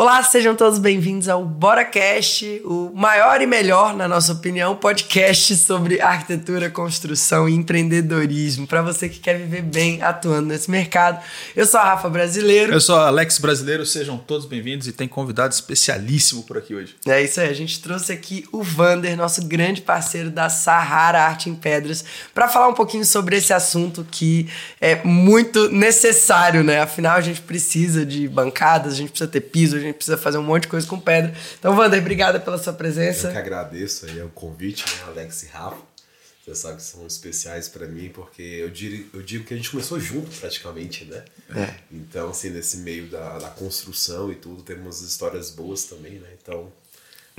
Olá, 0.00 0.22
sejam 0.22 0.54
todos 0.54 0.78
bem-vindos 0.78 1.28
ao 1.28 1.44
BoraCast, 1.44 2.62
o 2.64 2.92
maior 2.94 3.42
e 3.42 3.48
melhor, 3.48 3.96
na 3.96 4.06
nossa 4.06 4.32
opinião, 4.32 4.76
podcast 4.76 5.56
sobre 5.56 6.00
arquitetura, 6.00 6.70
construção 6.70 7.48
e 7.48 7.54
empreendedorismo, 7.56 8.64
para 8.64 8.80
você 8.80 9.08
que 9.08 9.18
quer 9.18 9.36
viver 9.36 9.60
bem 9.60 10.00
atuando 10.00 10.46
nesse 10.46 10.70
mercado. 10.70 11.20
Eu 11.56 11.66
sou 11.66 11.80
a 11.80 11.82
Rafa 11.82 12.08
Brasileiro. 12.08 12.72
Eu 12.72 12.80
sou 12.80 12.94
Alex 12.94 13.40
Brasileiro, 13.40 13.84
sejam 13.84 14.16
todos 14.16 14.46
bem-vindos 14.46 14.86
e 14.86 14.92
tem 14.92 15.08
convidado 15.08 15.52
especialíssimo 15.52 16.44
por 16.44 16.56
aqui 16.56 16.76
hoje. 16.76 16.94
É 17.04 17.20
isso 17.20 17.40
aí, 17.40 17.48
a 17.48 17.52
gente 17.52 17.82
trouxe 17.82 18.12
aqui 18.12 18.44
o 18.52 18.62
Vander, 18.62 19.16
nosso 19.16 19.44
grande 19.48 19.80
parceiro 19.80 20.30
da 20.30 20.48
Sahara 20.48 21.24
Arte 21.24 21.50
em 21.50 21.56
Pedras, 21.56 22.04
para 22.32 22.46
falar 22.46 22.68
um 22.68 22.74
pouquinho 22.74 23.04
sobre 23.04 23.36
esse 23.36 23.52
assunto 23.52 24.06
que 24.08 24.48
é 24.80 25.02
muito 25.02 25.68
necessário, 25.72 26.62
né? 26.62 26.82
Afinal, 26.82 27.16
a 27.16 27.20
gente 27.20 27.40
precisa 27.40 28.06
de 28.06 28.28
bancadas, 28.28 28.92
a 28.92 28.96
gente 28.96 29.10
precisa 29.10 29.28
ter 29.28 29.40
piso, 29.40 29.74
a 29.74 29.80
gente 29.80 29.87
gente 29.88 29.96
precisa 29.96 30.16
fazer 30.16 30.38
um 30.38 30.42
monte 30.42 30.62
de 30.62 30.68
coisa 30.68 30.86
com 30.86 30.98
pedra. 30.98 31.34
Então, 31.58 31.76
Wander, 31.76 32.00
obrigada 32.00 32.40
pela 32.40 32.58
sua 32.58 32.72
presença. 32.72 33.28
Eu 33.28 33.32
que 33.32 33.38
agradeço 33.38 34.06
aí 34.06 34.22
o 34.22 34.28
convite, 34.30 34.84
né, 34.84 35.02
Alex 35.08 35.42
e 35.42 35.46
Rafa. 35.46 35.88
Você 36.44 36.54
sabe 36.54 36.76
que 36.76 36.82
são 36.82 37.06
especiais 37.06 37.68
para 37.68 37.86
mim, 37.86 38.08
porque 38.08 38.40
eu 38.40 38.70
digo, 38.70 39.16
eu 39.16 39.22
digo 39.22 39.44
que 39.44 39.52
a 39.52 39.56
gente 39.56 39.70
começou 39.70 40.00
junto 40.00 40.30
praticamente, 40.38 41.04
né? 41.04 41.22
É. 41.54 41.74
Então, 41.92 42.30
assim, 42.30 42.48
nesse 42.48 42.78
meio 42.78 43.06
da, 43.08 43.38
da 43.38 43.50
construção 43.50 44.32
e 44.32 44.34
tudo, 44.34 44.62
temos 44.62 45.02
histórias 45.02 45.50
boas 45.50 45.84
também, 45.84 46.14
né? 46.14 46.28
Então, 46.40 46.72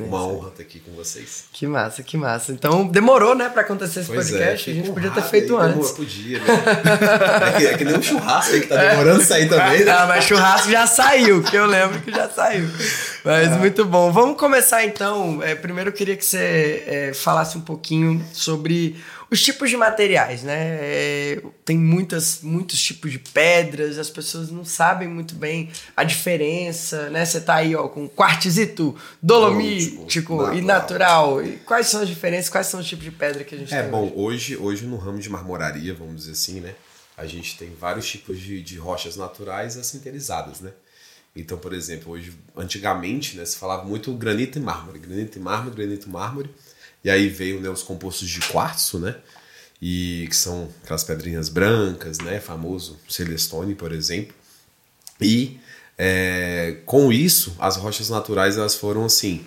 uma 0.04 0.26
honra 0.26 0.50
estar 0.50 0.64
aqui 0.64 0.80
com 0.80 0.92
vocês. 0.92 1.46
Que 1.52 1.68
massa, 1.68 2.04
que 2.04 2.18
massa. 2.18 2.52
Então 2.52 2.88
demorou, 2.88 3.36
né, 3.36 3.50
para 3.50 3.62
acontecer 3.62 4.02
esse 4.02 4.12
pois 4.12 4.28
é, 4.28 4.38
podcast. 4.38 4.70
É, 4.70 4.74
a 4.74 4.76
gente 4.76 4.92
podia 4.92 5.12
ter 5.12 5.24
feito 5.24 5.58
aí, 5.58 5.66
antes. 5.66 5.76
Demorou, 5.76 5.96
podia, 5.96 6.40
né? 6.40 6.46
é, 7.48 7.58
que, 7.58 7.68
é 7.68 7.78
que 7.78 7.86
nem 7.86 7.98
um 7.98 8.02
churrasco 8.02 8.54
aí 8.54 8.62
que 8.62 8.68
tá 8.68 8.76
demorando 8.76 9.22
é. 9.22 9.26
sair 9.26 9.50
também, 9.50 9.84
né? 9.84 9.92
Ah, 9.92 10.06
mas 10.08 10.24
churrasco 10.24 10.70
já 10.70 10.88
saiu, 10.88 11.44
que 11.44 11.56
eu 11.56 11.66
lembro 11.66 12.00
que 12.02 12.12
já 12.12 12.30
saiu. 12.30 12.70
Mas 13.24 13.52
é. 13.52 13.58
muito 13.58 13.86
bom. 13.86 14.12
Vamos 14.12 14.38
começar 14.38 14.84
então. 14.86 15.42
É, 15.44 15.56
primeiro 15.56 15.90
eu 15.90 15.94
queria 15.94 16.16
que 16.16 16.26
você 16.26 16.84
é, 16.88 17.12
falasse 17.14 17.58
um 17.58 17.62
pouquinho 17.62 18.24
sobre 18.34 18.96
os 19.32 19.42
tipos 19.42 19.70
de 19.70 19.78
materiais, 19.78 20.44
né? 20.44 20.78
É, 20.82 21.42
tem 21.64 21.78
muitas, 21.78 22.42
muitos 22.42 22.82
tipos 22.82 23.12
de 23.12 23.20
pedras, 23.20 23.98
as 24.00 24.10
pessoas 24.10 24.50
não 24.50 24.66
sabem 24.66 25.08
muito 25.08 25.36
bem 25.36 25.70
a 25.96 26.04
diferença, 26.04 27.10
né? 27.12 27.24
Você 27.24 27.40
tá 27.40 27.56
aí, 27.56 27.76
ó, 27.76 27.88
com 27.88 28.10
quartzito, 28.10 28.96
dolomítico 29.22 30.38
natural. 30.38 30.58
e 30.58 30.62
natural. 30.62 31.46
E 31.46 31.58
quais 31.58 31.88
são 31.88 32.02
as 32.02 32.08
diferenças? 32.08 32.50
Quais 32.50 32.68
são 32.68 32.80
os 32.80 32.88
tipos 32.88 33.06
de 33.06 33.12
pedra 33.12 33.44
que 33.44 33.54
a 33.54 33.58
gente 33.58 33.74
é, 33.74 33.80
tem? 33.82 33.88
É, 33.88 33.92
bom, 33.92 34.12
hoje? 34.16 34.40
hoje, 34.40 34.58
hoje 34.58 34.86
no 34.86 34.98
ramo 34.98 35.20
de 35.20 35.30
marmoraria, 35.30 35.94
vamos 35.94 36.16
dizer 36.16 36.32
assim, 36.32 36.62
né? 36.62 36.76
A 37.18 37.26
gente 37.26 37.58
tem 37.58 37.76
vários 37.76 38.08
tipos 38.08 38.40
de, 38.40 38.62
de 38.62 38.78
rochas 38.78 39.18
naturais 39.18 39.76
e 39.76 39.84
sinterizadas, 39.84 40.62
né? 40.62 40.72
Então, 41.36 41.58
por 41.58 41.74
exemplo, 41.74 42.14
hoje, 42.14 42.34
antigamente, 42.56 43.38
né, 43.38 43.46
se 43.46 43.58
falava 43.58 43.84
muito 43.84 44.12
granito 44.14 44.58
e 44.58 44.62
mármore, 44.62 45.00
granito 45.00 45.38
e 45.38 45.42
mármore, 45.42 45.76
granito 45.76 46.08
e 46.08 46.12
mármore. 46.12 46.50
E 47.04 47.10
aí 47.10 47.30
veio 47.30 47.62
né, 47.62 47.70
os 47.70 47.84
compostos 47.84 48.28
de 48.30 48.40
quartzo, 48.42 49.00
né? 49.00 49.16
E 49.82 50.28
que 50.30 50.36
são 50.36 50.70
aquelas 50.84 51.04
pedrinhas 51.04 51.48
brancas, 51.48 52.20
né? 52.20 52.40
Famoso 52.40 53.00
Celestone, 53.08 53.76
por 53.76 53.92
exemplo. 53.92 54.36
E 55.22 55.60
é, 55.98 56.78
com 56.86 57.12
isso, 57.12 57.56
as 57.60 57.78
rochas 57.78 58.10
naturais 58.10 58.58
elas 58.58 58.76
foram 58.76 59.06
assim, 59.06 59.46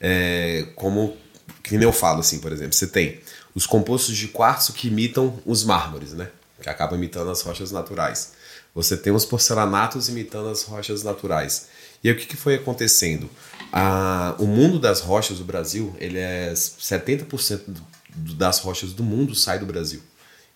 é, 0.00 0.66
como 0.74 1.16
que 1.62 1.76
nem 1.76 1.82
eu 1.82 1.92
falo 1.92 2.20
assim, 2.20 2.38
por 2.38 2.52
exemplo, 2.52 2.72
você 2.72 2.86
tem 2.86 3.20
os 3.54 3.66
compostos 3.66 4.16
de 4.16 4.28
quartzo 4.28 4.72
que 4.72 4.88
imitam 4.88 5.38
os 5.44 5.64
mármores, 5.64 6.12
né? 6.12 6.30
Que 6.62 6.68
acabam 6.68 6.98
imitando 6.98 7.30
as 7.30 7.42
rochas 7.42 7.70
naturais. 7.70 8.32
Você 8.74 8.96
tem 8.96 9.12
os 9.12 9.24
porcelanatos 9.24 10.08
imitando 10.08 10.48
as 10.48 10.62
rochas 10.62 11.02
naturais. 11.02 11.68
E 12.02 12.08
aí, 12.08 12.14
o 12.14 12.18
que, 12.18 12.26
que 12.26 12.36
foi 12.36 12.54
acontecendo? 12.54 13.28
A, 13.72 14.34
o 14.38 14.46
mundo 14.46 14.78
das 14.78 15.00
rochas 15.00 15.38
do 15.38 15.44
Brasil, 15.44 15.94
ele 15.98 16.18
é 16.18 16.52
70% 16.52 17.60
do, 17.66 18.34
das 18.34 18.58
rochas 18.58 18.92
do 18.92 19.02
mundo 19.02 19.34
sai 19.34 19.58
do 19.58 19.66
Brasil. 19.66 20.00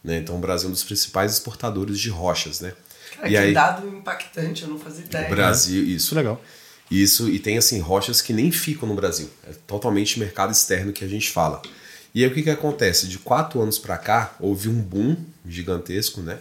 Né? 0.02 0.18
Então 0.18 0.36
o 0.36 0.38
Brasil 0.38 0.66
é 0.66 0.70
um 0.70 0.72
dos 0.72 0.84
principais 0.84 1.32
exportadores 1.32 1.98
de 1.98 2.10
rochas, 2.10 2.60
né? 2.60 2.72
Cara, 3.16 3.28
e 3.28 3.30
que 3.30 3.36
aí, 3.36 3.54
dado 3.54 3.88
impactante, 3.88 4.62
eu 4.62 4.68
não 4.68 4.78
fazia 4.78 5.04
ideia. 5.04 5.26
O 5.26 5.30
Brasil, 5.30 5.82
né? 5.82 5.88
isso. 5.88 6.14
Legal. 6.14 6.42
Isso, 6.90 7.30
e 7.30 7.38
tem 7.38 7.56
assim, 7.56 7.80
rochas 7.80 8.20
que 8.20 8.32
nem 8.32 8.52
ficam 8.52 8.86
no 8.88 8.94
Brasil. 8.94 9.30
É 9.48 9.52
totalmente 9.66 10.20
mercado 10.20 10.52
externo 10.52 10.92
que 10.92 11.04
a 11.04 11.08
gente 11.08 11.30
fala. 11.30 11.62
E 12.14 12.22
aí 12.22 12.30
o 12.30 12.34
que, 12.34 12.42
que 12.42 12.50
acontece? 12.50 13.08
De 13.08 13.18
quatro 13.18 13.60
anos 13.60 13.78
para 13.78 13.96
cá, 13.96 14.36
houve 14.38 14.68
um 14.68 14.80
boom 14.80 15.16
gigantesco, 15.46 16.20
né? 16.20 16.38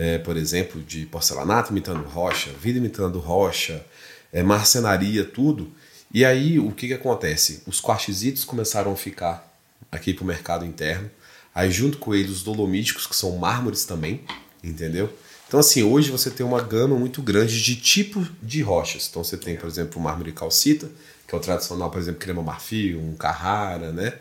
É, 0.00 0.16
por 0.16 0.36
exemplo, 0.36 0.80
de 0.80 1.06
porcelanato 1.06 1.72
imitando 1.72 2.06
rocha, 2.08 2.52
vidro 2.62 2.78
imitando 2.78 3.18
rocha, 3.18 3.84
é, 4.32 4.44
marcenaria, 4.44 5.24
tudo. 5.24 5.72
E 6.14 6.24
aí 6.24 6.56
o 6.56 6.70
que, 6.70 6.86
que 6.86 6.94
acontece? 6.94 7.64
Os 7.66 7.80
quartzitos 7.80 8.44
começaram 8.44 8.92
a 8.92 8.96
ficar 8.96 9.52
aqui 9.90 10.14
para 10.14 10.22
o 10.22 10.26
mercado 10.26 10.64
interno. 10.64 11.10
Aí 11.52 11.72
junto 11.72 11.98
com 11.98 12.14
eles 12.14 12.30
os 12.30 12.42
dolomíticos, 12.44 13.08
que 13.08 13.16
são 13.16 13.36
mármores 13.38 13.84
também, 13.84 14.22
entendeu? 14.62 15.12
Então 15.48 15.58
assim, 15.58 15.82
hoje 15.82 16.12
você 16.12 16.30
tem 16.30 16.46
uma 16.46 16.62
gama 16.62 16.96
muito 16.96 17.20
grande 17.20 17.60
de 17.60 17.74
tipo 17.74 18.24
de 18.40 18.62
rochas. 18.62 19.08
Então 19.10 19.24
você 19.24 19.36
tem, 19.36 19.56
por 19.56 19.66
exemplo, 19.66 19.98
o 19.98 20.04
mármore 20.04 20.30
calcita, 20.30 20.88
que 21.26 21.34
é 21.34 21.38
o 21.38 21.40
tradicional, 21.40 21.90
por 21.90 22.00
exemplo, 22.00 22.20
crema 22.20 22.40
marfim, 22.40 22.94
um 22.94 23.16
carrara, 23.16 23.90
né? 23.90 24.14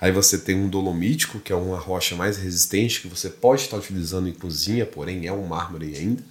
Aí 0.00 0.10
você 0.10 0.38
tem 0.38 0.56
um 0.56 0.68
dolomítico, 0.68 1.38
que 1.38 1.52
é 1.52 1.56
uma 1.56 1.78
rocha 1.78 2.16
mais 2.16 2.38
resistente, 2.38 3.02
que 3.02 3.08
você 3.08 3.28
pode 3.28 3.62
estar 3.62 3.76
utilizando 3.76 4.28
em 4.28 4.32
cozinha, 4.32 4.86
porém 4.86 5.26
é 5.26 5.32
um 5.32 5.46
mármore 5.46 5.94
ainda, 5.94 6.22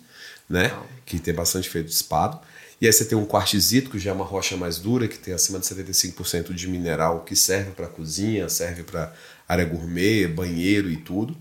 né? 0.49 0.75
Que 1.05 1.19
tem 1.19 1.33
bastante 1.33 1.67
efeito 1.67 1.85
de 1.85 1.93
espado. 1.93 2.39
E 2.81 2.87
aí 2.87 2.93
você 2.93 3.05
tem 3.05 3.17
um 3.17 3.25
quartzito, 3.25 3.91
que 3.91 3.99
já 3.99 4.09
é 4.09 4.13
uma 4.13 4.25
rocha 4.25 4.57
mais 4.57 4.79
dura, 4.79 5.07
que 5.07 5.19
tem 5.19 5.33
acima 5.33 5.59
de 5.59 5.65
75% 5.65 6.53
de 6.53 6.67
mineral, 6.67 7.23
que 7.23 7.35
serve 7.35 7.71
para 7.71 7.87
cozinha, 7.87 8.49
serve 8.49 8.83
para 8.83 9.13
área 9.47 9.65
gourmet, 9.65 10.27
banheiro 10.27 10.89
e 10.89 10.97
tudo. 10.97 11.37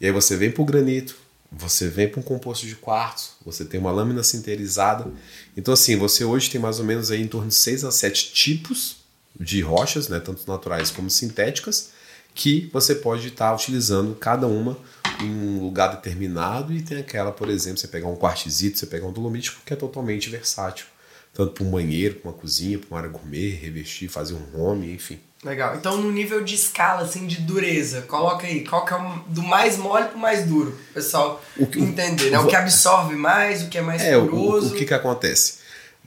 E 0.00 0.06
aí 0.06 0.12
você 0.12 0.36
vem 0.36 0.50
para 0.50 0.62
o 0.62 0.66
granito, 0.66 1.16
você 1.50 1.88
vem 1.88 2.08
para 2.08 2.20
um 2.20 2.22
composto 2.22 2.66
de 2.66 2.74
quartzo, 2.74 3.30
você 3.44 3.64
tem 3.64 3.80
uma 3.80 3.90
lâmina 3.90 4.22
sinterizada. 4.22 5.10
Então 5.56 5.72
assim, 5.72 5.96
você 5.96 6.24
hoje 6.24 6.50
tem 6.50 6.60
mais 6.60 6.78
ou 6.78 6.84
menos 6.84 7.10
aí 7.10 7.22
em 7.22 7.28
torno 7.28 7.48
de 7.48 7.54
6 7.54 7.84
a 7.84 7.90
7 7.90 8.32
tipos 8.32 8.99
de 9.38 9.60
rochas, 9.60 10.08
né, 10.08 10.20
tanto 10.20 10.46
naturais 10.46 10.90
como 10.90 11.10
sintéticas, 11.10 11.90
que 12.34 12.70
você 12.72 12.94
pode 12.94 13.28
estar 13.28 13.54
utilizando 13.54 14.14
cada 14.14 14.46
uma 14.46 14.78
em 15.20 15.30
um 15.30 15.62
lugar 15.62 15.88
determinado 15.88 16.72
e 16.72 16.82
tem 16.82 16.98
aquela, 16.98 17.32
por 17.32 17.48
exemplo, 17.48 17.78
você 17.78 17.88
pegar 17.88 18.08
um 18.08 18.16
quartzito, 18.16 18.78
você 18.78 18.86
pegar 18.86 19.06
um 19.06 19.12
dolomítico 19.12 19.60
que 19.64 19.72
é 19.72 19.76
totalmente 19.76 20.30
versátil, 20.30 20.86
tanto 21.34 21.52
para 21.52 21.64
um 21.64 21.70
banheiro, 21.70 22.16
para 22.16 22.30
uma 22.30 22.36
cozinha, 22.36 22.78
para 22.78 22.88
uma 22.88 22.98
área 22.98 23.10
gourmet, 23.10 23.50
revestir, 23.50 24.08
fazer 24.08 24.34
um 24.34 24.60
home, 24.60 24.92
enfim. 24.92 25.20
Legal. 25.42 25.74
Então, 25.74 25.96
no 25.96 26.12
nível 26.12 26.44
de 26.44 26.54
escala, 26.54 27.02
assim, 27.02 27.26
de 27.26 27.40
dureza, 27.40 28.02
coloca 28.02 28.46
aí, 28.46 28.62
qual 28.62 28.84
que 28.84 28.92
é 28.92 28.96
o, 28.96 29.18
do 29.26 29.42
mais 29.42 29.78
mole 29.78 30.06
para 30.06 30.16
o 30.16 30.20
mais 30.20 30.44
duro, 30.44 30.78
o 30.90 30.94
pessoal 30.94 31.42
o 31.56 31.66
que, 31.66 31.80
entender, 31.80 32.30
né? 32.30 32.38
O 32.38 32.46
que 32.46 32.54
absorve 32.54 33.16
mais, 33.16 33.62
o 33.62 33.68
que 33.68 33.78
é 33.78 33.80
mais 33.80 34.02
é, 34.02 34.18
poroso. 34.18 34.68
O, 34.68 34.70
o, 34.72 34.74
que 34.76 34.84
que 34.84 34.92
acontece? 34.92 35.60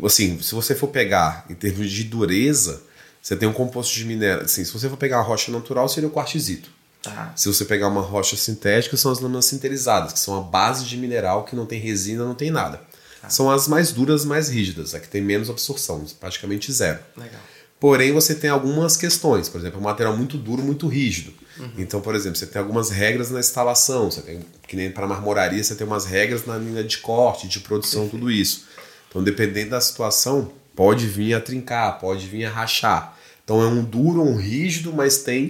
Assim, 0.03 0.39
se 0.39 0.53
você 0.53 0.75
for 0.75 0.87
pegar 0.87 1.45
em 1.49 1.55
termos 1.55 1.89
de 1.89 2.03
dureza, 2.03 2.83
você 3.23 3.37
tem 3.37 3.47
um 3.47 3.53
composto 3.53 3.93
de 3.93 4.03
minério, 4.03 4.43
assim, 4.43 4.65
se 4.65 4.73
você 4.73 4.89
for 4.89 4.97
pegar 4.97 5.19
uma 5.19 5.23
rocha 5.23 5.49
natural, 5.49 5.87
seria 5.87 6.09
o 6.09 6.11
quartzito. 6.11 6.69
Tá. 7.01 7.31
Se 7.37 7.47
você 7.47 7.63
pegar 7.63 7.87
uma 7.87 8.01
rocha 8.01 8.35
sintética, 8.35 8.97
são 8.97 9.09
as 9.13 9.19
lâminas 9.21 9.45
sinterizadas, 9.45 10.11
que 10.11 10.19
são 10.19 10.37
a 10.37 10.41
base 10.41 10.83
de 10.83 10.97
mineral 10.97 11.45
que 11.45 11.55
não 11.55 11.65
tem 11.65 11.79
resina, 11.79 12.25
não 12.25 12.35
tem 12.35 12.51
nada. 12.51 12.81
Tá. 13.21 13.29
São 13.29 13.49
as 13.49 13.65
mais 13.65 13.93
duras, 13.93 14.25
mais 14.25 14.49
rígidas, 14.49 14.93
a 14.93 14.99
que 14.99 15.07
tem 15.07 15.21
menos 15.21 15.49
absorção, 15.49 16.05
praticamente 16.19 16.69
zero. 16.73 16.99
Legal. 17.15 17.39
Porém, 17.79 18.11
você 18.11 18.35
tem 18.35 18.49
algumas 18.49 18.97
questões, 18.97 19.47
por 19.47 19.59
exemplo, 19.59 19.79
um 19.79 19.83
material 19.83 20.17
muito 20.17 20.37
duro, 20.37 20.61
muito 20.61 20.89
rígido. 20.89 21.33
Uhum. 21.57 21.71
Então, 21.77 22.01
por 22.01 22.15
exemplo, 22.15 22.37
você 22.37 22.45
tem 22.45 22.61
algumas 22.61 22.89
regras 22.89 23.31
na 23.31 23.39
instalação, 23.39 24.11
você 24.11 24.21
tem, 24.21 24.39
que 24.67 24.75
nem 24.75 24.91
para 24.91 25.07
marmoraria, 25.07 25.63
você 25.63 25.75
tem 25.75 25.87
umas 25.87 26.05
regras 26.05 26.45
na 26.45 26.57
linha 26.57 26.83
de 26.83 26.97
corte, 26.97 27.47
de 27.47 27.61
produção, 27.61 28.03
Perfeito. 28.03 28.21
tudo 28.21 28.31
isso. 28.31 28.65
Então, 29.09 29.23
dependendo 29.23 29.71
da 29.71 29.79
situação, 29.79 30.51
pode 30.75 31.07
vir 31.07 31.33
a 31.33 31.41
trincar, 31.41 31.99
pode 31.99 32.27
vir 32.27 32.45
a 32.45 32.49
rachar. 32.49 33.17
Então, 33.43 33.61
é 33.61 33.67
um 33.67 33.83
duro, 33.83 34.21
um 34.21 34.35
rígido, 34.35 34.93
mas 34.93 35.19
tem 35.19 35.49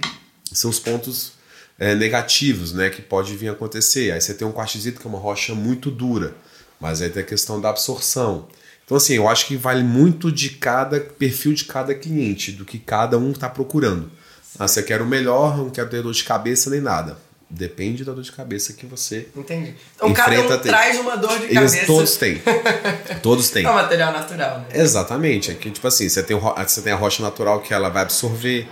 seus 0.52 0.78
pontos 0.78 1.32
é, 1.78 1.94
negativos, 1.94 2.72
né, 2.72 2.90
que 2.90 3.02
pode 3.02 3.36
vir 3.36 3.48
a 3.48 3.52
acontecer. 3.52 4.12
Aí 4.12 4.20
você 4.20 4.34
tem 4.34 4.46
um 4.46 4.52
quartzito 4.52 5.00
que 5.00 5.06
é 5.06 5.10
uma 5.10 5.18
rocha 5.18 5.54
muito 5.54 5.90
dura, 5.90 6.34
mas 6.80 7.00
aí 7.00 7.10
tem 7.10 7.22
a 7.22 7.26
questão 7.26 7.60
da 7.60 7.70
absorção. 7.70 8.48
Então, 8.84 8.96
assim, 8.96 9.14
eu 9.14 9.28
acho 9.28 9.46
que 9.46 9.56
vale 9.56 9.82
muito 9.82 10.30
de 10.30 10.50
cada 10.50 11.00
perfil 11.00 11.54
de 11.54 11.64
cada 11.64 11.94
cliente, 11.94 12.52
do 12.52 12.64
que 12.64 12.78
cada 12.78 13.16
um 13.18 13.30
está 13.30 13.48
procurando. 13.48 14.10
Ah, 14.58 14.68
você 14.68 14.82
quer 14.82 15.00
o 15.00 15.06
melhor, 15.06 15.56
não 15.56 15.70
quer 15.70 15.88
ter 15.88 16.02
dor 16.02 16.12
de 16.12 16.22
cabeça 16.22 16.70
nem 16.70 16.80
nada. 16.80 17.18
Depende 17.56 18.04
da 18.04 18.12
dor 18.12 18.24
de 18.24 18.32
cabeça 18.32 18.72
que 18.72 18.84
você 18.84 19.28
Entendi. 19.36 19.76
Então 19.94 20.12
cada 20.12 20.40
um 20.40 20.48
tem. 20.48 20.58
traz 20.58 20.98
uma 20.98 21.16
dor 21.16 21.38
de 21.38 21.44
Eles, 21.44 21.54
cabeça. 21.54 21.86
Todos 21.86 22.16
têm. 22.16 22.42
todos 23.22 23.50
têm. 23.50 23.64
É 23.64 23.70
um 23.70 23.74
material 23.74 24.12
natural, 24.12 24.58
né? 24.58 24.66
Exatamente. 24.74 25.52
É 25.52 25.54
que, 25.54 25.70
tipo 25.70 25.86
assim, 25.86 26.08
você 26.08 26.20
tem, 26.24 26.36
você 26.36 26.82
tem 26.82 26.92
a 26.92 26.96
rocha 26.96 27.22
natural 27.22 27.60
que 27.60 27.72
ela 27.72 27.88
vai 27.88 28.02
absorver, 28.02 28.66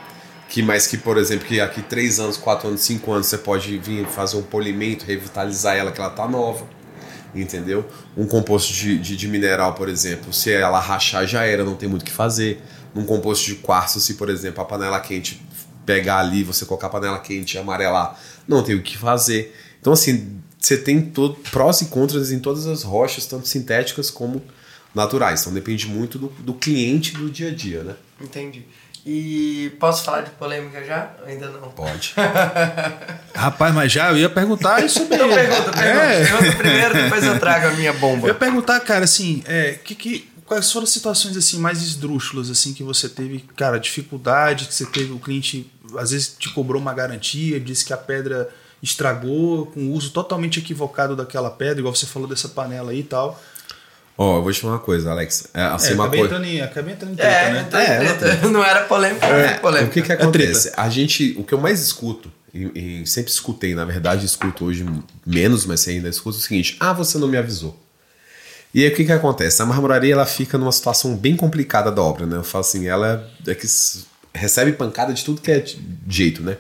que 0.49 0.65
mais 0.65 0.89
que, 0.89 0.97
por 0.97 1.17
exemplo, 1.17 1.47
que 1.47 1.61
aqui 1.61 1.81
3 1.81 2.19
anos, 2.19 2.37
4 2.37 2.67
anos, 2.67 2.81
5 2.81 3.13
anos 3.13 3.29
você 3.29 3.39
pode 3.39 3.79
vir 3.79 4.05
fazer 4.07 4.37
um 4.37 4.43
polimento, 4.43 5.05
revitalizar 5.05 5.77
ela 5.77 5.93
que 5.93 6.01
ela 6.01 6.11
tá 6.11 6.27
nova. 6.27 6.67
entendeu? 7.33 7.85
Um 8.17 8.27
composto 8.27 8.73
de, 8.73 8.99
de, 8.99 9.17
de, 9.17 9.29
mineral, 9.29 9.75
por 9.75 9.89
exemplo, 9.89 10.33
se 10.33 10.53
ela 10.53 10.81
rachar 10.81 11.25
já 11.25 11.45
era, 11.45 11.63
não 11.63 11.77
tem 11.77 11.89
muito 11.89 12.03
o 12.03 12.05
que 12.05 12.11
fazer. 12.11 12.61
Num 12.93 13.05
composto 13.05 13.47
de 13.47 13.55
quartzo, 13.55 14.01
se 14.01 14.15
por 14.15 14.29
exemplo 14.29 14.61
a 14.61 14.67
panela 14.67 14.99
quente 14.99 15.41
pegar 15.87 16.19
ali, 16.19 16.45
você 16.45 16.65
colocar 16.65 16.87
a 16.89 16.91
panela 16.91 17.19
quente 17.19 17.57
e 17.57 17.59
amarelar, 17.59 18.19
não 18.47 18.63
tem 18.63 18.75
o 18.75 18.83
que 18.83 18.97
fazer. 18.97 19.55
Então 19.81 19.93
assim, 19.93 20.41
você 20.59 20.77
tem 20.77 21.03
todo, 21.03 21.35
prós 21.51 21.81
e 21.81 21.87
contras 21.87 22.31
em 22.31 22.39
todas 22.39 22.67
as 22.67 22.83
rochas, 22.83 23.27
tanto 23.27 23.49
sintéticas 23.49 24.11
como 24.11 24.43
naturais. 24.95 25.41
Então 25.41 25.53
depende 25.53 25.87
muito 25.87 26.19
do, 26.19 26.29
do 26.39 26.55
cliente 26.55 27.13
do 27.13 27.31
dia 27.31 27.49
a 27.49 27.55
dia, 27.55 27.83
né? 27.83 27.95
Entendi. 28.21 28.65
E 29.05 29.73
posso 29.81 30.05
falar 30.05 30.21
de 30.21 30.31
polêmica 30.31 30.85
já? 30.85 31.11
Ainda 31.27 31.49
não. 31.49 31.71
Pode. 31.71 32.15
Rapaz, 33.35 33.75
mas 33.75 33.91
já 33.91 34.13
eu 34.13 34.19
ia 34.19 34.31
perguntar 34.31 34.85
isso 34.85 35.01
mesmo. 35.01 35.15
Então 35.15 35.29
pergunta, 35.29 35.73
pergunta. 35.73 35.85
É. 35.85 36.25
Pergunta 36.25 36.57
primeiro, 36.57 36.95
depois 36.95 37.25
eu 37.25 37.41
trago 37.41 37.67
a 37.67 37.71
minha 37.73 37.93
bomba. 37.93 38.29
Eu 38.29 38.33
ia 38.33 38.39
perguntar, 38.39 38.79
cara, 38.81 39.05
assim, 39.05 39.43
é, 39.45 39.73
que, 39.73 39.97
que, 39.97 40.31
quais 40.47 40.71
foram 40.71 40.85
as 40.85 40.91
situações 40.91 41.37
assim 41.37 41.59
mais 41.59 41.83
esdrúxulas 41.83 42.49
assim 42.49 42.73
que 42.73 42.85
você 42.85 43.09
teve, 43.09 43.45
cara, 43.57 43.79
dificuldade, 43.79 44.67
que 44.67 44.75
você 44.75 44.87
teve, 44.87 45.13
o 45.13 45.19
cliente 45.19 45.69
às 45.99 46.11
vezes 46.11 46.37
te 46.39 46.51
cobrou 46.51 46.81
uma 46.81 46.95
garantia, 46.95 47.59
disse 47.61 47.85
que 47.85 47.93
a 47.93 47.97
pedra 47.97 48.49
estragou 48.83 49.67
com 49.67 49.81
o 49.81 49.93
uso 49.93 50.11
totalmente 50.11 50.59
equivocado 50.59 51.15
daquela 51.15 51.51
pedra, 51.51 51.79
igual 51.79 51.95
você 51.95 52.07
falou 52.07 52.29
dessa 52.29 52.49
panela 52.49 52.91
aí 52.91 53.01
e 53.01 53.05
tal. 53.05 53.41
Ó, 54.19 54.35
oh, 54.35 54.39
eu 54.39 54.43
vou 54.43 54.53
te 54.53 54.61
falar 54.61 54.75
uma 54.75 54.79
coisa, 54.79 55.11
Alex. 55.11 55.49
É, 55.55 55.63
assim, 55.63 55.93
é, 55.93 55.95
uma 55.95 56.09
coisa... 56.09 56.25
Entrando 56.25 56.45
em, 56.45 56.61
acabei 56.61 56.95
entrando 56.95 57.13
em 57.13 57.17
treta, 57.17 57.79
é, 57.79 58.01
né? 58.01 58.39
É. 58.43 58.47
Não 58.51 58.63
era 58.63 58.85
polêmica, 58.85 59.27
não 59.27 59.35
era 59.35 59.59
polêmica. 59.59 59.91
O 59.91 59.93
que 59.93 60.03
que 60.03 60.13
acontece? 60.13 60.73
a 60.77 60.89
gente, 60.91 61.35
o 61.39 61.45
que 61.45 61.55
eu 61.55 61.59
mais 61.59 61.81
escuto, 61.81 62.31
e, 62.53 63.01
e, 63.03 63.07
sempre 63.07 63.31
escutei, 63.31 63.75
na 63.75 63.85
verdade 63.85 64.27
escuto 64.27 64.67
hoje 64.67 64.87
menos, 65.25 65.65
mas 65.65 65.89
ainda 65.89 66.09
escuto 66.09 66.37
é 66.37 66.41
o 66.41 66.43
seguinte, 66.43 66.77
ah, 66.79 66.93
você 66.93 67.17
não 67.17 67.27
me 67.27 67.39
avisou. 67.39 67.79
E 68.75 68.85
aí 68.85 68.91
o 68.91 68.95
que 68.95 69.05
que 69.05 69.13
acontece? 69.13 69.61
A 69.63 69.67
marmoraria, 69.67 70.13
ela 70.13 70.27
fica 70.27 70.59
numa 70.59 70.73
situação 70.73 71.17
bem 71.17 71.37
complicada 71.37 71.91
da 71.91 72.03
obra, 72.03 72.27
né? 72.27 72.37
Eu 72.37 72.45
falo 72.45 72.61
assim, 72.61 72.87
ela 72.87 73.31
é 73.47 73.55
que 73.55 73.67
recebe 74.35 74.73
pancada 74.73 75.13
de 75.13 75.25
tudo 75.25 75.41
que 75.41 75.51
é 75.51 75.65
jeito, 76.09 76.43
né? 76.43 76.57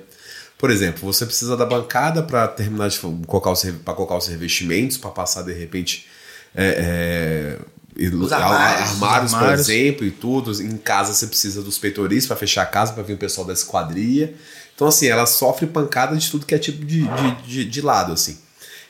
Por 0.58 0.70
exemplo, 0.70 1.12
você 1.12 1.26
precisa 1.26 1.56
da 1.56 1.66
bancada 1.66 2.22
para 2.22 2.46
terminar 2.46 2.88
de 2.88 2.98
colocar 3.26 3.50
os, 3.50 3.64
colocar 3.84 4.16
os 4.16 4.28
revestimentos, 4.28 4.96
para 4.96 5.10
passar 5.10 5.42
de 5.42 5.52
repente 5.52 6.06
é, 6.54 7.58
é, 7.98 8.06
os 8.14 8.32
armários, 8.32 8.90
armários, 8.90 9.34
por 9.34 9.50
exemplo, 9.50 10.06
e 10.06 10.10
tudo. 10.10 10.62
Em 10.62 10.76
casa 10.76 11.12
você 11.12 11.26
precisa 11.26 11.62
dos 11.62 11.78
peitoris 11.78 12.26
para 12.26 12.36
fechar 12.36 12.62
a 12.62 12.66
casa, 12.66 12.92
para 12.92 13.02
vir 13.02 13.14
o 13.14 13.18
pessoal 13.18 13.46
da 13.46 13.52
esquadria. 13.52 14.34
Então, 14.74 14.86
assim, 14.86 15.08
ela 15.08 15.26
sofre 15.26 15.66
pancada 15.66 16.16
de 16.16 16.30
tudo 16.30 16.46
que 16.46 16.54
é 16.54 16.58
tipo 16.58 16.84
de, 16.84 17.02
de, 17.02 17.42
de, 17.46 17.64
de 17.64 17.80
lado, 17.80 18.12
assim. 18.12 18.38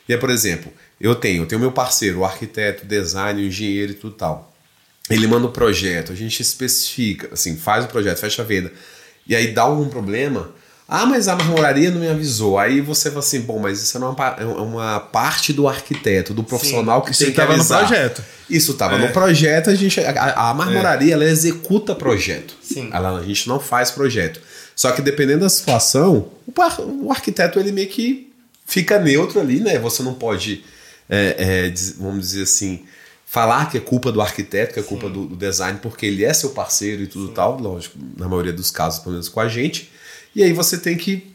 E 0.07 0.13
é, 0.13 0.17
por 0.17 0.29
exemplo, 0.29 0.71
eu 0.99 1.15
tenho, 1.15 1.43
eu 1.43 1.47
tenho 1.47 1.59
meu 1.59 1.71
parceiro, 1.71 2.19
o 2.19 2.25
arquiteto, 2.25 2.85
design, 2.85 3.41
o 3.41 3.45
engenheiro 3.45 3.91
e 3.91 3.95
tudo 3.95 4.15
tal. 4.15 4.52
Ele 5.09 5.27
manda 5.27 5.45
o 5.45 5.49
um 5.49 5.53
projeto, 5.53 6.11
a 6.11 6.15
gente 6.15 6.41
especifica, 6.41 7.29
assim, 7.33 7.57
faz 7.57 7.85
o 7.85 7.87
projeto, 7.87 8.17
fecha 8.19 8.41
a 8.41 8.45
venda. 8.45 8.71
E 9.27 9.35
aí 9.35 9.53
dá 9.53 9.63
algum 9.63 9.87
problema, 9.89 10.51
ah, 10.87 11.05
mas 11.05 11.27
a 11.27 11.35
marmoraria 11.35 11.89
não 11.89 11.99
me 11.99 12.09
avisou. 12.09 12.57
Aí 12.57 12.81
você 12.81 13.09
fala 13.09 13.19
assim, 13.19 13.41
bom, 13.41 13.59
mas 13.59 13.81
isso 13.81 13.97
é 13.97 13.99
uma, 13.99 14.35
é 14.39 14.45
uma 14.45 14.99
parte 14.99 15.51
do 15.51 15.67
arquiteto, 15.67 16.33
do 16.33 16.43
profissional 16.43 17.01
Sim, 17.01 17.11
que 17.11 17.17
tem 17.17 17.25
que 17.27 17.31
estava 17.31 17.57
no 17.57 17.65
projeto. 17.65 18.23
Isso 18.49 18.71
estava 18.73 18.95
é. 18.95 18.99
no 18.99 19.13
projeto, 19.13 19.69
a 19.69 19.75
gente 19.75 19.99
a, 19.99 20.49
a 20.49 20.53
marmoraria 20.53 21.11
é. 21.11 21.13
ela 21.13 21.25
executa 21.25 21.95
projeto. 21.95 22.55
Sim. 22.61 22.89
Ela, 22.93 23.19
a 23.19 23.23
gente 23.23 23.47
não 23.47 23.59
faz 23.59 23.91
projeto. 23.91 24.41
Só 24.75 24.91
que 24.91 25.01
dependendo 25.01 25.41
da 25.41 25.49
situação, 25.49 26.29
o, 26.45 27.05
o 27.05 27.11
arquiteto 27.11 27.59
ele 27.59 27.71
meio 27.71 27.87
que 27.87 28.31
fica 28.65 28.99
neutro 28.99 29.39
ali, 29.39 29.59
né? 29.59 29.79
Você 29.79 30.03
não 30.03 30.13
pode, 30.13 30.63
é, 31.09 31.35
é, 31.69 31.73
vamos 31.97 32.19
dizer 32.21 32.43
assim, 32.43 32.85
falar 33.33 33.71
que 33.71 33.79
é 33.79 33.81
culpa 33.81 34.11
do 34.11 34.21
arquiteto, 34.21 34.75
que 34.75 34.79
é 34.79 34.83
culpa 34.83 35.09
do, 35.09 35.25
do, 35.25 35.35
design, 35.35 35.79
porque 35.81 36.05
ele 36.05 36.23
é 36.23 36.31
seu 36.31 36.51
parceiro 36.51 37.01
e 37.01 37.07
tudo 37.07 37.29
Sim. 37.29 37.33
tal, 37.33 37.59
lógico, 37.59 37.97
na 38.15 38.29
maioria 38.29 38.53
dos 38.53 38.69
casos, 38.69 38.99
pelo 38.99 39.13
menos 39.13 39.27
com 39.27 39.39
a 39.39 39.47
gente. 39.47 39.91
E 40.35 40.43
aí 40.43 40.53
você 40.53 40.77
tem 40.77 40.95
que 40.95 41.33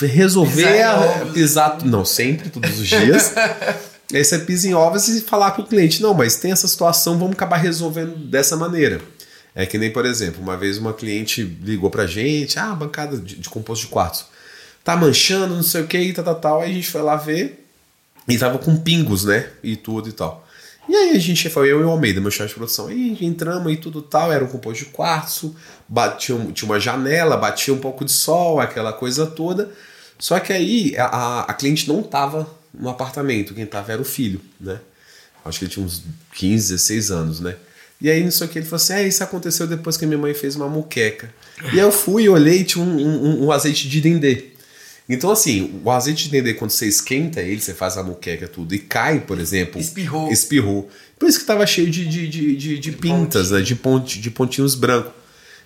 resolver 0.00 0.64
pisar, 0.64 1.22
a, 1.22 1.26
pisar 1.26 1.84
não 1.84 2.04
sempre, 2.04 2.50
todos 2.50 2.78
os 2.78 2.86
dias. 2.86 3.34
aí 4.14 4.24
você 4.24 4.38
pisa 4.38 4.68
em 4.68 4.74
ovos 4.74 5.08
e 5.08 5.22
falar 5.22 5.50
com 5.50 5.62
o 5.62 5.66
cliente, 5.66 6.00
não, 6.00 6.14
mas 6.14 6.36
tem 6.36 6.52
essa 6.52 6.68
situação, 6.68 7.18
vamos 7.18 7.34
acabar 7.34 7.56
resolvendo 7.56 8.14
dessa 8.14 8.56
maneira. 8.56 9.00
É 9.52 9.66
que 9.66 9.76
nem, 9.76 9.92
por 9.92 10.06
exemplo, 10.06 10.40
uma 10.40 10.56
vez 10.56 10.78
uma 10.78 10.94
cliente 10.94 11.42
ligou 11.42 11.90
pra 11.90 12.06
gente, 12.06 12.60
ah, 12.60 12.76
bancada 12.76 13.16
de, 13.16 13.34
de 13.34 13.48
composto 13.48 13.86
de 13.86 13.90
quartzo. 13.90 14.26
Tá 14.84 14.96
manchando, 14.96 15.56
não 15.56 15.64
sei 15.64 15.82
o 15.82 15.88
que, 15.88 15.98
e 15.98 16.12
tal, 16.12 16.24
tal, 16.24 16.36
tal. 16.36 16.60
Aí 16.60 16.70
a 16.70 16.74
gente 16.74 16.88
foi 16.88 17.02
lá 17.02 17.16
ver 17.16 17.66
e 18.28 18.38
tava 18.38 18.56
com 18.56 18.76
pingos, 18.76 19.24
né? 19.24 19.48
E 19.64 19.74
tudo 19.74 20.08
e 20.08 20.12
tal. 20.12 20.46
E 20.90 20.96
aí 20.96 21.16
a 21.16 21.20
gente 21.20 21.48
foi, 21.48 21.70
eu 21.70 21.80
e 21.80 21.84
o 21.84 21.88
Almeida, 21.88 22.20
meu 22.20 22.32
chefe 22.32 22.48
de 22.48 22.54
produção, 22.56 22.88
aí 22.88 23.16
entramos 23.20 23.72
e 23.72 23.76
tudo 23.76 24.02
tal, 24.02 24.32
era 24.32 24.44
um 24.44 24.48
composto 24.48 24.84
de 24.84 24.90
quartzo, 24.90 25.54
batia, 25.88 26.36
tinha 26.52 26.68
uma 26.68 26.80
janela, 26.80 27.36
batia 27.36 27.72
um 27.72 27.78
pouco 27.78 28.04
de 28.04 28.10
sol, 28.10 28.58
aquela 28.58 28.92
coisa 28.92 29.24
toda. 29.24 29.70
Só 30.18 30.40
que 30.40 30.52
aí 30.52 30.96
a, 30.98 31.42
a 31.42 31.54
cliente 31.54 31.86
não 31.86 32.00
estava 32.00 32.44
no 32.74 32.88
apartamento, 32.88 33.54
quem 33.54 33.62
estava 33.62 33.92
era 33.92 34.02
o 34.02 34.04
filho, 34.04 34.40
né? 34.60 34.80
Acho 35.44 35.60
que 35.60 35.66
ele 35.66 35.72
tinha 35.72 35.86
uns 35.86 36.02
15, 36.34 36.72
16 36.72 37.10
anos, 37.12 37.38
né? 37.38 37.54
E 38.00 38.10
aí 38.10 38.24
nisso 38.24 38.42
aqui 38.42 38.58
ele 38.58 38.66
falou 38.66 38.82
assim: 38.82 38.94
é, 38.94 39.06
isso 39.06 39.22
aconteceu 39.22 39.68
depois 39.68 39.96
que 39.96 40.04
minha 40.04 40.18
mãe 40.18 40.34
fez 40.34 40.56
uma 40.56 40.68
muqueca. 40.68 41.32
E 41.72 41.78
aí 41.78 41.86
eu 41.86 41.92
fui 41.92 42.24
e 42.24 42.28
olhei 42.28 42.62
e 42.62 42.64
tinha 42.64 42.84
um, 42.84 42.98
um, 42.98 43.44
um 43.44 43.52
azeite 43.52 43.88
de 43.88 44.00
dendê. 44.00 44.46
Então, 45.12 45.32
assim, 45.32 45.80
o 45.84 45.90
azeite 45.90 46.24
de 46.24 46.30
dendê, 46.30 46.54
quando 46.54 46.70
você 46.70 46.86
esquenta 46.86 47.40
ele, 47.40 47.60
você 47.60 47.74
faz 47.74 47.98
a 47.98 48.02
muqueca 48.04 48.46
tudo 48.46 48.76
e 48.76 48.78
cai, 48.78 49.18
por 49.18 49.40
exemplo. 49.40 49.80
Espirrou. 49.80 50.30
Espirrou. 50.30 50.88
Por 51.18 51.28
isso 51.28 51.40
que 51.40 51.44
tava 51.44 51.66
cheio 51.66 51.90
de, 51.90 52.06
de, 52.06 52.28
de, 52.28 52.56
de, 52.56 52.78
de 52.78 52.92
pintas, 52.92 53.50
né? 53.50 53.60
De, 53.60 53.74
ponte, 53.74 54.20
de 54.20 54.30
pontinhos 54.30 54.76
brancos. 54.76 55.10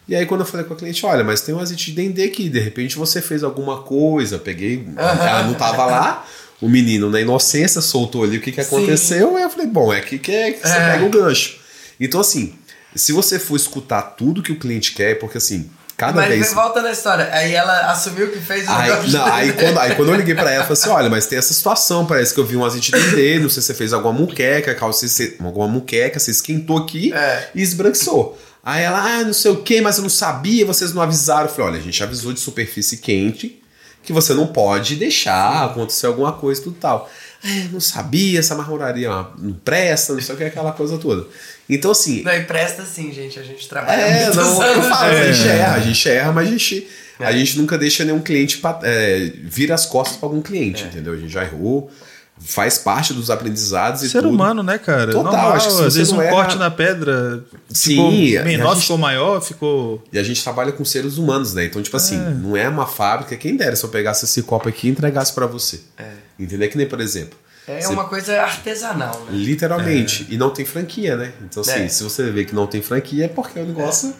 E 0.08 0.16
aí, 0.16 0.24
quando 0.24 0.40
eu 0.40 0.46
falei 0.46 0.64
com 0.64 0.72
a 0.72 0.76
cliente, 0.76 1.04
olha, 1.04 1.22
mas 1.22 1.42
tem 1.42 1.54
um 1.54 1.60
azeite 1.60 1.86
de 1.86 1.92
dendê 1.92 2.24
aqui, 2.24 2.48
de 2.48 2.58
repente 2.58 2.96
você 2.96 3.20
fez 3.20 3.44
alguma 3.44 3.82
coisa, 3.82 4.38
peguei, 4.38 4.86
ela 4.96 5.44
não 5.44 5.54
tava 5.54 5.84
lá, 5.86 6.26
o 6.60 6.68
menino, 6.68 7.10
na 7.10 7.20
inocência, 7.20 7.82
soltou 7.82 8.24
ali 8.24 8.38
o 8.38 8.40
que, 8.40 8.52
que 8.52 8.60
aconteceu, 8.60 9.30
Sim. 9.30 9.36
aí 9.36 9.42
eu 9.42 9.50
falei, 9.50 9.66
bom, 9.66 9.92
é 9.92 9.98
aqui 9.98 10.18
que, 10.18 10.30
é 10.30 10.52
que 10.52 10.66
você 10.66 10.74
é. 10.74 10.92
pega 10.92 11.04
o 11.04 11.10
gancho. 11.10 11.58
Então, 11.98 12.20
assim, 12.20 12.54
se 12.94 13.12
você 13.12 13.38
for 13.38 13.56
escutar 13.56 14.02
tudo 14.02 14.42
que 14.42 14.52
o 14.52 14.58
cliente 14.58 14.92
quer, 14.92 15.18
porque 15.18 15.38
assim, 15.38 15.70
Cada 15.96 16.20
mas 16.20 16.28
vez. 16.28 16.52
volta 16.52 16.82
na 16.82 16.90
história. 16.90 17.28
Aí 17.32 17.54
ela 17.54 17.92
assumiu 17.92 18.30
que 18.30 18.40
fez 18.40 18.66
o 18.66 18.70
aí, 18.72 19.10
não, 19.10 19.24
aí, 19.26 19.52
quando, 19.52 19.78
aí 19.78 19.94
quando 19.94 20.08
eu 20.08 20.16
liguei 20.16 20.34
pra 20.34 20.50
ela, 20.50 20.64
eu 20.64 20.66
falei 20.66 20.72
assim: 20.72 20.88
olha, 20.88 21.08
mas 21.08 21.26
tem 21.26 21.38
essa 21.38 21.54
situação, 21.54 22.04
parece 22.04 22.34
que 22.34 22.40
eu 22.40 22.44
vi 22.44 22.56
um 22.56 22.64
azeite 22.64 22.90
de 22.90 23.38
não 23.38 23.48
sei 23.48 23.62
se 23.62 23.68
você 23.68 23.74
fez 23.74 23.92
alguma 23.92 24.12
muqueca, 24.12 24.76
você, 24.86 25.36
alguma 25.40 25.68
muqueca, 25.68 26.18
você 26.18 26.32
esquentou 26.32 26.78
aqui 26.78 27.12
é. 27.12 27.48
e 27.54 27.62
esbranquiçou. 27.62 28.36
Aí 28.64 28.82
ela, 28.82 28.98
ah, 28.98 29.22
não 29.22 29.34
sei 29.34 29.50
o 29.50 29.62
que, 29.62 29.80
mas 29.80 29.98
eu 29.98 30.02
não 30.02 30.10
sabia, 30.10 30.64
vocês 30.64 30.92
não 30.92 31.02
avisaram. 31.02 31.44
Eu 31.44 31.48
falei, 31.48 31.72
olha, 31.72 31.80
a 31.80 31.82
gente 31.82 32.02
avisou 32.02 32.32
de 32.32 32.40
superfície 32.40 32.96
quente 32.96 33.62
que 34.02 34.12
você 34.12 34.34
não 34.34 34.46
pode 34.46 34.96
deixar 34.96 35.64
acontecer 35.64 36.06
alguma 36.06 36.32
coisa 36.32 36.60
e 36.60 36.64
tudo 36.64 36.76
tal. 36.80 37.10
Ah, 37.42 37.68
não 37.70 37.80
sabia, 37.80 38.40
essa 38.40 38.54
marmoraria 38.54 39.10
não 39.38 39.52
presta, 39.52 40.14
não 40.14 40.20
sei 40.20 40.34
o 40.34 40.38
que, 40.38 40.44
aquela 40.44 40.72
coisa 40.72 40.98
toda. 40.98 41.26
Então, 41.68 41.90
assim. 41.90 42.22
Não, 42.22 42.36
empresta 42.36 42.84
sim, 42.84 43.12
gente. 43.12 43.38
A 43.38 43.42
gente 43.42 43.68
trabalha. 43.68 44.00
É, 44.00 44.34
não, 44.34 44.62
eu 44.62 44.82
falo, 44.82 45.12
é. 45.12 45.20
a 45.20 45.32
gente 45.32 45.48
erra, 45.48 45.74
a 45.74 45.80
gente 45.80 46.08
erra, 46.08 46.32
mas 46.32 46.48
a 46.48 46.50
gente, 46.50 46.88
é. 47.18 47.24
a 47.24 47.32
gente 47.32 47.58
nunca 47.58 47.78
deixa 47.78 48.04
nenhum 48.04 48.20
cliente 48.20 48.58
pra, 48.58 48.78
é, 48.82 49.32
vir 49.42 49.72
as 49.72 49.86
costas 49.86 50.16
para 50.16 50.28
algum 50.28 50.42
cliente, 50.42 50.84
é. 50.84 50.86
entendeu? 50.86 51.14
A 51.14 51.16
gente 51.16 51.32
já 51.32 51.42
errou, 51.42 51.90
faz 52.38 52.76
parte 52.76 53.14
dos 53.14 53.30
aprendizados 53.30 54.02
e 54.02 54.10
Ser 54.10 54.20
tudo. 54.20 54.34
humano, 54.34 54.62
né, 54.62 54.76
cara? 54.76 55.12
Total, 55.12 55.32
Normal, 55.32 55.52
acho 55.52 55.68
que 55.68 55.84
às 55.84 55.94
vezes 55.94 56.12
um 56.12 56.20
erra... 56.20 56.32
corte 56.32 56.56
na 56.56 56.70
pedra 56.70 57.44
ficou 57.72 58.10
Sim, 58.10 58.38
menor, 58.42 58.74
gente... 58.74 58.82
ficou 58.82 58.98
maior, 58.98 59.40
ficou. 59.40 60.04
E 60.12 60.18
a 60.18 60.22
gente 60.22 60.42
trabalha 60.42 60.72
com 60.72 60.84
seres 60.84 61.16
humanos, 61.16 61.54
né? 61.54 61.64
Então, 61.64 61.82
tipo 61.82 61.96
assim, 61.96 62.16
é. 62.16 62.30
não 62.30 62.56
é 62.56 62.68
uma 62.68 62.86
fábrica. 62.86 63.36
Quem 63.36 63.56
dera 63.56 63.74
se 63.74 63.84
eu 63.84 63.88
pegasse 63.88 64.26
esse 64.26 64.42
copo 64.42 64.68
aqui 64.68 64.88
e 64.88 64.90
entregasse 64.90 65.32
para 65.32 65.46
você. 65.46 65.80
É. 65.96 66.10
Entendeu? 66.38 66.68
Que 66.68 66.76
nem, 66.76 66.86
por 66.86 67.00
exemplo. 67.00 67.38
É 67.66 67.80
você... 67.80 67.92
uma 67.92 68.04
coisa 68.04 68.42
artesanal, 68.42 69.18
né? 69.20 69.30
Literalmente. 69.30 70.26
É. 70.30 70.34
E 70.34 70.36
não 70.36 70.50
tem 70.50 70.64
franquia, 70.64 71.16
né? 71.16 71.32
Então, 71.42 71.62
assim, 71.62 71.84
é. 71.84 71.88
se 71.88 72.02
você 72.02 72.30
vê 72.30 72.44
que 72.44 72.54
não 72.54 72.66
tem 72.66 72.82
franquia, 72.82 73.24
é 73.24 73.28
porque 73.28 73.58
o 73.58 73.64
negócio 73.64 74.14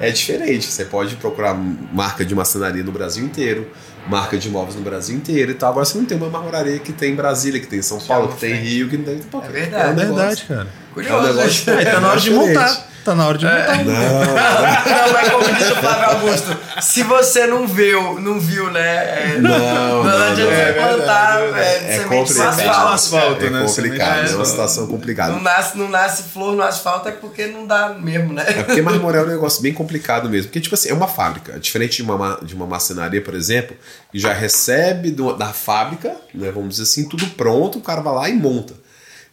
é. 0.00 0.08
é 0.08 0.10
diferente. 0.10 0.66
Você 0.66 0.84
pode 0.84 1.14
procurar 1.16 1.54
marca 1.54 2.24
de 2.24 2.34
maçonaria 2.34 2.82
no 2.82 2.90
Brasil 2.90 3.24
inteiro, 3.24 3.70
marca 4.08 4.36
de 4.36 4.48
imóveis 4.48 4.74
no 4.74 4.82
Brasil 4.82 5.16
inteiro 5.16 5.52
e 5.52 5.54
tal. 5.54 5.70
Agora 5.70 5.84
você 5.84 5.96
não 5.96 6.04
tem 6.04 6.16
uma 6.16 6.28
marmoraria 6.28 6.78
que 6.80 6.92
tem 6.92 7.12
em 7.12 7.16
Brasília, 7.16 7.60
que 7.60 7.66
tem 7.66 7.78
em 7.78 7.82
São 7.82 8.00
Paulo, 8.00 8.28
que 8.28 8.40
tem 8.40 8.54
em 8.54 8.60
Rio, 8.60 8.88
que 8.88 8.96
não 8.96 9.04
tem. 9.04 9.14
É 9.14 9.48
verdade. 9.48 9.90
É, 9.90 10.04
verdade, 10.04 10.44
cara. 10.46 10.68
Curioso. 10.92 11.14
É 11.14 11.30
um 11.30 11.34
negócio, 11.34 11.70
é, 11.78 11.84
tá 11.84 12.00
na 12.00 12.08
hora 12.08 12.20
de 12.20 12.30
montar. 12.30 12.87
Tá 13.08 13.14
na 13.14 13.26
hora 13.26 13.38
de 13.38 13.46
montar. 13.46 13.80
É. 13.80 13.84
Não, 13.88 13.94
não, 13.94 15.12
mas 15.14 15.28
como 15.30 15.54
diz 15.54 15.70
o 15.70 15.76
Flávio 15.76 16.04
Augusto, 16.10 16.56
se 16.82 17.02
você 17.02 17.46
não 17.46 17.66
viu, 17.66 18.20
não 18.20 18.38
viu, 18.38 18.70
né? 18.70 18.80
É, 18.80 19.38
não, 19.40 19.50
não, 19.50 20.04
não, 20.04 20.32
adianta 20.32 20.54
você 20.54 20.72
plantar 20.74 21.40
é, 21.56 21.96
é 21.96 21.98
complicado. 22.00 22.56
No 22.58 22.88
asfalto, 22.92 23.44
é 23.46 23.50
né? 23.50 23.64
complicado, 23.66 24.30
é 24.30 24.34
uma 24.34 24.44
situação 24.44 24.86
complicada. 24.86 25.32
Não 25.32 25.40
nasce, 25.40 25.78
não 25.78 25.88
nasce 25.88 26.24
flor 26.24 26.54
no 26.54 26.62
asfalto 26.62 27.08
é 27.08 27.12
porque 27.12 27.46
não 27.46 27.66
dá 27.66 27.90
mesmo, 27.90 28.34
né? 28.34 28.44
É 28.46 28.62
porque 28.62 28.82
marmorear 28.82 29.24
é 29.24 29.26
um 29.26 29.30
negócio 29.30 29.62
bem 29.62 29.72
complicado 29.72 30.28
mesmo. 30.28 30.48
Porque, 30.48 30.60
tipo 30.60 30.74
assim, 30.74 30.90
é 30.90 30.94
uma 30.94 31.08
fábrica. 31.08 31.58
Diferente 31.58 31.96
de 31.96 32.02
uma, 32.02 32.38
de 32.42 32.54
uma 32.54 32.66
marcenaria, 32.66 33.22
por 33.22 33.34
exemplo, 33.34 33.74
que 34.12 34.18
já 34.18 34.34
recebe 34.34 35.10
do, 35.10 35.32
da 35.32 35.52
fábrica, 35.52 36.14
né, 36.34 36.50
vamos 36.50 36.70
dizer 36.70 36.82
assim, 36.82 37.08
tudo 37.08 37.26
pronto, 37.28 37.78
o 37.78 37.82
cara 37.82 38.02
vai 38.02 38.14
lá 38.14 38.28
e 38.28 38.34
monta. 38.34 38.74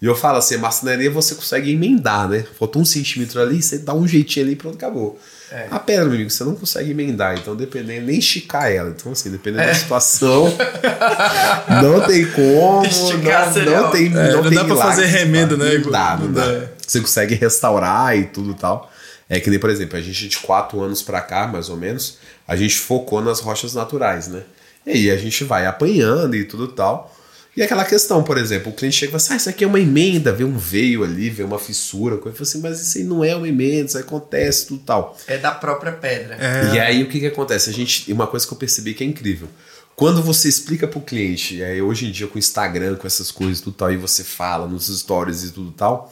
E 0.01 0.05
eu 0.05 0.15
falo 0.15 0.37
assim, 0.37 0.55
a 0.55 0.59
marcenaria 0.59 1.09
você 1.09 1.35
consegue 1.35 1.71
emendar, 1.71 2.27
né? 2.27 2.45
Faltou 2.59 2.81
um 2.81 2.85
centímetro 2.85 3.41
ali, 3.41 3.61
você 3.61 3.77
dá 3.77 3.93
um 3.93 4.07
jeitinho 4.07 4.45
ali 4.45 4.53
e 4.53 4.55
pronto, 4.55 4.75
acabou. 4.75 5.19
É. 5.51 5.67
A 5.71 5.79
pedra, 5.79 6.05
meu 6.05 6.15
amigo, 6.15 6.29
você 6.29 6.43
não 6.43 6.55
consegue 6.55 6.91
emendar, 6.91 7.37
então 7.37 7.55
dependendo, 7.55 8.07
nem 8.07 8.17
esticar 8.17 8.71
ela. 8.71 8.89
Então, 8.89 9.11
assim, 9.11 9.29
dependendo 9.29 9.63
é. 9.63 9.67
da 9.67 9.75
situação, 9.75 10.45
não 11.81 12.01
tem 12.01 12.25
como. 12.31 12.85
Esticar 12.85 13.53
não, 13.55 13.83
não 13.83 13.91
tem, 13.91 14.07
é, 14.07 14.09
não, 14.09 14.43
não 14.43 14.49
tem 14.49 14.57
dá 14.57 14.65
pra 14.65 14.75
fazer 14.75 15.05
remendo, 15.05 15.55
né? 15.55 15.77
Não 15.77 15.91
dá, 15.91 16.17
não, 16.17 16.31
dá. 16.31 16.45
dá. 16.45 16.67
Você 16.85 16.99
consegue 16.99 17.35
restaurar 17.35 18.17
e 18.17 18.25
tudo 18.25 18.53
tal. 18.53 18.91
É 19.29 19.39
que 19.39 19.49
nem, 19.49 19.59
por 19.59 19.69
exemplo, 19.69 19.97
a 19.97 20.01
gente 20.01 20.27
de 20.27 20.37
quatro 20.37 20.81
anos 20.81 21.01
para 21.01 21.21
cá, 21.21 21.47
mais 21.47 21.69
ou 21.69 21.77
menos, 21.77 22.17
a 22.47 22.55
gente 22.55 22.77
focou 22.77 23.21
nas 23.21 23.39
rochas 23.39 23.73
naturais, 23.73 24.27
né? 24.27 24.41
E 24.85 24.91
aí 24.91 25.11
a 25.11 25.17
gente 25.17 25.43
vai 25.43 25.65
apanhando 25.65 26.35
e 26.35 26.43
tudo 26.43 26.67
tal. 26.67 27.14
E 27.55 27.63
aquela 27.63 27.85
questão, 27.85 28.21
por 28.21 28.37
exemplo, 28.37 28.71
o 28.71 28.75
cliente 28.75 28.97
chega 28.97 29.09
e 29.09 29.11
fala 29.11 29.23
assim: 29.23 29.33
ah, 29.33 29.37
isso 29.37 29.49
aqui 29.49 29.63
é 29.63 29.67
uma 29.67 29.79
emenda, 29.79 30.33
vê 30.33 30.43
um 30.43 30.57
veio 30.57 31.03
ali, 31.03 31.29
vê 31.29 31.43
uma 31.43 31.57
fissura, 31.57 32.17
coisa 32.17 32.43
assim, 32.43 32.59
mas 32.59 32.81
isso 32.81 32.97
aí 32.97 33.03
não 33.03 33.23
é 33.23 33.33
uma 33.35 33.47
emenda, 33.47 33.87
isso 33.87 33.97
acontece, 33.97 34.67
tudo 34.67 34.81
tal. 34.83 35.17
É 35.25 35.37
da 35.37 35.51
própria 35.51 35.93
pedra. 35.93 36.35
É. 36.39 36.75
E 36.75 36.79
aí 36.79 37.03
o 37.03 37.07
que, 37.07 37.19
que 37.19 37.27
acontece? 37.27 37.69
A 37.69 37.73
gente, 37.73 38.11
uma 38.11 38.27
coisa 38.27 38.45
que 38.45 38.53
eu 38.53 38.57
percebi 38.57 38.93
que 38.93 39.03
é 39.03 39.07
incrível. 39.07 39.47
Quando 39.95 40.21
você 40.21 40.49
explica 40.49 40.85
pro 40.85 40.99
cliente, 40.99 41.63
aí 41.63 41.81
hoje 41.81 42.07
em 42.07 42.11
dia 42.11 42.27
com 42.27 42.35
o 42.35 42.39
Instagram, 42.39 42.95
com 42.95 43.07
essas 43.07 43.31
coisas 43.31 43.61
tudo 43.61 43.77
tal, 43.77 43.93
e 43.93 43.95
você 43.95 44.25
fala 44.25 44.67
nos 44.67 44.87
stories 44.87 45.43
e 45.43 45.51
tudo 45.51 45.71
tal, 45.71 46.11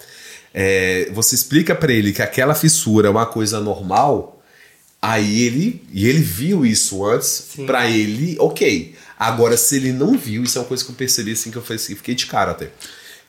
é, 0.54 1.10
você 1.12 1.36
explica 1.36 1.76
para 1.76 1.92
ele 1.92 2.14
que 2.14 2.22
aquela 2.22 2.56
fissura 2.56 3.10
é 3.10 3.12
uma 3.12 3.26
coisa 3.26 3.60
normal, 3.60 4.42
aí 5.02 5.42
ele 5.42 5.84
e 5.92 6.08
ele 6.08 6.22
viu 6.22 6.66
isso 6.66 7.06
antes, 7.06 7.50
para 7.66 7.90
ele, 7.90 8.38
ok. 8.40 8.96
Agora, 9.24 9.56
se 9.56 9.78
ele 9.78 9.94
não 9.94 10.18
viu, 10.18 10.44
isso 10.44 10.58
é 10.58 10.62
uma 10.62 10.68
coisa 10.68 10.84
que 10.84 10.92
eu 10.92 10.96
percebi 10.96 11.32
assim 11.32 11.50
que 11.50 11.58
eu 11.58 11.64
assim, 11.70 11.96
fiquei 11.96 12.14
de 12.14 12.26
cara 12.26 12.52
até. 12.52 12.70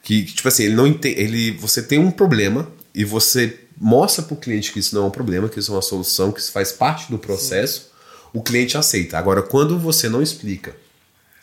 Que, 0.03 0.25
tipo 0.25 0.49
assim, 0.49 0.65
ele 0.65 0.75
não 0.75 0.89
entende. 0.89 1.21
Ele, 1.21 1.53
você 1.53 1.81
tem 1.81 2.01
um 2.01 2.11
problema 2.11 2.69
e 2.93 3.05
você 3.05 3.61
mostra 3.79 4.25
para 4.25 4.35
o 4.35 4.37
cliente 4.37 4.73
que 4.73 4.81
isso 4.81 4.93
não 4.93 5.05
é 5.05 5.07
um 5.07 5.11
problema, 5.11 5.49
que 5.49 5.61
isso 5.61 5.71
é 5.71 5.75
uma 5.75 5.83
solução, 5.83 6.33
que 6.33 6.41
isso 6.41 6.51
faz 6.51 6.73
parte 6.73 7.11
do 7.13 7.19
processo, 7.19 7.81
Sim. 7.81 7.87
o 8.33 8.43
cliente 8.43 8.77
aceita. 8.77 9.17
Agora, 9.17 9.41
quando 9.41 9.79
você 9.79 10.09
não 10.09 10.21
explica 10.21 10.75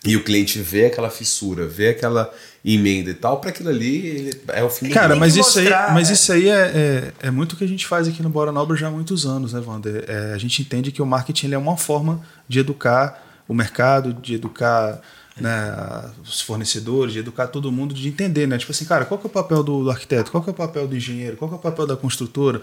e 0.03 0.17
o 0.17 0.24
cliente 0.24 0.60
vê 0.60 0.88
aquela 0.88 1.10
fissura, 1.10 1.65
vê 1.65 1.89
aquela 1.89 2.34
emenda 2.65 3.10
e 3.10 3.13
tal, 3.13 3.39
para 3.39 3.51
aquilo 3.51 3.70
ali 3.70 4.31
é 4.50 4.63
o 4.63 4.70
fim 4.70 4.89
Cara, 4.89 5.15
mas 5.15 5.36
isso, 5.38 5.60
mostrar, 5.60 5.88
aí, 5.88 5.93
mas 5.93 6.10
é. 6.10 6.13
isso 6.13 6.31
aí 6.34 6.50
é, 6.50 6.53
é, 6.53 7.27
é, 7.27 7.31
muito 7.31 7.53
o 7.53 7.55
que 7.55 7.63
a 7.63 7.67
gente 7.67 7.88
faz 7.88 8.08
aqui 8.08 8.22
no 8.22 8.29
Bora 8.29 8.51
Nobre 8.51 8.77
já 8.77 8.88
há 8.88 8.91
muitos 8.91 9.25
anos, 9.25 9.53
né, 9.53 9.62
Wander? 9.65 10.03
É, 10.08 10.34
a 10.34 10.38
gente 10.38 10.62
entende 10.62 10.91
que 10.91 11.01
o 11.01 11.05
marketing 11.05 11.53
é 11.53 11.58
uma 11.58 11.77
forma 11.77 12.22
de 12.50 12.60
educar 12.60 13.30
o 13.51 13.53
mercado, 13.53 14.13
de 14.13 14.36
educar 14.36 15.01
né, 15.36 15.75
os 16.24 16.39
fornecedores, 16.39 17.13
de 17.13 17.20
educar 17.20 17.48
todo 17.48 17.72
mundo, 17.72 17.93
de 17.93 18.08
entender, 18.08 18.48
né? 18.48 18.58
Tipo 18.58 18.72
assim, 18.72 18.86
cara, 18.86 19.03
qual 19.03 19.20
que 19.20 19.27
é 19.27 19.29
o 19.29 19.31
papel 19.31 19.62
do, 19.62 19.84
do 19.84 19.91
arquiteto? 19.91 20.31
Qual 20.31 20.41
que 20.41 20.50
é 20.50 20.53
o 20.53 20.55
papel 20.55 20.88
do 20.88 20.96
engenheiro? 20.96 21.36
Qual 21.36 21.50
que 21.50 21.55
é 21.55 21.58
o 21.58 21.62
papel 21.62 21.86
da 21.86 21.98
construtora? 21.98 22.60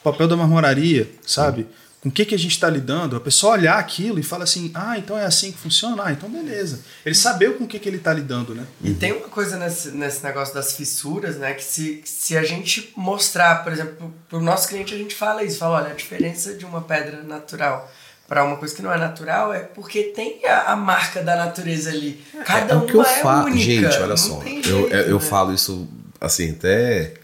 O 0.00 0.02
papel 0.02 0.28
da 0.28 0.36
marmoraria, 0.36 1.10
sabe? 1.26 1.62
Sim. 1.62 1.68
Com 2.02 2.10
o 2.10 2.12
que, 2.12 2.26
que 2.26 2.34
a 2.34 2.38
gente 2.38 2.52
está 2.52 2.68
lidando? 2.68 3.16
A 3.16 3.20
pessoa 3.20 3.54
olhar 3.54 3.78
aquilo 3.78 4.20
e 4.20 4.22
fala 4.22 4.44
assim, 4.44 4.70
ah, 4.74 4.98
então 4.98 5.18
é 5.18 5.24
assim 5.24 5.50
que 5.50 5.58
funciona? 5.58 6.04
Ah, 6.04 6.12
então 6.12 6.28
beleza. 6.28 6.80
Ele 7.04 7.14
saber 7.14 7.56
com 7.56 7.64
o 7.64 7.66
que, 7.66 7.78
que 7.78 7.88
ele 7.88 7.96
está 7.96 8.12
lidando, 8.12 8.54
né? 8.54 8.64
E 8.84 8.92
tem 8.92 9.12
uma 9.12 9.28
coisa 9.28 9.56
nesse, 9.56 9.90
nesse 9.92 10.22
negócio 10.22 10.54
das 10.54 10.74
fissuras, 10.74 11.36
né? 11.36 11.54
Que 11.54 11.64
se, 11.64 12.02
se 12.04 12.36
a 12.36 12.44
gente 12.44 12.92
mostrar, 12.94 13.64
por 13.64 13.72
exemplo, 13.72 14.12
para 14.28 14.38
o 14.38 14.42
nosso 14.42 14.68
cliente, 14.68 14.94
a 14.94 14.98
gente 14.98 15.14
fala 15.14 15.42
isso, 15.42 15.58
fala, 15.58 15.78
olha, 15.78 15.92
a 15.92 15.94
diferença 15.94 16.54
de 16.54 16.64
uma 16.64 16.82
pedra 16.82 17.22
natural 17.22 17.90
para 18.28 18.44
uma 18.44 18.56
coisa 18.56 18.74
que 18.74 18.82
não 18.82 18.92
é 18.92 18.98
natural 18.98 19.52
é 19.52 19.60
porque 19.60 20.04
tem 20.04 20.44
a, 20.44 20.72
a 20.72 20.76
marca 20.76 21.22
da 21.22 21.36
natureza 21.36 21.90
ali. 21.90 22.20
Cada 22.44 22.74
é, 22.74 22.76
uma 22.76 22.86
que 22.86 22.94
eu 22.94 23.02
é 23.02 23.20
falo, 23.20 23.46
única. 23.46 23.90
Gente, 23.90 24.02
olha 24.02 24.16
só, 24.16 24.42
jeito, 24.42 24.68
eu, 24.68 24.88
eu, 24.88 25.00
eu 25.02 25.18
né? 25.18 25.20
falo 25.20 25.54
isso 25.54 25.88
assim 26.20 26.50
até, 26.50 27.14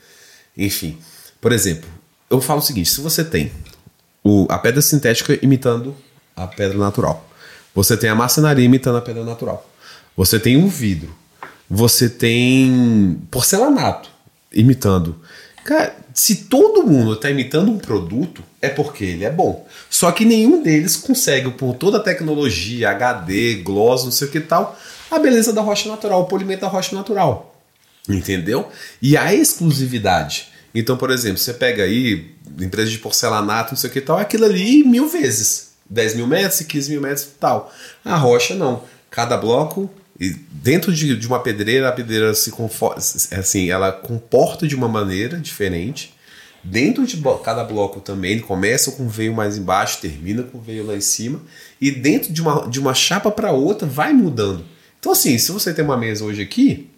enfim. 0.57 0.99
Por 1.41 1.53
exemplo, 1.53 1.89
eu 2.31 2.41
falo 2.41 2.61
o 2.61 2.63
seguinte: 2.63 2.91
se 2.91 3.01
você 3.01 3.25
tem 3.25 3.53
o, 4.23 4.47
a 4.49 4.59
pedra 4.59 4.81
sintética 4.81 5.39
imitando 5.43 5.95
a 6.37 6.47
pedra 6.47 6.79
natural, 6.79 7.29
você 7.75 7.97
tem 7.97 8.09
a 8.09 8.15
maçonaria 8.15 8.65
imitando 8.65 8.99
a 8.99 9.03
pedra 9.03 9.25
natural, 9.25 9.69
você 10.17 10.39
tem 10.39 10.63
o 10.63 10.69
vidro, 10.69 11.15
você 11.69 12.09
tem 12.09 13.21
porcelanato 13.31 14.11
imitando. 14.53 15.19
Cara, 15.65 15.95
se 16.13 16.45
todo 16.45 16.87
mundo 16.87 17.15
está 17.15 17.31
imitando 17.31 17.71
um 17.71 17.79
produto, 17.79 18.43
é 18.61 18.69
porque 18.69 19.05
ele 19.05 19.25
é 19.25 19.31
bom. 19.31 19.67
Só 19.89 20.11
que 20.11 20.25
nenhum 20.25 20.63
deles 20.63 20.97
consegue, 20.97 21.51
por 21.53 21.75
toda 21.75 21.99
a 21.99 22.03
tecnologia, 22.03 22.91
HD, 22.91 23.63
gloss, 23.63 24.05
não 24.05 24.11
sei 24.11 24.29
o 24.29 24.31
que 24.31 24.41
tal, 24.41 24.79
a 25.11 25.19
beleza 25.19 25.53
da 25.53 25.61
rocha 25.61 25.89
natural, 25.89 26.23
o 26.23 26.27
polimento 26.27 26.63
da 26.63 26.69
rocha 26.69 26.95
natural. 26.95 27.55
Entendeu? 28.09 28.69
E 29.01 29.17
a 29.17 29.33
exclusividade. 29.33 30.49
Então, 30.75 30.97
por 30.97 31.11
exemplo, 31.11 31.39
você 31.39 31.53
pega 31.53 31.85
aí, 31.85 32.33
empresa 32.61 32.91
de 32.91 32.99
porcelanato, 32.99 33.73
não 33.73 33.77
sei 33.77 33.91
o 33.91 33.93
que 33.93 34.01
tal, 34.01 34.19
aquilo 34.19 34.45
ali 34.45 34.83
mil 34.85 35.09
vezes. 35.09 35.73
10 35.89 36.15
mil 36.17 36.27
metros 36.27 36.61
e 36.61 36.65
15 36.65 36.91
mil 36.91 37.01
metros 37.01 37.25
e 37.25 37.39
tal. 37.39 37.73
A 38.05 38.17
rocha 38.17 38.55
não. 38.55 38.83
Cada 39.11 39.37
bloco 39.37 39.91
e 40.19 40.31
dentro 40.31 40.93
de, 40.93 41.17
de 41.17 41.27
uma 41.27 41.41
pedreira, 41.41 41.89
a 41.89 41.93
pedreira 41.93 42.35
se 42.35 42.51
conforta, 42.51 43.01
assim, 43.01 43.71
ela 43.71 43.91
comporta 43.91 44.67
de 44.67 44.75
uma 44.75 44.89
maneira 44.89 45.39
diferente. 45.39 46.15
Dentro 46.65 47.05
de 47.05 47.21
cada 47.43 47.65
bloco 47.65 48.01
também, 48.01 48.33
ele 48.33 48.43
começa 48.43 48.93
com 48.93 49.09
veio 49.09 49.35
mais 49.35 49.59
embaixo, 49.59 50.01
termina 50.01 50.45
com 50.45 50.61
veio 50.61 50.87
lá 50.87 50.95
em 50.95 51.01
cima. 51.01 51.43
E 51.81 51.91
dentro 51.91 52.33
de 52.33 52.41
uma, 52.41 52.69
de 52.69 52.79
uma 52.79 52.95
chapa 52.95 53.33
para 53.33 53.51
outra, 53.51 53.89
vai 53.89 54.13
mudando. 54.13 54.65
Então, 55.01 55.11
assim, 55.11 55.37
se 55.39 55.51
você 55.51 55.75
tem 55.75 55.85
uma 55.85 55.97
mesa 55.97 56.25
hoje 56.25 56.41
aqui, 56.41 56.92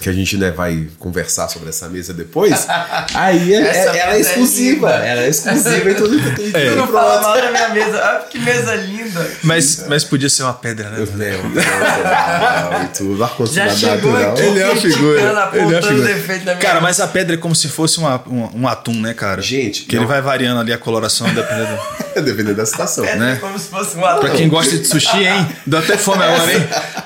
que 0.00 0.08
a 0.08 0.12
gente 0.12 0.36
né, 0.36 0.50
vai 0.50 0.86
conversar 0.98 1.48
sobre 1.48 1.68
essa 1.68 1.88
mesa 1.88 2.14
depois, 2.14 2.66
aí 3.14 3.54
é, 3.54 3.58
é, 3.58 3.86
ela 3.98 4.12
é, 4.12 4.16
é 4.16 4.20
exclusiva. 4.20 4.90
É 4.92 5.08
ela 5.10 5.22
é 5.22 5.28
exclusiva 5.28 5.90
e 5.90 5.94
tudo, 5.94 6.34
tudo, 6.34 6.56
é. 6.56 6.74
não 6.74 6.86
fala 6.86 7.20
mal 7.20 7.36
da 7.36 7.50
minha 7.50 7.68
mesa. 7.70 7.98
Ah, 7.98 8.24
que 8.28 8.38
mesa 8.38 8.74
linda. 8.74 9.30
Mas, 9.42 9.84
mas 9.88 10.04
podia 10.04 10.28
ser 10.28 10.44
uma 10.44 10.54
pedra, 10.54 10.90
né? 10.90 11.06
É, 11.20 12.84
e 12.84 12.88
tudo. 12.96 13.28
Já 13.46 13.68
chegou 13.70 14.16
aqui, 14.16 14.42
ele 14.42 14.60
é 14.60 14.72
a 14.72 14.76
figura. 14.76 15.20
Ele 15.54 15.74
é 15.74 15.78
a 15.78 15.82
figura. 15.82 16.56
Cara, 16.56 16.80
mas 16.80 17.00
a 17.00 17.08
pedra 17.08 17.34
é 17.34 17.38
como 17.38 17.54
se 17.54 17.68
fosse 17.68 17.98
uma, 17.98 18.22
um, 18.26 18.62
um 18.62 18.68
atum, 18.68 19.00
né, 19.00 19.14
cara? 19.14 19.42
Gente. 19.42 19.82
Que 19.84 19.96
não. 19.96 20.02
ele 20.02 20.08
vai 20.08 20.20
variando 20.20 20.60
ali 20.60 20.72
a 20.72 20.78
coloração 20.78 21.26
dependendo, 21.32 21.78
dependendo 22.14 22.54
da 22.54 22.66
situação. 22.66 23.04
né? 23.04 23.34
É 23.34 23.36
como 23.36 23.58
se 23.58 23.68
fosse 23.68 23.96
um 23.96 24.04
atum. 24.04 24.20
Pra 24.20 24.30
quem 24.30 24.48
gosta 24.48 24.76
de 24.76 24.86
sushi, 24.86 25.24
hein? 25.24 25.48
Dá 25.66 25.80
até 25.80 25.96
fome 25.96 26.22
agora, 26.22 26.52
hein? 26.52 26.60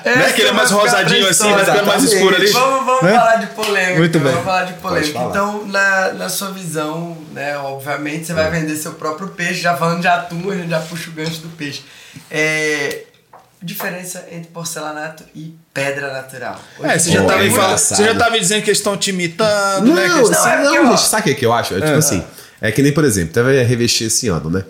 Né? 0.05 0.33
Que 0.33 0.41
ele 0.41 0.49
é 0.49 0.53
mais 0.53 0.69
rosadinho 0.71 1.27
assim, 1.27 1.51
vai 1.51 1.65
ficando 1.65 1.87
mais 1.87 2.03
escuro 2.03 2.35
ali. 2.35 2.47
Vamos 2.47 2.82
vamos 2.85 3.03
né? 3.03 3.13
falar 3.13 3.35
de 3.37 3.47
polêmica. 3.47 3.99
Muito 3.99 4.19
bem. 4.19 4.31
Vamos 4.31 4.45
falar 4.45 4.63
de 4.63 4.73
polêmica. 4.73 5.19
Então, 5.19 5.65
na, 5.67 6.13
na 6.13 6.29
sua 6.29 6.51
visão, 6.51 7.17
né, 7.31 7.57
obviamente, 7.57 8.25
você 8.25 8.33
vai 8.33 8.47
é. 8.47 8.49
vender 8.49 8.75
seu 8.75 8.93
próprio 8.93 9.29
peixe. 9.29 9.61
Já 9.61 9.75
falando 9.75 10.01
de 10.01 10.07
atum, 10.07 10.51
a 10.51 10.55
gente 10.55 10.69
já 10.69 10.79
puxa 10.79 11.09
o 11.09 11.13
gancho 11.13 11.41
do 11.41 11.49
peixe. 11.49 11.83
É, 12.29 13.03
diferença 13.63 14.25
entre 14.31 14.51
porcelanato 14.51 15.23
e 15.33 15.55
pedra 15.73 16.11
natural. 16.11 16.59
Hoje 16.77 16.89
é, 16.89 16.99
você 16.99 17.11
já, 17.11 17.23
tá 17.23 17.37
me 17.37 17.49
falando, 17.49 17.77
você 17.77 18.03
já 18.03 18.15
tá 18.15 18.29
me 18.29 18.39
dizendo 18.39 18.61
que 18.63 18.69
eles 18.69 18.77
estão 18.79 18.97
te 18.97 19.09
imitando, 19.11 19.87
não, 19.87 19.95
né? 19.95 20.07
Não, 20.07 20.29
não, 20.29 20.47
é 20.47 20.63
não, 20.63 20.97
gente, 20.97 21.07
sabe 21.07 21.31
o 21.31 21.35
que 21.35 21.45
eu 21.45 21.53
acho? 21.53 21.73
É, 21.73 21.77
tipo 21.77 21.91
é. 21.91 21.95
assim, 21.95 22.23
é 22.61 22.71
que 22.71 22.81
nem, 22.81 22.91
por 22.91 23.05
exemplo, 23.05 23.33
teve 23.33 23.61
a 23.61 23.63
revestir 23.63 24.07
esse 24.07 24.27
ano, 24.27 24.49
né? 24.49 24.63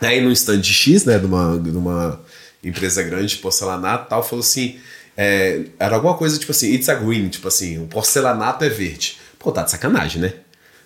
Aí 0.00 0.20
no 0.20 0.30
stand 0.32 0.62
X, 0.62 1.04
né, 1.04 1.18
de 1.18 1.26
uma, 1.26 1.58
de 1.58 1.70
uma 1.70 2.20
empresa 2.62 3.02
grande 3.02 3.34
de 3.34 3.36
porcelanato 3.36 4.06
e 4.06 4.08
tal, 4.10 4.22
falou 4.22 4.42
assim: 4.44 4.78
é, 5.20 5.64
era 5.80 5.96
alguma 5.96 6.14
coisa 6.14 6.38
tipo 6.38 6.52
assim, 6.52 6.72
it's 6.72 6.88
a 6.88 6.94
green, 6.94 7.28
tipo 7.28 7.48
assim, 7.48 7.82
o 7.82 7.88
porcelanato 7.88 8.64
é 8.64 8.68
verde. 8.68 9.18
Pô, 9.36 9.50
tá 9.50 9.64
de 9.64 9.72
sacanagem, 9.72 10.22
né? 10.22 10.32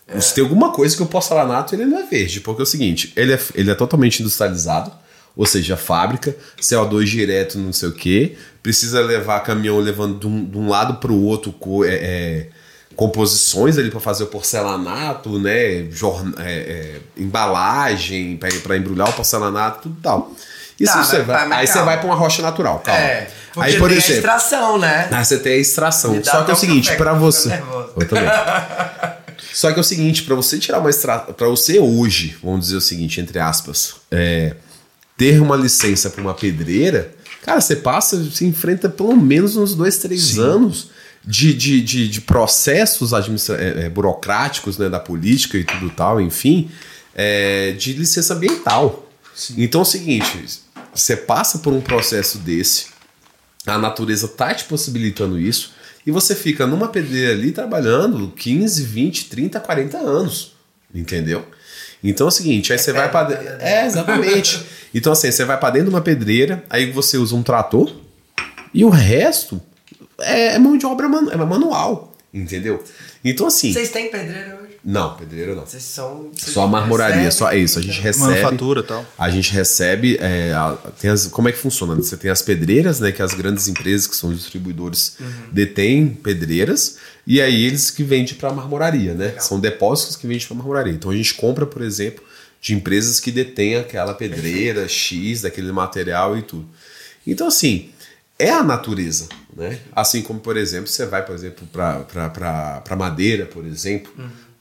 É. 0.09 0.19
Se 0.19 0.35
tem 0.35 0.43
alguma 0.43 0.73
coisa 0.73 0.97
que 0.97 1.03
o 1.03 1.07
porcelanato 1.07 1.75
ele 1.75 1.85
não 1.85 1.99
é 1.99 2.07
verde, 2.07 2.41
porque 2.41 2.63
é 2.63 2.65
o 2.65 2.67
seguinte, 2.67 3.13
ele 3.15 3.35
é, 3.35 3.39
ele 3.55 3.71
é 3.71 3.75
totalmente 3.75 4.21
industrializado, 4.21 4.91
ou 5.37 5.45
seja, 5.45 5.77
fábrica, 5.77 6.35
CO2 6.59 7.05
direto, 7.05 7.59
não 7.59 7.75
sei 7.75 7.91
o 7.91 7.93
que, 7.93 8.35
precisa 8.63 9.03
levar 9.03 9.41
caminhão 9.41 9.79
levando 9.79 10.19
de 10.19 10.27
um, 10.27 10.45
de 10.47 10.57
um 10.57 10.67
lado 10.67 10.95
para 10.95 11.13
o 11.13 11.23
outro 11.25 11.55
é, 11.85 11.91
é, 11.91 12.49
composições 12.97 13.77
ali 13.77 13.91
para 13.91 14.01
fazer 14.01 14.25
o 14.25 14.29
porcelanato, 14.29 15.39
né, 15.39 15.91
jorn, 15.91 16.33
é, 16.39 16.53
é, 16.53 17.01
embalagem 17.19 18.39
para 18.63 18.79
embrulhar 18.79 19.11
o 19.11 19.13
porcelanato, 19.13 19.83
tudo 19.83 19.97
tal. 20.01 20.33
Isso 20.79 20.93
tá, 20.93 21.05
você 21.05 21.23
vai, 21.23 21.53
aí 21.53 21.67
você 21.67 21.83
vai 21.83 21.99
para 21.99 22.07
uma 22.07 22.15
rocha 22.15 22.43
natural, 22.43 22.81
calma. 22.81 23.01
É, 23.01 23.31
aí, 23.57 23.77
por 23.79 23.89
tem 23.89 23.99
exemplo, 23.99 24.15
a 24.15 24.17
extração, 24.17 24.79
né? 24.79 25.09
Aí 25.11 25.25
você 25.25 25.39
tem 25.39 25.53
a 25.55 25.57
extração. 25.57 26.21
Só 26.25 26.43
que 26.43 26.51
é 26.51 26.55
o 26.55 26.57
seguinte, 26.57 26.97
para 26.97 27.13
você. 27.13 27.63
Eu 27.97 28.09
também. 28.09 28.29
Só 29.53 29.71
que 29.71 29.79
é 29.79 29.81
o 29.81 29.85
seguinte, 29.85 30.23
para 30.23 30.35
você 30.35 30.59
tirar 30.59 30.79
uma 30.79 30.91
extração. 30.91 31.35
Para 31.35 31.49
você 31.49 31.79
hoje, 31.79 32.37
vamos 32.43 32.61
dizer 32.67 32.77
o 32.77 32.81
seguinte, 32.81 33.21
entre 33.21 33.39
aspas, 33.39 33.97
é, 34.11 34.55
ter 35.17 35.41
uma 35.41 35.57
licença 35.57 36.09
para 36.11 36.23
uma 36.23 36.35
pedreira, 36.35 37.13
cara, 37.43 37.61
você 37.61 37.77
passa, 37.77 38.23
se 38.31 38.45
enfrenta 38.45 38.89
pelo 38.89 39.17
menos 39.17 39.57
uns 39.57 39.75
dois, 39.75 39.99
três 39.99 40.23
Sim. 40.23 40.41
anos 40.41 40.91
de, 41.25 41.55
de, 41.55 41.81
de, 41.81 42.09
de 42.09 42.21
processos 42.21 43.15
administra 43.15 43.57
é, 43.57 43.85
é, 43.85 43.89
burocráticos 43.89 44.79
né, 44.79 44.89
da 44.89 44.99
política 44.99 45.57
e 45.57 45.65
tudo 45.65 45.91
tal, 45.91 46.21
enfim, 46.21 46.71
é, 47.15 47.73
de 47.73 47.93
licença 47.93 48.35
ambiental. 48.35 49.09
Sim. 49.35 49.55
Então 49.59 49.81
é 49.81 49.83
o 49.83 49.87
seguinte, 49.87 50.61
você 50.95 51.17
passa 51.17 51.59
por 51.59 51.73
um 51.73 51.81
processo 51.81 52.39
desse, 52.39 52.87
a 53.67 53.79
natureza 53.79 54.29
tá 54.29 54.55
te 54.55 54.65
possibilitando 54.65 55.39
isso, 55.39 55.73
E 56.05 56.11
você 56.11 56.35
fica 56.35 56.67
numa 56.67 56.89
pedreira 56.89 57.31
ali 57.33 57.53
trabalhando 57.53 58.33
15, 58.37 58.83
20, 58.83 59.27
30, 59.27 59.61
40 59.61 59.99
anos. 59.99 60.53
Entendeu? 60.93 61.47
Então 62.03 62.27
é 62.27 62.29
o 62.29 62.31
seguinte, 62.33 62.73
aí 62.73 62.79
você 62.79 62.93
vai 62.93 63.09
para 63.09 63.33
É, 63.61 63.87
exatamente. 63.87 64.61
Então 64.95 65.13
assim, 65.13 65.31
você 65.31 65.45
vai 65.45 65.59
para 65.59 65.71
dentro 65.71 65.89
de 65.89 65.95
uma 65.95 66.03
pedreira, 66.03 66.63
aí 66.69 66.91
você 66.91 67.17
usa 67.17 67.35
um 67.35 67.43
trator 67.43 67.91
e 68.75 68.85
o 68.85 68.91
resto 68.91 69.59
é 70.19 70.59
mão 70.59 70.77
de 70.77 70.85
obra 70.85 71.09
manu 71.09 71.31
é 71.31 71.37
manual, 71.37 72.15
entendeu? 72.35 72.85
Então 73.25 73.47
assim, 73.47 73.73
Vocês 73.73 73.91
têm 73.91 74.11
pedreira 74.11 74.57
hoje? 74.57 74.62
Não, 74.85 75.15
pedreiro 75.17 75.55
não. 75.55 75.65
Vocês 75.65 75.83
são. 75.85 76.31
vocês 76.33 76.53
Só 76.53 76.65
a 76.65 76.67
marmoraria, 76.67 77.31
só 77.31 77.51
é 77.53 77.59
isso. 77.59 77.79
A 77.79 77.83
gente 77.83 78.01
recebe. 78.01 78.31
Manufatura 78.31 78.81
e 78.81 78.85
tal. 78.85 79.07
A 79.17 79.31
gente 79.31 79.53
recebe. 79.53 80.17
é, 80.21 80.53
a- 80.53 80.77
tem 81.01 81.11
as, 81.11 81.27
como 81.29 81.49
é 81.49 81.53
que 81.53 81.59
funciona? 81.59 81.95
Você 81.95 82.17
tem 82.17 82.31
as 82.31 82.43
pedreiras, 82.43 82.99
né? 82.99 83.13
Que 83.13 83.23
as 83.23 83.33
grandes 83.35 83.69
empresas, 83.69 84.07
que 84.09 84.17
são 84.17 84.31
os 84.31 84.39
distribuidores, 84.39 85.17
detêm 85.53 86.09
pedreiras. 86.09 86.97
E 87.27 87.41
aí 87.41 87.65
eles 87.65 87.91
que 87.91 88.03
vendem 88.03 88.35
para 88.35 88.53
marmoraria, 88.53 89.15
né? 89.15 89.35
São 89.39 89.61
depósitos 89.61 90.17
que 90.17 90.27
vendem 90.27 90.45
para 90.47 90.57
marmoraria. 90.57 90.93
Então 90.93 91.11
a 91.11 91.17
gente 91.17 91.35
compra, 91.35 91.65
por 91.65 91.81
exemplo, 91.83 92.25
de 92.61 92.75
empresas 92.75 93.21
que 93.21 93.31
detêm 93.31 93.77
aquela 93.77 94.15
pedreira 94.15 94.89
X, 94.89 95.43
daquele 95.43 95.71
material 95.71 96.37
e 96.37 96.43
tudo. 96.43 96.67
Então, 97.25 97.47
assim, 97.47 97.91
é 98.39 98.51
a 98.51 98.65
natureza, 98.65 99.29
né? 99.57 99.79
Assim 99.95 100.23
como, 100.23 100.41
por 100.41 100.57
exemplo, 100.57 100.89
você 100.89 101.07
vai, 101.07 101.25
por 101.25 101.35
exemplo, 101.37 101.67
para 101.73 102.97
madeira, 102.97 103.47
por 103.47 103.65
exemplo, 103.65 104.13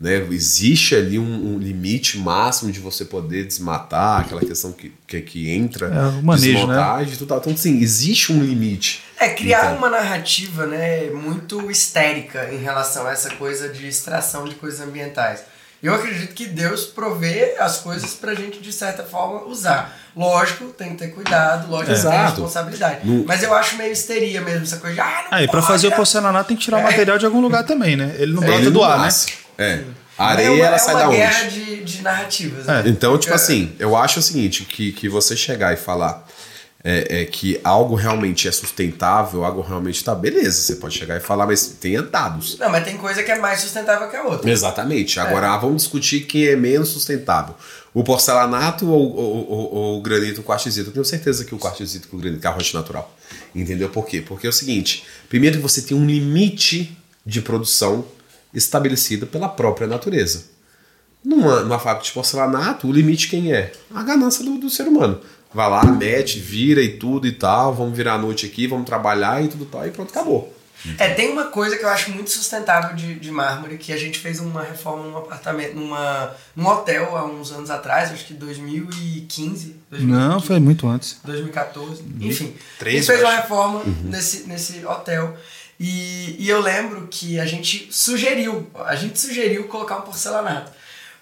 né? 0.01 0.15
Existe 0.31 0.95
ali 0.95 1.19
um, 1.19 1.53
um 1.55 1.59
limite 1.59 2.17
máximo 2.17 2.71
de 2.71 2.79
você 2.79 3.05
poder 3.05 3.45
desmatar, 3.45 4.21
aquela 4.21 4.41
questão 4.41 4.71
que, 4.71 4.91
que, 5.05 5.21
que 5.21 5.49
entra, 5.51 5.85
É, 5.87 6.19
o 6.19 6.23
manejo, 6.23 6.51
desmontagem 6.53 7.13
e 7.13 7.17
tudo 7.17 7.27
tal. 7.27 7.37
Então, 7.37 7.55
sim, 7.55 7.79
existe 7.79 8.33
um 8.33 8.41
limite. 8.43 9.03
É, 9.19 9.29
criar 9.29 9.65
Então, 9.65 9.77
uma 9.77 9.89
narrativa, 9.91 10.65
né, 10.65 11.11
muito 11.11 11.69
histérica 11.69 12.49
em 12.51 12.57
relação 12.57 13.05
a 13.05 13.11
essa 13.11 13.29
coisa 13.35 13.69
de 13.69 13.87
extração 13.87 14.45
de 14.45 14.55
coisas 14.55 14.81
ambientais. 14.81 15.43
Eu 15.83 15.95
acredito 15.95 16.33
que 16.35 16.45
Deus 16.45 16.85
provê 16.85 17.55
as 17.59 17.77
coisas 17.79 18.13
pra 18.13 18.35
gente, 18.35 18.59
de 18.59 18.71
certa 18.71 19.03
forma, 19.03 19.45
usar. 19.45 19.97
Lógico, 20.15 20.65
tem 20.65 20.89
que 20.91 20.95
ter 20.97 21.07
cuidado, 21.07 21.69
lógico, 21.71 21.87
tem 21.87 21.95
Exato. 21.95 22.31
responsabilidade. 22.31 22.99
Não- 23.03 23.25
Mas 23.25 23.41
eu 23.41 23.51
acho 23.53 23.77
meio 23.77 23.91
histeria 23.91 24.41
mesmo, 24.41 24.63
essa 24.63 24.77
coisa 24.77 24.93
de, 24.95 25.01
ah, 25.01 25.25
não 25.29 25.37
Aí, 25.37 25.45
pra 25.47 25.53
pode, 25.59 25.67
fazer 25.67 25.87
o 25.87 25.93
ah, 25.93 25.95
porcelanato 25.95 26.49
tem 26.49 26.57
que 26.57 26.63
tirar 26.63 26.77
o 26.77 26.83
material 26.83 27.17
de 27.17 27.25
algum 27.25 27.41
lugar 27.41 27.63
também, 27.63 27.95
né? 27.95 28.15
Ele 28.19 28.31
não 28.33 28.43
é, 28.43 28.45
brota 28.45 28.61
ele 28.61 28.69
do 28.69 28.79
não 28.79 28.85
ar, 28.85 28.99
né? 28.99 29.09
É. 29.61 29.83
A 30.17 30.29
É 30.29 30.33
areia, 30.33 30.51
uma, 30.51 30.65
ela 30.65 30.75
é 30.75 30.79
sai 30.79 30.93
uma 30.95 30.99
da 31.03 31.07
onde? 31.09 31.17
guerra 31.17 31.43
de, 31.49 31.83
de 31.83 32.01
narrativas. 32.01 32.65
né? 32.65 32.83
Então, 32.85 33.17
tipo 33.17 33.33
É. 33.33 33.35
assim, 33.35 33.73
eu 33.79 33.95
acho 33.95 34.19
o 34.19 34.23
seguinte, 34.23 34.65
que, 34.65 34.91
que 34.91 35.07
você 35.09 35.35
chegar 35.35 35.73
e 35.73 35.77
falar 35.77 36.27
é, 36.83 37.21
é 37.21 37.25
que 37.25 37.59
algo 37.63 37.93
realmente 37.95 38.47
é 38.47 38.51
sustentável, 38.51 39.45
algo 39.45 39.61
realmente 39.61 40.03
tá, 40.03 40.13
beleza, 40.15 40.61
você 40.61 40.75
pode 40.75 40.97
chegar 40.97 41.15
e 41.17 41.19
falar, 41.19 41.45
mas 41.45 41.67
tenha 41.79 42.01
dados. 42.01 42.57
Não, 42.59 42.69
mas 42.71 42.83
tem 42.83 42.97
coisa 42.97 43.21
que 43.23 43.31
é 43.31 43.37
mais 43.39 43.59
sustentável 43.61 44.09
que 44.09 44.15
a 44.15 44.23
outra. 44.23 44.49
Exatamente. 44.49 45.19
Agora 45.19 45.51
ah, 45.53 45.57
vamos 45.57 45.83
discutir 45.83 46.21
quem 46.21 46.45
é 46.47 46.55
menos 46.55 46.89
sustentável. 46.89 47.55
O 47.93 48.03
porcelanato 48.03 48.87
ou, 48.89 49.15
ou- 49.15 49.49
ou- 49.51 49.73
ou 49.75 49.99
o 49.99 50.01
granito 50.01 50.41
quartzito? 50.41 50.89
Eu 50.89 50.93
tenho 50.93 51.05
certeza 51.05 51.45
que 51.45 51.53
o 51.53 51.57
quartzito 51.59 52.07
com 52.07 52.17
o 52.17 52.19
granito 52.19 52.41
que 52.41 52.47
é 52.47 52.49
a 52.49 52.53
rocha 52.53 52.75
natural. 52.77 53.15
Entendeu 53.53 53.89
por 53.89 54.05
quê? 54.07 54.21
Porque 54.25 54.47
é 54.47 54.49
o 54.49 54.53
seguinte: 54.53 55.03
primeiro 55.29 55.59
você 55.61 55.81
tem 55.81 55.95
um 55.95 56.05
limite 56.05 56.97
de 57.25 57.41
produção 57.41 58.03
estabelecido 58.53 59.27
pela 59.27 59.49
própria 59.49 59.87
natureza. 59.87 60.45
Numa, 61.23 61.61
numa 61.61 61.79
fábrica 61.79 62.05
de 62.05 62.11
porcelanato, 62.11 62.87
o 62.87 62.91
limite 62.91 63.29
quem 63.29 63.53
é? 63.53 63.71
A 63.93 64.01
ganância 64.01 64.43
do, 64.43 64.57
do 64.57 64.69
ser 64.69 64.87
humano. 64.87 65.21
Vai 65.53 65.69
lá, 65.69 65.83
mete, 65.83 66.39
vira 66.39 66.81
e 66.81 66.97
tudo 66.97 67.27
e 67.27 67.31
tal, 67.31 67.73
vamos 67.73 67.95
virar 67.95 68.13
a 68.13 68.17
noite 68.17 68.45
aqui, 68.45 68.67
vamos 68.67 68.85
trabalhar 68.85 69.43
e 69.43 69.47
tudo 69.47 69.65
tal, 69.65 69.85
e 69.85 69.91
pronto, 69.91 70.09
acabou. 70.09 70.53
É, 70.97 71.09
tem 71.13 71.31
uma 71.31 71.45
coisa 71.45 71.77
que 71.77 71.83
eu 71.83 71.89
acho 71.89 72.11
muito 72.11 72.31
sustentável 72.31 72.95
de, 72.95 73.15
de 73.15 73.29
mármore, 73.29 73.77
que 73.77 73.93
a 73.93 73.97
gente 73.97 74.17
fez 74.17 74.39
uma 74.39 74.63
reforma 74.63 75.03
num 75.03 75.17
apartamento, 75.17 75.75
numa, 75.75 76.35
num 76.55 76.65
hotel 76.67 77.15
há 77.15 77.23
uns 77.23 77.51
anos 77.51 77.69
atrás, 77.69 78.11
acho 78.11 78.25
que 78.25 78.33
2015. 78.33 79.75
2015 79.91 80.05
Não, 80.05 80.41
foi 80.41 80.59
muito 80.59 80.87
antes. 80.87 81.19
2014, 81.23 82.03
enfim. 82.19 82.55
13, 82.79 82.97
a 82.97 82.99
gente 82.99 83.05
fez 83.05 83.21
uma 83.21 83.35
reforma 83.41 83.83
nesse, 84.03 84.47
nesse 84.47 84.85
hotel. 84.85 85.37
E, 85.83 86.35
e 86.37 86.47
eu 86.47 86.61
lembro 86.61 87.07
que 87.09 87.39
a 87.39 87.45
gente 87.47 87.91
sugeriu, 87.91 88.69
a 88.85 88.95
gente 88.95 89.19
sugeriu 89.19 89.67
colocar 89.67 89.97
um 89.97 90.01
porcelanato. 90.01 90.71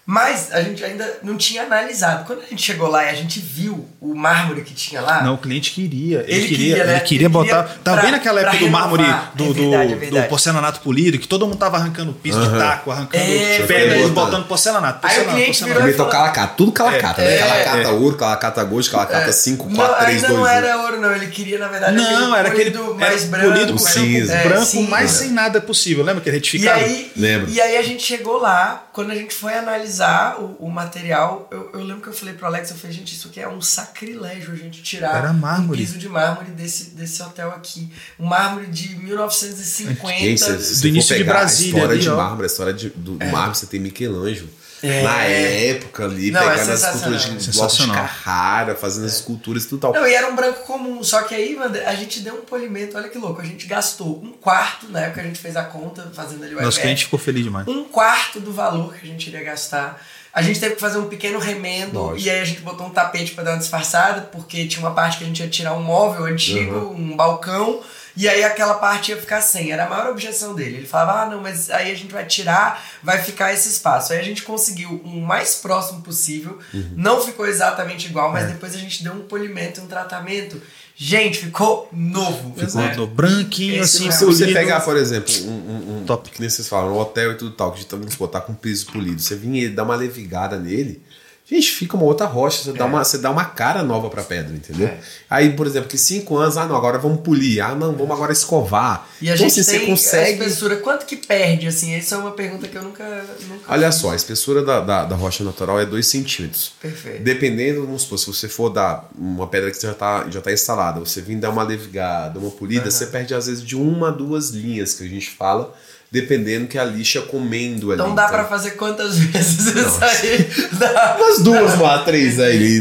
Mas 0.06 0.50
a 0.52 0.60
gente 0.62 0.82
ainda 0.84 1.18
não 1.22 1.36
tinha 1.36 1.62
analisado. 1.62 2.24
Quando 2.24 2.40
a 2.42 2.46
gente 2.46 2.60
chegou 2.62 2.88
lá 2.88 3.04
e 3.04 3.10
a 3.10 3.14
gente 3.14 3.38
viu 3.38 3.86
o 4.00 4.12
mármore 4.14 4.62
que 4.62 4.74
tinha 4.74 5.00
lá, 5.00 5.22
Não, 5.22 5.34
o 5.34 5.38
cliente 5.38 5.70
queria. 5.70 6.20
Ele, 6.26 6.32
Ele 6.32 6.48
queria, 6.48 6.56
queria, 6.68 6.84
né? 6.84 6.92
ele 6.94 7.00
queria 7.02 7.26
Ele 7.26 7.32
botar. 7.32 7.62
queria 7.62 7.78
tava 7.84 7.96
pra- 7.98 8.02
bem 8.02 8.10
naquela 8.12 8.40
pra 8.40 8.50
época 8.50 8.64
do 8.64 8.70
mármore 8.72 9.02
do, 9.34 9.44
É 9.44 9.46
do, 9.46 9.54
verdade, 9.54 9.92
é 10.16 10.22
do 10.22 10.28
porcelanato 10.28 10.80
polido, 10.80 11.16
que 11.18 11.28
todo 11.28 11.46
mundo 11.46 11.58
tava 11.58 11.76
arrancando 11.76 12.12
piso 12.12 12.40
de 12.40 12.46
Aham. 12.48 12.58
taco, 12.58 12.90
arrancando 12.90 13.22
É, 13.22 13.62
pedra 13.68 13.98
e 13.98 14.08
botando 14.10 14.46
porcelanato. 14.48 14.98
Aí 15.06 15.12
o 15.12 15.14
porcelanato, 15.14 15.36
cliente 15.36 15.58
porcelanato. 15.60 15.92
virou 15.92 16.06
calacata, 16.08 16.54
tudo 16.56 16.72
calacata, 16.72 17.22
né? 17.22 17.34
É, 17.34 17.38
Calacata 17.38 17.90
ouro, 17.90 18.16
calacata 18.16 18.64
gold, 18.64 18.90
calacata 18.90 19.32
5, 19.32 19.68
não, 19.68 19.76
4, 19.76 19.96
3, 20.06 20.16
ainda 20.16 20.28
2, 20.28 20.38
não 20.40 20.44
1. 20.44 20.48
era 20.50 20.76
ouro, 20.82 21.00
não. 21.00 21.12
Ele 21.14 21.26
queria, 21.28 21.58
na 21.58 21.68
verdade, 21.68 21.94
Não, 21.96 22.34
era 22.34 22.48
aquele 22.48 22.76
mais 22.96 23.24
branco. 23.26 23.52
polido 23.52 23.78
cinza. 23.78 24.32
é, 24.32 24.42
branco, 24.48 24.82
mais 24.84 25.10
sem 25.10 25.30
nada 25.30 25.60
possível. 25.60 26.02
Lembra 26.02 26.20
que 26.22 26.28
E 26.28 26.32
retificava? 26.32 26.80
aí, 26.80 27.12
e, 27.14 27.20
Lembro. 27.20 27.48
e 27.50 27.60
aí 27.60 27.76
a 27.76 27.82
gente 27.82 28.02
chegou 28.02 28.38
lá, 28.40 28.86
quando 28.92 29.12
a 29.12 29.14
gente 29.14 29.34
foi 29.34 29.54
analisar 29.54 29.99
o, 30.38 30.66
o 30.66 30.70
material, 30.70 31.48
eu, 31.50 31.70
eu 31.74 31.82
lembro 31.82 32.02
que 32.02 32.08
eu 32.08 32.12
falei 32.12 32.34
pro 32.34 32.46
Alex, 32.46 32.70
eu 32.70 32.76
falei, 32.76 32.96
gente, 32.96 33.14
isso 33.14 33.28
aqui 33.28 33.40
é 33.40 33.48
um 33.48 33.60
sacrilégio 33.60 34.52
a 34.52 34.56
gente 34.56 34.82
tirar 34.82 35.16
Era 35.16 35.32
mármore. 35.32 35.82
um 35.82 35.86
piso 35.86 35.98
de 35.98 36.08
mármore 36.08 36.50
desse, 36.52 36.90
desse 36.90 37.22
hotel 37.22 37.50
aqui. 37.50 37.88
Um 38.18 38.26
mármore 38.26 38.66
de 38.66 38.94
1950. 38.96 40.18
Gente, 40.18 40.40
se, 40.40 40.74
se 40.76 40.82
Do 40.82 40.88
início 40.88 41.16
de 41.16 41.24
Brasília 41.24 41.74
A 41.74 41.76
história 41.76 41.94
ali, 41.94 42.02
de 42.02 42.08
mármore, 42.10 42.42
a 42.42 42.46
história 42.46 42.72
de, 42.72 42.90
do, 42.90 43.16
do 43.16 43.26
mármore, 43.26 43.58
você 43.58 43.66
tem 43.66 43.80
Michelangelo. 43.80 44.48
É. 44.82 45.02
Na 45.02 45.22
época 45.24 46.04
ali, 46.04 46.30
Não, 46.30 46.40
é 46.40 46.50
pegando 46.50 46.72
as 46.72 46.82
esculturas 46.82 47.22
sensacional. 47.22 47.38
de 47.38 47.56
blocos 47.56 47.76
de. 47.78 47.92
Carrara, 47.92 48.74
fazendo 48.74 49.06
as 49.06 49.12
esculturas 49.14 49.64
e 49.64 49.68
tudo 49.68 49.80
tal. 49.80 49.92
Não, 49.92 50.06
e 50.06 50.14
era 50.14 50.28
um 50.28 50.36
branco 50.36 50.64
comum, 50.64 51.02
só 51.04 51.22
que 51.22 51.34
aí, 51.34 51.54
Wander, 51.56 51.86
a 51.86 51.94
gente 51.94 52.20
deu 52.20 52.34
um 52.34 52.40
polimento, 52.42 52.96
olha 52.96 53.08
que 53.08 53.18
louco, 53.18 53.40
a 53.40 53.44
gente 53.44 53.66
gastou 53.66 54.20
um 54.22 54.32
quarto, 54.32 54.88
na 54.88 55.00
época 55.00 55.20
a 55.20 55.24
gente 55.24 55.38
fez 55.38 55.56
a 55.56 55.64
conta, 55.64 56.10
fazendo 56.14 56.44
ali 56.44 56.54
o 56.54 56.62
Nosso 56.62 56.80
cliente 56.80 57.04
ficou 57.04 57.18
feliz 57.18 57.44
demais. 57.44 57.66
um 57.68 57.84
quarto 57.84 58.40
do 58.40 58.52
valor 58.52 58.94
que 58.94 59.06
a 59.06 59.10
gente 59.10 59.26
iria 59.28 59.42
gastar. 59.42 60.00
A 60.32 60.42
gente 60.42 60.60
teve 60.60 60.76
que 60.76 60.80
fazer 60.80 60.96
um 60.98 61.08
pequeno 61.08 61.40
remendo 61.40 61.98
Lógico. 61.98 62.28
e 62.28 62.30
aí 62.30 62.40
a 62.40 62.44
gente 62.44 62.60
botou 62.60 62.86
um 62.86 62.90
tapete 62.90 63.32
pra 63.32 63.42
dar 63.42 63.50
uma 63.50 63.58
disfarçada, 63.58 64.20
porque 64.32 64.64
tinha 64.66 64.80
uma 64.80 64.94
parte 64.94 65.18
que 65.18 65.24
a 65.24 65.26
gente 65.26 65.42
ia 65.42 65.48
tirar 65.48 65.74
um 65.74 65.82
móvel 65.82 66.24
antigo, 66.24 66.94
um 66.96 67.16
balcão, 67.16 67.80
e 68.16 68.28
aí 68.28 68.42
aquela 68.44 68.74
parte 68.74 69.10
ia 69.10 69.16
ficar 69.16 69.40
sem. 69.40 69.72
Era 69.72 69.86
a 69.86 69.88
maior 69.88 70.10
objeção 70.10 70.54
dele. 70.54 70.78
Ele 70.78 70.86
falava: 70.86 71.22
"Ah, 71.22 71.26
não, 71.26 71.40
mas 71.40 71.70
aí 71.70 71.90
a 71.90 71.94
gente 71.94 72.12
vai 72.12 72.24
tirar, 72.24 72.84
vai 73.02 73.22
ficar 73.22 73.52
esse 73.52 73.68
espaço". 73.68 74.12
Aí 74.12 74.18
a 74.18 74.22
gente 74.22 74.42
conseguiu 74.42 75.00
um 75.04 75.20
mais 75.20 75.56
próximo 75.56 76.02
possível. 76.02 76.58
Não 76.96 77.20
ficou 77.20 77.46
exatamente 77.46 78.06
igual, 78.06 78.32
mas 78.32 78.48
depois 78.48 78.74
a 78.74 78.78
gente 78.78 79.02
deu 79.02 79.12
um 79.12 79.22
polimento, 79.22 79.80
um 79.80 79.86
tratamento. 79.86 80.60
Gente, 81.02 81.38
ficou 81.38 81.88
novo. 81.90 82.54
Ficou 82.54 82.82
né? 82.82 82.94
branquinho, 83.14 83.82
Esse 83.82 83.96
assim, 83.96 84.08
é. 84.08 84.10
Se 84.10 84.22
você 84.22 84.44
polido. 84.44 84.60
pegar, 84.60 84.80
por 84.80 84.98
exemplo, 84.98 85.32
um, 85.46 85.48
um, 85.50 85.98
um 86.02 86.04
Top. 86.04 86.28
que 86.28 86.38
nem 86.38 86.50
vocês 86.50 86.68
falam, 86.68 86.92
um 86.92 86.98
hotel 86.98 87.32
e 87.32 87.36
tudo 87.36 87.52
tal, 87.52 87.72
que 87.72 87.86
vamos 87.90 88.14
botar 88.16 88.42
com 88.42 88.52
piso 88.52 88.84
polido, 88.92 89.18
você 89.18 89.34
vinha 89.34 89.64
e 89.64 89.70
dá 89.70 89.82
uma 89.82 89.96
levigada 89.96 90.58
nele, 90.58 91.02
gente, 91.50 91.72
fica 91.72 91.96
uma 91.96 92.06
outra 92.06 92.26
rocha, 92.26 92.62
você, 92.62 92.72
dá, 92.72 92.84
uma, 92.86 93.04
você 93.04 93.18
dá 93.18 93.30
uma 93.30 93.44
cara 93.44 93.82
nova 93.82 94.08
pra 94.08 94.22
pedra, 94.22 94.54
entendeu? 94.54 94.86
É. 94.86 94.98
Aí, 95.28 95.52
por 95.54 95.66
exemplo, 95.66 95.88
que 95.88 95.98
cinco 95.98 96.36
anos, 96.36 96.56
ah 96.56 96.66
não, 96.66 96.76
agora 96.76 96.98
vamos 96.98 97.20
polir, 97.20 97.64
ah 97.64 97.74
não, 97.74 97.92
vamos 97.92 98.12
agora 98.12 98.32
escovar. 98.32 99.08
E 99.20 99.28
a 99.28 99.34
então, 99.34 99.48
gente 99.48 99.60
assim, 99.60 99.70
tem 99.70 99.80
você 99.80 99.86
consegue. 99.86 100.42
a 100.42 100.46
espessura. 100.46 100.76
Quanto 100.76 101.06
que 101.06 101.16
perde, 101.16 101.66
assim? 101.66 101.94
Essa 101.94 102.14
é 102.14 102.18
uma 102.18 102.32
pergunta 102.32 102.68
que 102.68 102.76
eu 102.76 102.82
nunca... 102.82 103.04
nunca 103.48 103.72
Olha 103.72 103.90
só, 103.90 104.12
a 104.12 104.16
espessura 104.16 104.62
da, 104.62 104.80
da, 104.80 105.04
da 105.04 105.16
rocha 105.16 105.42
natural 105.44 105.80
é 105.80 105.86
2 105.86 106.06
centímetros. 106.06 106.72
Perfeito. 106.80 107.22
Dependendo, 107.22 107.84
vamos 107.84 108.02
supor, 108.02 108.18
se 108.18 108.26
você 108.26 108.48
for 108.48 108.70
dar 108.70 109.10
uma 109.18 109.46
pedra 109.46 109.70
que 109.70 109.80
já 109.80 109.92
está 109.92 110.28
já 110.30 110.40
tá 110.40 110.52
instalada, 110.52 111.00
você 111.00 111.20
vir 111.20 111.36
dar 111.36 111.50
uma 111.50 111.62
levigada, 111.62 112.38
uma 112.38 112.50
polida, 112.50 112.90
você 112.90 113.06
perde 113.06 113.34
às 113.34 113.46
vezes 113.46 113.62
de 113.64 113.76
uma 113.76 114.08
a 114.08 114.10
duas 114.10 114.50
linhas 114.50 114.94
que 114.94 115.04
a 115.04 115.08
gente 115.08 115.30
fala, 115.30 115.74
dependendo 116.10 116.66
que 116.66 116.76
a 116.78 116.84
lixa 116.84 117.20
comendo 117.22 117.92
ali. 117.92 118.00
Então 118.00 118.14
dá 118.14 118.28
pra 118.28 118.44
fazer 118.44 118.72
quantas 118.72 119.16
vezes 119.18 119.66
isso 119.76 119.98
aí? 120.04 120.48
Dá. 120.72 121.16
Umas 121.18 121.38
duas 121.42 121.80
a 121.82 121.98
três 121.98 122.38
aí. 122.40 122.80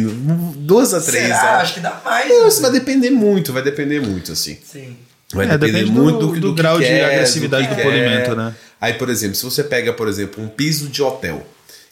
Duas 0.57 0.93
a 0.93 1.01
três. 1.01 1.25
Será? 1.25 1.37
é. 1.37 1.61
Acho 1.61 1.73
que 1.75 1.79
dá 1.79 2.01
mais. 2.03 2.27
Não, 2.29 2.41
né? 2.43 2.47
Isso 2.47 2.61
vai 2.61 2.71
depender 2.71 3.09
muito, 3.11 3.53
vai 3.53 3.61
depender 3.61 3.99
muito, 3.99 4.31
assim. 4.31 4.57
Sim. 4.63 4.95
Vai 5.31 5.45
É, 5.45 5.49
depender 5.57 5.73
depende 5.79 5.91
do- 5.91 6.01
muito 6.01 6.19
do, 6.19 6.27
do 6.33 6.39
do 6.41 6.55
que 6.55 6.61
grau 6.61 6.79
de 6.79 6.85
quer, 6.85 7.05
agressividade 7.05 7.67
que 7.67 7.73
do 7.73 7.75
quer. 7.75 7.83
polimento, 7.83 8.35
né? 8.35 8.53
Aí, 8.81 8.93
por 8.93 9.09
exemplo, 9.09 9.35
se 9.35 9.43
você 9.45 9.63
pega, 9.63 9.93
por 9.93 10.07
exemplo, 10.07 10.43
um 10.43 10.47
piso 10.47 10.87
de 10.87 11.03
hotel, 11.03 11.45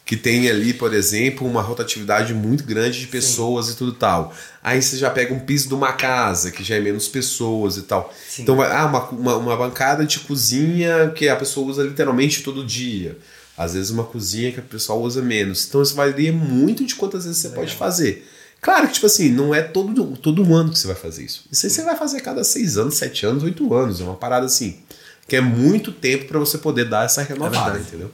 que 0.07 0.15
tem 0.17 0.49
ali, 0.49 0.73
por 0.73 0.93
exemplo, 0.93 1.45
uma 1.45 1.61
rotatividade 1.61 2.33
muito 2.33 2.63
grande 2.63 2.99
de 3.01 3.07
pessoas 3.07 3.69
e 3.69 3.75
tudo 3.75 3.91
tal. 3.91 4.33
Aí 4.63 4.81
você 4.81 4.97
já 4.97 5.09
pega 5.11 5.33
um 5.33 5.39
piso 5.39 5.67
de 5.67 5.73
uma 5.75 5.91
casa, 5.93 6.49
que 6.49 6.63
já 6.63 6.75
é 6.75 6.79
menos 6.79 7.07
pessoas 7.09 7.77
e 7.77 7.81
tal. 7.83 8.11
Sim. 8.27 8.41
Então, 8.43 8.55
vai- 8.55 8.71
ah, 8.71 8.85
uma, 8.85 9.09
uma, 9.09 9.35
uma 9.35 9.55
bancada 9.57 10.05
de 10.05 10.19
cozinha 10.21 11.11
que 11.13 11.27
a 11.27 11.35
pessoa 11.35 11.67
usa 11.69 11.83
literalmente 11.83 12.41
todo 12.41 12.65
dia. 12.65 13.17
Às 13.57 13.73
vezes 13.73 13.89
uma 13.91 14.03
cozinha 14.05 14.51
que 14.51 14.59
a 14.59 14.63
pessoa 14.63 14.97
usa 14.97 15.21
menos. 15.21 15.67
Então 15.67 15.81
isso 15.81 15.93
varia 15.93 16.31
muito 16.31 16.85
de 16.85 16.95
quantas 16.95 17.25
vezes 17.25 17.39
você 17.41 17.49
pode 17.49 17.75
fazer. 17.75 18.25
Claro 18.61 18.87
que, 18.87 18.93
tipo 18.93 19.05
assim, 19.07 19.29
não 19.29 19.53
é 19.53 19.61
todo, 19.61 20.15
todo 20.17 20.53
ano 20.55 20.71
que 20.71 20.79
você 20.79 20.87
vai 20.87 20.95
fazer 20.95 21.23
isso. 21.25 21.43
Isso 21.51 21.65
aí 21.65 21.69
você 21.71 21.83
vai 21.83 21.95
fazer 21.95 22.17
a 22.17 22.21
cada 22.21 22.43
seis 22.43 22.77
anos, 22.77 22.95
sete 22.95 23.25
anos, 23.25 23.43
oito 23.43 23.73
anos. 23.73 23.99
É 23.99 24.03
uma 24.03 24.15
parada 24.15 24.45
assim. 24.45 24.77
que 25.27 25.35
é 25.35 25.41
muito 25.41 25.91
tempo 25.91 26.25
para 26.25 26.39
você 26.39 26.57
poder 26.57 26.85
dar 26.87 27.05
essa 27.05 27.21
renovada, 27.21 27.77
entendeu? 27.79 28.09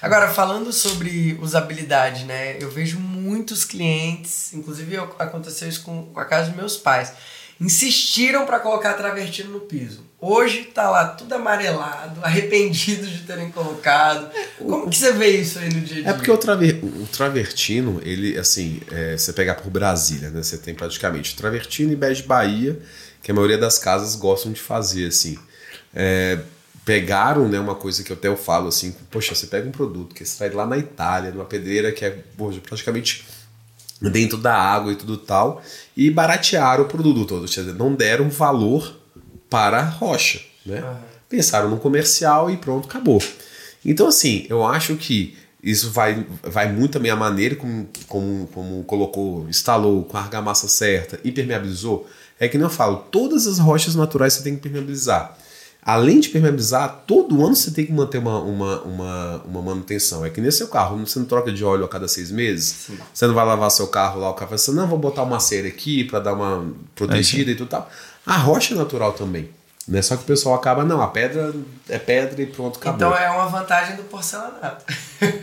Agora, 0.00 0.28
falando 0.28 0.72
sobre 0.72 1.38
usabilidade, 1.40 2.24
né? 2.24 2.56
Eu 2.60 2.70
vejo 2.70 2.98
muitos 2.98 3.64
clientes, 3.64 4.52
inclusive 4.52 4.96
aconteceu 5.18 5.68
isso 5.68 5.82
com 5.82 6.10
a 6.14 6.24
casa 6.24 6.48
dos 6.48 6.56
meus 6.56 6.76
pais, 6.76 7.12
insistiram 7.60 8.44
para 8.44 8.60
colocar 8.60 8.94
travertino 8.94 9.52
no 9.52 9.60
piso. 9.60 10.04
Hoje 10.20 10.64
tá 10.64 10.90
lá 10.90 11.08
tudo 11.08 11.34
amarelado, 11.34 12.20
arrependidos 12.24 13.10
de 13.10 13.20
terem 13.20 13.50
colocado. 13.50 14.30
Como 14.58 14.88
que 14.88 14.96
você 14.96 15.12
vê 15.12 15.28
isso 15.28 15.58
aí 15.58 15.72
no 15.72 15.80
dia 15.80 15.98
a 15.98 16.00
dia? 16.02 16.10
É 16.10 16.12
porque 16.12 16.30
o, 16.30 16.36
traver, 16.36 16.80
o 16.82 17.06
travertino, 17.06 18.00
ele, 18.04 18.38
assim, 18.38 18.80
é, 18.90 19.16
você 19.16 19.32
pegar 19.32 19.54
por 19.54 19.70
Brasília, 19.70 20.30
né? 20.30 20.42
Você 20.42 20.58
tem 20.58 20.74
praticamente 20.74 21.36
travertino 21.36 21.92
e 21.92 21.96
bege 21.96 22.22
Bahia, 22.22 22.78
que 23.22 23.30
a 23.30 23.34
maioria 23.34 23.58
das 23.58 23.78
casas 23.78 24.14
gostam 24.14 24.52
de 24.52 24.60
fazer, 24.60 25.08
assim. 25.08 25.38
É, 25.94 26.38
pegaram, 26.86 27.48
né, 27.48 27.58
uma 27.58 27.74
coisa 27.74 28.04
que 28.04 28.12
eu 28.12 28.16
até 28.16 28.28
eu 28.28 28.36
falo 28.36 28.68
assim, 28.68 28.94
poxa, 29.10 29.34
você 29.34 29.48
pega 29.48 29.68
um 29.68 29.72
produto 29.72 30.14
que 30.14 30.24
sai 30.24 30.50
lá 30.50 30.64
na 30.64 30.78
Itália, 30.78 31.32
numa 31.32 31.44
pedreira 31.44 31.90
que 31.90 32.04
é 32.04 32.10
poxa, 32.38 32.60
praticamente 32.60 33.26
dentro 34.00 34.38
da 34.38 34.54
água 34.54 34.92
e 34.92 34.94
tudo 34.94 35.16
tal, 35.16 35.60
e 35.96 36.08
baratearam 36.12 36.84
o 36.84 36.86
produto 36.86 37.24
todo, 37.24 37.74
não 37.74 37.92
deram 37.92 38.30
valor 38.30 39.00
para 39.50 39.80
a 39.80 39.84
rocha, 39.84 40.40
né? 40.64 40.80
Uhum. 40.80 40.96
Pensaram 41.28 41.68
no 41.68 41.78
comercial 41.78 42.48
e 42.48 42.56
pronto, 42.56 42.88
acabou. 42.88 43.20
Então 43.84 44.06
assim, 44.06 44.46
eu 44.48 44.64
acho 44.64 44.94
que 44.94 45.36
isso 45.60 45.90
vai, 45.90 46.24
vai 46.40 46.70
muito 46.70 46.92
também 46.92 47.10
a 47.10 47.16
maneira 47.16 47.56
como, 47.56 47.88
como, 48.06 48.46
como 48.54 48.84
colocou, 48.84 49.48
instalou 49.48 50.04
com 50.04 50.16
a 50.16 50.20
argamassa 50.20 50.68
certa, 50.68 51.18
impermeabilizou. 51.24 52.08
É 52.38 52.46
que 52.46 52.56
nem 52.56 52.64
eu 52.64 52.70
falo, 52.70 53.08
todas 53.10 53.48
as 53.48 53.58
rochas 53.58 53.96
naturais 53.96 54.34
você 54.34 54.44
tem 54.44 54.52
que 54.52 54.60
impermeabilizar 54.60 55.36
além 55.86 56.18
de 56.18 56.30
permeabilizar, 56.30 57.04
todo 57.06 57.46
ano 57.46 57.54
você 57.54 57.70
tem 57.70 57.86
que 57.86 57.92
manter 57.92 58.18
uma, 58.18 58.40
uma, 58.40 58.82
uma, 58.82 59.42
uma 59.44 59.62
manutenção. 59.62 60.24
É 60.26 60.30
que 60.30 60.40
nem 60.40 60.50
seu 60.50 60.66
carro, 60.66 60.98
você 60.98 61.16
não 61.20 61.26
troca 61.26 61.52
de 61.52 61.64
óleo 61.64 61.84
a 61.84 61.88
cada 61.88 62.08
seis 62.08 62.32
meses. 62.32 62.86
Sim. 62.88 62.98
Você 63.14 63.24
não 63.28 63.34
vai 63.34 63.46
lavar 63.46 63.70
seu 63.70 63.86
carro 63.86 64.20
lá, 64.20 64.28
o 64.28 64.34
carro 64.34 64.48
vai 64.48 64.56
assim, 64.56 64.74
não, 64.74 64.88
vou 64.88 64.98
botar 64.98 65.22
uma 65.22 65.38
cera 65.38 65.68
aqui 65.68 66.02
para 66.02 66.18
dar 66.18 66.32
uma 66.32 66.66
protegida 66.96 67.52
é 67.52 67.54
e 67.54 67.56
tudo 67.56 67.68
tal. 67.68 67.88
A 68.26 68.36
rocha 68.36 68.74
é 68.74 68.76
natural 68.76 69.12
também. 69.12 69.48
Né? 69.88 70.02
Só 70.02 70.16
que 70.16 70.24
o 70.24 70.26
pessoal 70.26 70.56
acaba, 70.56 70.84
não, 70.84 71.00
a 71.00 71.06
pedra 71.06 71.54
é 71.88 71.98
pedra 71.98 72.42
e 72.42 72.46
pronto, 72.46 72.78
acabou. 72.78 72.96
Então 72.96 73.16
é 73.16 73.30
uma 73.30 73.46
vantagem 73.46 73.94
do 73.94 74.02
porcelanato. 74.02 74.84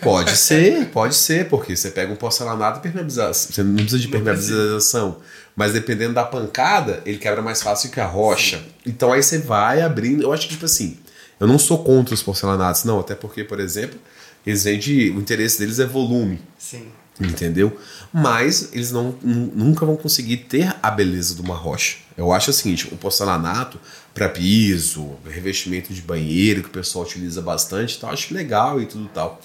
Pode 0.01 0.35
ser, 0.37 0.87
pode 0.89 1.15
ser, 1.15 1.47
porque 1.47 1.75
você 1.75 1.89
pega 1.91 2.11
um 2.11 2.15
porcelanato 2.17 2.79
e 2.79 2.81
permeabiliza, 2.81 3.33
você 3.33 3.63
não 3.63 3.75
precisa 3.75 3.99
de 3.99 4.07
permeabilização. 4.09 5.17
Mas 5.55 5.71
dependendo 5.71 6.13
da 6.13 6.25
pancada, 6.25 7.01
ele 7.05 7.17
quebra 7.17 7.41
mais 7.41 7.61
fácil 7.61 7.89
que 7.89 8.01
a 8.01 8.05
rocha. 8.05 8.57
Sim. 8.57 8.65
Então 8.85 9.13
aí 9.13 9.23
você 9.23 9.39
vai 9.39 9.81
abrindo. 9.81 10.23
Eu 10.23 10.33
acho 10.33 10.47
que, 10.47 10.53
tipo 10.53 10.65
assim, 10.65 10.97
eu 11.39 11.47
não 11.47 11.59
sou 11.59 11.83
contra 11.83 12.13
os 12.13 12.23
porcelanatos, 12.23 12.83
não. 12.83 12.99
Até 12.99 13.15
porque, 13.15 13.43
por 13.43 13.59
exemplo, 13.59 13.99
eles 14.45 14.63
vendem. 14.63 15.11
O 15.11 15.19
interesse 15.19 15.59
deles 15.59 15.79
é 15.79 15.85
volume. 15.85 16.41
Sim. 16.57 16.91
Entendeu? 17.19 17.79
Mas 18.11 18.69
eles 18.73 18.91
não, 18.91 19.15
nunca 19.21 19.85
vão 19.85 19.95
conseguir 19.95 20.37
ter 20.37 20.75
a 20.81 20.89
beleza 20.89 21.35
de 21.35 21.41
uma 21.41 21.55
rocha. 21.55 21.97
Eu 22.17 22.31
acho 22.31 22.49
o 22.49 22.53
seguinte: 22.53 22.87
o 22.91 22.97
porcelanato 22.97 23.79
para 24.13 24.29
piso, 24.29 25.11
revestimento 25.25 25.93
de 25.93 26.01
banheiro 26.01 26.63
que 26.63 26.69
o 26.69 26.71
pessoal 26.71 27.05
utiliza 27.05 27.41
bastante, 27.41 27.97
então 27.97 28.09
acho 28.09 28.33
legal 28.33 28.81
e 28.81 28.85
tudo 28.85 29.07
tal. 29.13 29.39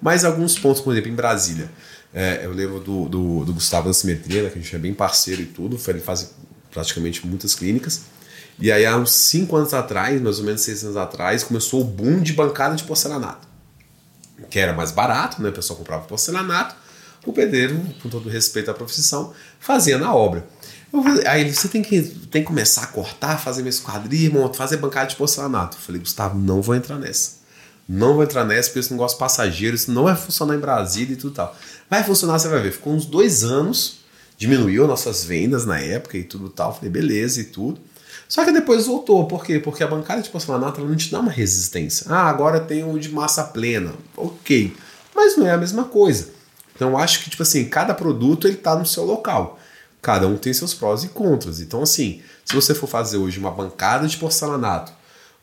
Mas 0.00 0.24
alguns 0.24 0.58
pontos, 0.58 0.80
por 0.80 0.92
exemplo, 0.92 1.10
em 1.10 1.14
Brasília. 1.14 1.70
É, 2.12 2.40
eu 2.42 2.52
lembro 2.52 2.80
do, 2.80 3.08
do, 3.08 3.44
do 3.44 3.54
Gustavo 3.54 3.86
da 3.86 3.94
Simetria, 3.94 4.50
que 4.50 4.58
a 4.58 4.62
gente 4.62 4.74
é 4.74 4.78
bem 4.78 4.92
parceiro 4.92 5.42
e 5.42 5.46
tudo, 5.46 5.80
ele 5.88 6.00
faz 6.00 6.34
praticamente 6.70 7.24
muitas 7.26 7.54
clínicas. 7.54 8.02
E 8.58 8.70
aí, 8.70 8.84
há 8.84 8.96
uns 8.96 9.12
5 9.12 9.56
anos 9.56 9.72
atrás, 9.72 10.20
mais 10.20 10.38
ou 10.38 10.44
menos 10.44 10.60
6 10.62 10.84
anos 10.84 10.96
atrás, 10.96 11.44
começou 11.44 11.80
o 11.80 11.84
boom 11.84 12.20
de 12.20 12.32
bancada 12.32 12.74
de 12.74 12.84
porcelanato. 12.84 13.48
Que 14.50 14.58
era 14.58 14.72
mais 14.72 14.90
barato, 14.90 15.40
né? 15.40 15.48
O 15.48 15.52
pessoal 15.52 15.78
comprava 15.78 16.04
porcelanato, 16.04 16.74
o 17.26 17.32
pedreiro, 17.32 17.80
com 18.02 18.08
todo 18.08 18.28
respeito 18.28 18.70
à 18.70 18.74
profissão, 18.74 19.32
fazia 19.58 19.98
na 19.98 20.14
obra. 20.14 20.46
Eu, 20.92 21.02
aí 21.26 21.52
você 21.52 21.68
tem 21.68 21.82
que, 21.82 22.02
tem 22.02 22.42
que 22.42 22.48
começar 22.48 22.82
a 22.82 22.86
cortar, 22.86 23.38
fazer 23.38 23.62
minha 23.62 23.70
esquadria, 23.70 24.30
fazer 24.52 24.78
bancada 24.78 25.08
de 25.08 25.16
porcelanato. 25.16 25.76
Eu 25.76 25.80
falei, 25.80 26.00
Gustavo, 26.00 26.38
não 26.38 26.60
vou 26.60 26.74
entrar 26.74 26.98
nessa. 26.98 27.40
Não 27.88 28.14
vou 28.14 28.22
entrar 28.22 28.44
nessa 28.44 28.68
porque 28.68 28.80
esse 28.80 28.92
negócio 28.92 29.18
passageiro, 29.18 29.74
isso 29.74 29.90
não 29.90 30.04
vai 30.04 30.16
funcionar 30.16 30.54
em 30.54 30.60
Brasília 30.60 31.14
e 31.14 31.16
tudo 31.16 31.34
tal. 31.34 31.56
Vai 31.88 32.04
funcionar, 32.04 32.38
você 32.38 32.48
vai 32.48 32.60
ver. 32.60 32.72
Ficou 32.72 32.92
uns 32.92 33.04
dois 33.04 33.42
anos, 33.42 34.00
diminuiu 34.36 34.86
nossas 34.86 35.24
vendas 35.24 35.66
na 35.66 35.78
época 35.80 36.16
e 36.16 36.24
tudo 36.24 36.48
tal. 36.48 36.74
Falei, 36.74 36.90
beleza 36.90 37.40
e 37.40 37.44
tudo. 37.44 37.80
Só 38.28 38.44
que 38.44 38.52
depois 38.52 38.86
voltou. 38.86 39.26
Por 39.26 39.44
quê? 39.44 39.58
Porque 39.58 39.82
a 39.82 39.88
bancada 39.88 40.22
de 40.22 40.30
porcelanato 40.30 40.80
ela 40.80 40.88
não 40.88 40.96
te 40.96 41.10
dá 41.10 41.18
uma 41.18 41.32
resistência. 41.32 42.06
Ah, 42.08 42.28
agora 42.28 42.60
tem 42.60 42.84
o 42.84 42.96
de 42.96 43.08
massa 43.10 43.42
plena. 43.42 43.92
Ok. 44.16 44.72
Mas 45.14 45.36
não 45.36 45.46
é 45.46 45.50
a 45.50 45.58
mesma 45.58 45.84
coisa. 45.84 46.28
Então 46.80 46.96
acho 46.96 47.22
que, 47.22 47.28
tipo 47.28 47.42
assim, 47.42 47.66
cada 47.66 47.92
produto 47.92 48.48
ele 48.48 48.56
tá 48.56 48.74
no 48.74 48.86
seu 48.86 49.04
local. 49.04 49.58
Cada 50.00 50.26
um 50.26 50.38
tem 50.38 50.50
seus 50.54 50.72
prós 50.72 51.04
e 51.04 51.08
contras. 51.08 51.60
Então, 51.60 51.82
assim, 51.82 52.22
se 52.42 52.54
você 52.54 52.74
for 52.74 52.86
fazer 52.86 53.18
hoje 53.18 53.38
uma 53.38 53.50
bancada 53.50 54.08
de 54.08 54.16
porcelanato 54.16 54.90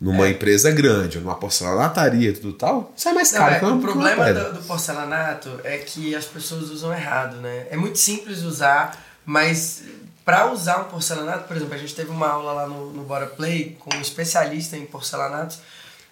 numa 0.02 0.26
é. 0.26 0.32
empresa 0.32 0.72
grande, 0.72 1.20
ou 1.20 1.24
numa 1.24 1.36
porcelanataria 1.36 2.32
e 2.32 2.34
tudo 2.34 2.54
tal, 2.54 2.92
sai 2.96 3.14
mais 3.14 3.32
caro. 3.32 3.64
Não, 3.64 3.74
é, 3.74 3.74
o 3.76 3.80
problema 3.80 4.34
do, 4.34 4.54
do, 4.54 4.64
porcelanato 4.64 5.62
é 5.64 5.78
que 5.78 6.16
as 6.16 6.26
pessoas 6.26 6.72
usam 6.72 6.92
errado, 6.92 7.36
né? 7.38 7.68
É 7.70 7.78
muito 7.78 8.00
simples 8.00 8.42
usar, 8.42 9.00
mas 9.24 9.84
para 10.26 10.52
usar 10.52 10.82
um 10.82 10.86
porcelanato, 10.86 11.48
por 11.48 11.56
exemplo, 11.56 11.76
a 11.76 11.78
gente 11.78 11.94
teve 11.94 12.10
uma 12.10 12.30
aula 12.30 12.52
lá 12.52 12.66
no, 12.66 12.92
no 12.94 13.04
Bora 13.04 13.28
Play 13.28 13.78
com 13.80 13.96
um 13.96 14.02
especialista 14.02 14.76
em 14.76 14.88
porcelanatos 14.88 15.60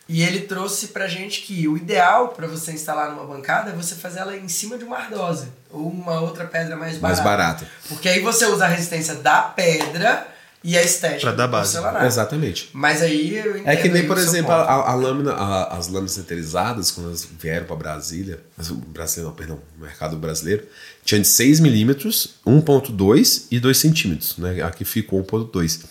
e 0.07 0.21
ele 0.21 0.41
trouxe 0.41 0.87
pra 0.87 1.07
gente 1.07 1.41
que 1.41 1.67
o 1.67 1.75
ideal 1.75 2.29
para 2.29 2.45
você 2.47 2.71
instalar 2.71 3.11
numa 3.11 3.25
bancada 3.25 3.71
é 3.71 3.73
você 3.73 3.95
fazer 3.95 4.19
ela 4.19 4.37
em 4.37 4.47
cima 4.47 4.77
de 4.77 4.83
uma 4.83 4.97
ardose 4.97 5.47
ou 5.71 5.89
uma 5.89 6.19
outra 6.21 6.45
pedra 6.45 6.75
mais 6.75 6.97
barata. 6.97 7.23
Mais 7.23 7.37
barata. 7.37 7.67
Porque 7.89 8.07
aí 8.07 8.19
você 8.19 8.45
usa 8.45 8.65
a 8.65 8.67
resistência 8.67 9.15
da 9.15 9.41
pedra 9.41 10.27
e 10.63 10.75
a 10.75 10.81
estética 10.81 11.21
pra 11.21 11.31
dar 11.31 11.47
base. 11.47 11.77
Exatamente. 12.05 12.69
Mas 12.73 13.01
aí 13.01 13.35
eu 13.35 13.61
É 13.65 13.75
que 13.75 13.87
nem, 13.87 14.07
por 14.07 14.17
exemplo, 14.17 14.51
a, 14.51 14.91
a, 14.91 14.95
lâmina, 14.95 15.31
a, 15.31 15.77
as 15.77 15.87
lâminas 15.87 16.13
sinterizadas, 16.13 16.89
quando 16.89 17.07
elas 17.07 17.27
vieram 17.39 17.67
para 17.67 17.75
Brasília, 17.75 18.39
Brasília, 18.87 19.25
não, 19.27 19.35
perdão, 19.35 19.59
o 19.77 19.81
mercado 19.81 20.17
brasileiro, 20.17 20.65
tinha 21.03 21.21
de 21.21 21.27
6 21.27 21.59
milímetros, 21.59 22.35
1.2 22.45 23.45
e 23.51 23.59
2 23.59 23.77
centímetros, 23.77 24.37
né? 24.37 24.63
Aqui 24.63 24.83
ficou 24.83 25.23
1.2. 25.23 25.81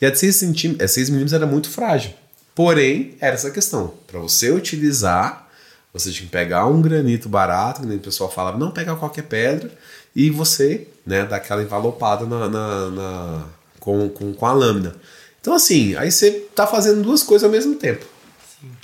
E 0.00 0.06
a 0.06 0.10
de 0.10 0.18
6 0.18 0.36
centímetros, 0.36 0.84
é, 0.84 0.86
6 0.86 1.10
milímetros 1.10 1.34
era 1.34 1.46
muito 1.46 1.68
frágil. 1.68 2.12
Porém, 2.56 3.14
era 3.20 3.34
essa 3.34 3.50
questão. 3.50 3.92
Para 4.06 4.18
você 4.18 4.50
utilizar, 4.50 5.46
você 5.92 6.10
tinha 6.10 6.24
que 6.24 6.32
pegar 6.32 6.66
um 6.66 6.80
granito 6.80 7.28
barato, 7.28 7.82
que 7.82 7.86
nem 7.86 7.98
o 7.98 8.00
pessoal 8.00 8.30
falava, 8.32 8.56
não 8.56 8.70
pega 8.70 8.96
qualquer 8.96 9.24
pedra, 9.24 9.70
e 10.14 10.30
você, 10.30 10.88
né, 11.06 11.26
dá 11.26 11.36
aquela 11.36 11.62
envalopada 11.62 12.24
na, 12.24 12.48
na, 12.48 12.90
na 12.90 13.44
com, 13.78 14.08
com, 14.08 14.32
com 14.32 14.46
a 14.46 14.54
lâmina. 14.54 14.94
Então, 15.38 15.52
assim, 15.52 15.94
aí 15.96 16.10
você 16.10 16.30
tá 16.54 16.66
fazendo 16.66 17.02
duas 17.02 17.22
coisas 17.22 17.44
ao 17.44 17.50
mesmo 17.50 17.74
tempo. 17.74 18.06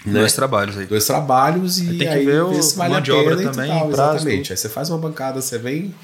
Né? 0.05 0.21
Dois 0.21 0.35
trabalhos 0.35 0.77
aí. 0.77 0.85
Dois 0.85 1.07
trabalhos 1.07 1.79
e 1.79 1.89
aí 1.89 1.99
tem 1.99 2.09
que 2.09 2.15
aí 2.15 2.27
ver 2.27 2.43
o, 2.43 2.63
se 2.63 2.77
vale 2.77 2.95
a 2.95 3.01
de 3.01 3.11
obra 3.11 3.37
também, 3.37 3.71
tal, 3.71 3.91
exatamente. 3.91 4.53
Aí 4.53 4.57
você 4.57 4.69
faz 4.69 4.91
uma 4.91 4.99
bancada, 4.99 5.41
você 5.41 5.57
vem 5.57 5.95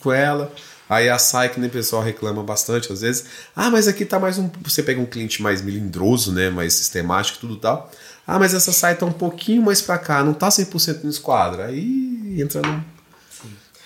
com 0.00 0.12
ela, 0.12 0.52
aí 0.88 1.08
a 1.08 1.18
sai 1.18 1.48
que 1.48 1.58
nem 1.58 1.68
o 1.68 1.72
pessoal 1.72 2.02
reclama 2.02 2.42
bastante 2.42 2.92
às 2.92 3.00
vezes. 3.00 3.26
Ah, 3.54 3.70
mas 3.70 3.88
aqui 3.88 4.04
tá 4.04 4.18
mais 4.18 4.38
um. 4.38 4.50
Você 4.62 4.82
pega 4.82 5.00
um 5.00 5.06
cliente 5.06 5.42
mais 5.42 5.62
melindroso, 5.62 6.32
né? 6.32 6.50
Mais 6.50 6.74
sistemático 6.74 7.38
tudo 7.38 7.56
tal. 7.56 7.90
Ah, 8.26 8.38
mas 8.38 8.54
essa 8.54 8.72
sai 8.72 8.96
tá 8.96 9.06
um 9.06 9.12
pouquinho 9.12 9.62
mais 9.62 9.80
para 9.80 9.98
cá, 9.98 10.24
não 10.24 10.34
tá 10.34 10.48
100% 10.48 11.04
no 11.04 11.10
esquadro. 11.10 11.62
Aí 11.62 12.40
entra 12.40 12.60
no 12.62 12.84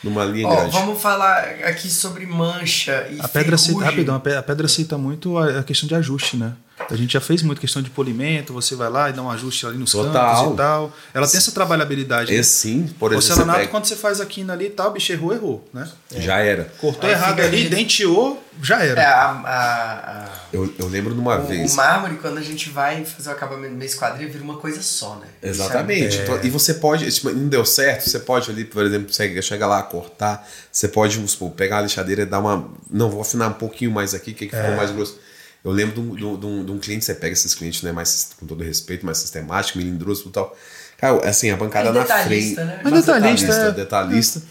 numa 0.03 0.25
linha 0.25 0.49
oh, 0.49 0.57
grande. 0.57 0.73
Vamos 0.73 1.01
falar 1.01 1.45
aqui 1.65 1.89
sobre 1.91 2.27
mancha 2.27 3.07
e 3.11 3.21
a 3.21 3.29
pedra 3.29 3.59
cita, 3.59 3.85
rapidão, 3.85 4.17
a 4.17 4.43
pedra 4.43 4.69
cita 4.69 4.97
muito 4.97 5.37
a 5.37 5.63
questão 5.63 5.87
de 5.87 5.95
ajuste, 5.95 6.37
né? 6.37 6.55
A 6.89 6.97
gente 6.97 7.13
já 7.13 7.21
fez 7.21 7.43
muito 7.43 7.61
questão 7.61 7.81
de 7.83 7.91
polimento, 7.91 8.53
você 8.53 8.75
vai 8.75 8.89
lá 8.89 9.11
e 9.11 9.13
dá 9.13 9.23
um 9.23 9.31
ajuste 9.31 9.67
ali 9.67 9.79
nos 9.79 9.93
Total. 9.93 10.13
cantos 10.13 10.55
e 10.55 10.57
tal. 10.57 10.93
Ela 11.15 11.27
tem 11.29 11.39
essa 11.39 11.53
trabalhabilidade. 11.53 12.33
É 12.33 12.37
né? 12.37 12.43
sim, 12.43 12.89
por 12.99 13.13
exemplo. 13.13 13.29
Porcelanato, 13.29 13.59
pega... 13.59 13.71
quando 13.71 13.85
você 13.85 13.97
faz 13.97 14.21
aqui 14.21 14.49
ali 14.51 14.67
e 14.67 14.71
tal, 14.71 14.93
bicho 14.93 15.13
errou, 15.13 15.33
errou, 15.33 15.69
né? 15.73 15.89
É. 16.13 16.21
Já 16.21 16.39
era. 16.39 16.65
Cortou 16.81 17.09
Aí 17.09 17.15
errado 17.15 17.41
ali, 17.41 17.69
denteou, 17.69 18.43
já 18.63 18.83
era. 18.83 19.01
É, 19.01 19.05
a, 19.05 19.31
a, 19.31 20.25
a... 20.25 20.29
Eu, 20.53 20.73
eu 20.79 20.89
lembro 20.89 21.15
numa 21.15 21.39
o, 21.39 21.47
vez. 21.47 21.73
O 21.73 21.77
mármore, 21.77 22.17
quando 22.17 22.39
a 22.39 22.43
gente 22.43 22.71
vai 22.71 23.05
fazer 23.05 23.29
o 23.29 23.33
acabamento 23.33 23.75
meio 23.75 23.89
esquadrilha, 23.89 24.31
vira 24.31 24.43
uma 24.43 24.57
coisa 24.57 24.83
só, 24.83 25.17
né? 25.17 25.27
Exatamente. 25.43 26.19
É... 26.19 26.23
Então, 26.23 26.41
e 26.43 26.51
você 26.51 26.75
pode, 26.75 27.11
tipo, 27.11 27.31
não 27.31 27.49
deu 27.49 27.65
certo, 27.65 28.09
você 28.09 28.19
pode 28.19 28.51
ali, 28.51 28.65
por 28.65 28.85
exemplo, 28.85 29.13
você 29.13 29.41
chega 29.43 29.67
lá, 29.67 29.83
cortar, 29.83 30.49
você 30.73 30.89
pode, 30.89 31.17
vamos 31.17 31.33
supor, 31.33 31.51
pegar 31.53 31.79
a 31.79 31.83
lixadeira 31.83 32.23
e 32.23 32.27
dar 32.27 32.41
uma. 32.41 32.69
Não, 32.91 33.09
vou 33.09 33.21
afinar 33.21 33.49
um 33.49 33.55
pouquinho 33.55 33.93
mais 33.93 34.13
aqui, 34.13 34.33
que, 34.33 34.47
que 34.47 34.57
é. 34.57 34.61
ficou 34.61 34.77
mais 34.77 34.91
grosso 34.91 35.30
eu 35.65 35.71
lembro 35.71 35.95
de 35.95 36.25
um, 36.25 36.37
de, 36.39 36.47
um, 36.47 36.65
de 36.65 36.73
um, 36.73 36.79
cliente, 36.79 37.05
você 37.05 37.15
pega 37.15 37.33
esses 37.33 37.55
clientes, 37.55 37.83
né, 37.83 37.93
mais, 37.93 38.31
com 38.39 38.47
todo 38.47 38.63
respeito, 38.65 39.05
mais 39.05 39.19
sistemático, 39.19 39.79
melindroso 39.79 40.29
e 40.29 40.31
tal. 40.33 40.57
Cara, 40.99 41.29
assim, 41.29 41.51
a 41.51 41.57
bancada 41.57 41.93
na 41.93 42.05
frente. 42.05 42.55
Né? 42.57 42.81
Mas 42.85 42.93
detalhista, 42.93 43.47
detalhista, 43.47 43.53
é. 43.69 43.73
detalhista. 43.73 44.43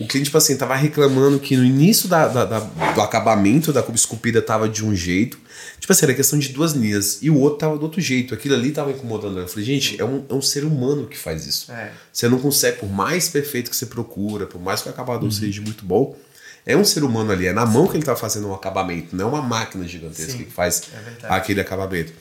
O 0.00 0.06
cliente, 0.08 0.24
tipo 0.26 0.38
assim, 0.38 0.56
tava 0.56 0.74
reclamando 0.74 1.38
que 1.38 1.54
no 1.56 1.62
início 1.64 2.08
da, 2.08 2.26
da- 2.26 2.44
da- 2.46 2.60
do 2.60 3.00
acabamento 3.02 3.72
da 3.72 3.82
cuba 3.82 3.94
esculpida 3.96 4.40
tava 4.40 4.68
de 4.68 4.84
um 4.84 4.96
jeito. 4.96 5.38
Tipo 5.78 5.92
assim, 5.92 6.06
era 6.06 6.14
questão 6.14 6.38
de 6.38 6.48
duas 6.48 6.72
linhas. 6.72 7.18
E 7.22 7.28
o 7.30 7.38
outro 7.38 7.58
tava 7.58 7.76
do 7.76 7.82
outro 7.82 8.00
jeito. 8.00 8.32
Aquilo 8.34 8.54
ali 8.54 8.72
tava 8.72 8.90
incomodando. 8.90 9.38
Eu 9.38 9.46
falei, 9.46 9.64
gente, 9.64 10.00
é 10.00 10.04
um, 10.04 10.24
é 10.28 10.34
um 10.34 10.40
ser 10.42 10.64
humano 10.64 11.06
que 11.06 11.16
faz 11.16 11.46
isso. 11.46 11.70
É. 11.70 11.92
Você 12.10 12.26
não 12.28 12.38
consegue, 12.38 12.78
por 12.78 12.90
mais 12.90 13.28
perfeito 13.28 13.70
que 13.70 13.76
você 13.76 13.84
procura, 13.86 14.46
por 14.46 14.60
mais 14.60 14.80
que 14.82 14.88
o 14.88 14.90
acabador 14.92 15.24
Uhum. 15.24 15.30
seja 15.30 15.60
muito 15.60 15.84
bom, 15.84 16.16
é 16.64 16.76
um 16.76 16.84
ser 16.84 17.04
humano 17.04 17.32
ali. 17.32 17.46
É 17.46 17.52
na 17.52 17.66
mão 17.66 17.86
que 17.86 17.96
ele 17.96 18.04
tá 18.04 18.16
fazendo 18.16 18.48
um 18.48 18.54
acabamento, 18.54 19.14
não 19.14 19.26
é 19.26 19.28
uma 19.28 19.42
máquina 19.42 19.86
gigantesca 19.86 20.32
Sim, 20.32 20.44
que 20.44 20.50
faz 20.50 20.82
é 21.22 21.26
aquele 21.28 21.60
acabamento. 21.60 22.12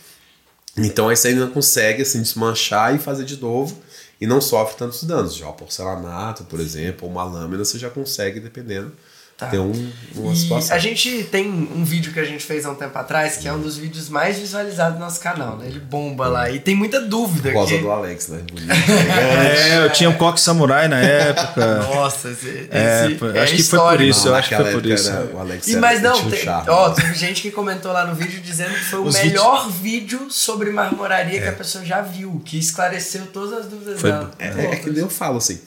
Então 0.77 1.10
aí 1.10 1.17
você 1.17 1.30
ainda 1.30 1.47
consegue 1.47 2.01
assim, 2.01 2.21
desmanchar 2.21 2.95
e 2.95 2.99
fazer 2.99 3.25
de 3.25 3.39
novo 3.39 3.77
e 4.19 4.25
não 4.27 4.39
sofre 4.39 4.77
tantos 4.77 5.04
danos. 5.04 5.36
Já 5.36 5.49
o 5.49 5.54
porcelanato, 5.54 6.43
por 6.45 6.60
exemplo, 6.60 7.06
ou 7.08 7.12
uma 7.12 7.23
lâmina, 7.23 7.65
você 7.65 7.77
já 7.77 7.89
consegue, 7.89 8.39
dependendo, 8.39 8.93
Tá. 9.41 9.47
ter 9.47 9.58
um, 9.60 9.91
uma 10.15 10.36
situação. 10.36 10.75
a 10.75 10.80
gente 10.80 11.23
tem 11.32 11.47
um 11.49 11.84
vídeo 11.84 12.13
que 12.13 12.19
a 12.19 12.23
gente 12.23 12.45
fez 12.45 12.63
há 12.63 12.69
um 12.69 12.75
tempo 12.75 12.95
atrás, 12.97 13.38
que 13.38 13.47
é 13.47 13.51
um 13.54 13.60
dos 13.60 13.75
vídeos 13.75 14.08
mais 14.08 14.38
visualizados 14.38 14.93
do 14.95 14.99
nosso 14.99 15.19
canal, 15.19 15.58
né? 15.58 15.65
Ele 15.67 15.80
bomba 15.80 16.27
lá. 16.27 16.49
E 16.51 16.60
tem 16.60 16.75
muita 16.75 17.01
dúvida 17.01 17.49
Por 17.49 17.54
causa 17.56 17.73
aqui. 17.73 17.82
do 17.84 17.89
Alex, 17.91 18.27
né? 18.27 18.41
É, 19.01 19.86
eu 19.86 19.89
tinha 19.91 20.10
um 20.10 20.13
coque 20.13 20.39
samurai 20.39 20.88
na 20.88 20.99
época. 21.01 21.77
Nossa, 21.84 22.30
esse, 22.30 22.47
esse 22.47 22.67
É, 22.71 23.12
é, 23.12 23.15
foi- 23.17 23.39
acho 23.39 23.56
que 23.56 23.63
foi 23.63 23.80
por 23.80 23.86
histórico. 23.86 24.04
isso, 24.04 24.27
eu 24.27 24.36
acho 24.36 24.49
que 24.49 24.56
foi 24.56 24.71
por 24.71 24.86
isso. 24.86 25.10
era- 25.10 25.25
o 25.34 25.39
Alex 25.39 25.67
E, 25.67 25.71
era- 25.71 25.82
mas 25.82 26.01
não, 26.01 26.19
um 26.19 26.30
tem, 26.30 26.39
charme. 26.43 26.69
ó, 26.69 26.89
teve 26.91 27.13
gente 27.15 27.41
que 27.41 27.51
comentou 27.51 27.91
lá 27.91 28.06
no 28.06 28.13
vídeo 28.15 28.39
dizendo 28.41 28.73
que 28.75 28.84
foi 28.86 28.99
o 28.99 29.06
Os 29.06 29.15
melhor 29.15 29.69
vídeo 29.71 30.27
sobre 30.30 30.69
marmoraria 30.71 31.41
que 31.41 31.47
a 31.47 31.54
pessoa 31.54 31.84
já 31.84 32.01
viu, 32.01 32.41
que 32.45 32.58
esclareceu 32.60 33.25
todas 33.34 33.54
as 33.60 33.65
dúvidas 33.65 33.99
Foi- 33.99 34.12
dela. 34.12 34.32
É, 34.38 34.47
é 34.47 34.75
que 34.75 34.89
nem 34.89 34.99
eu 34.99 35.10
falo 35.10 35.38
assim. 35.38 35.60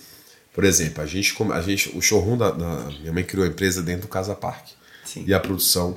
Por 0.55 0.65
exemplo, 0.65 1.03
a 1.03 1.07
gente, 1.07 1.35
a 1.53 1.61
gente 1.61 1.91
o 1.97 2.01
showroom 2.01 2.37
da, 2.39 2.51
da- 2.53 2.89
minha 3.01 3.13
mãe 3.13 3.25
criou 3.25 3.45
a 3.45 3.49
empresa 3.49 3.83
dentro 3.83 4.03
do 4.03 4.09
Casa 4.09 4.35
Park. 4.35 4.67
Sim. 5.05 5.25
E 5.27 5.35
a 5.35 5.41
produção 5.41 5.97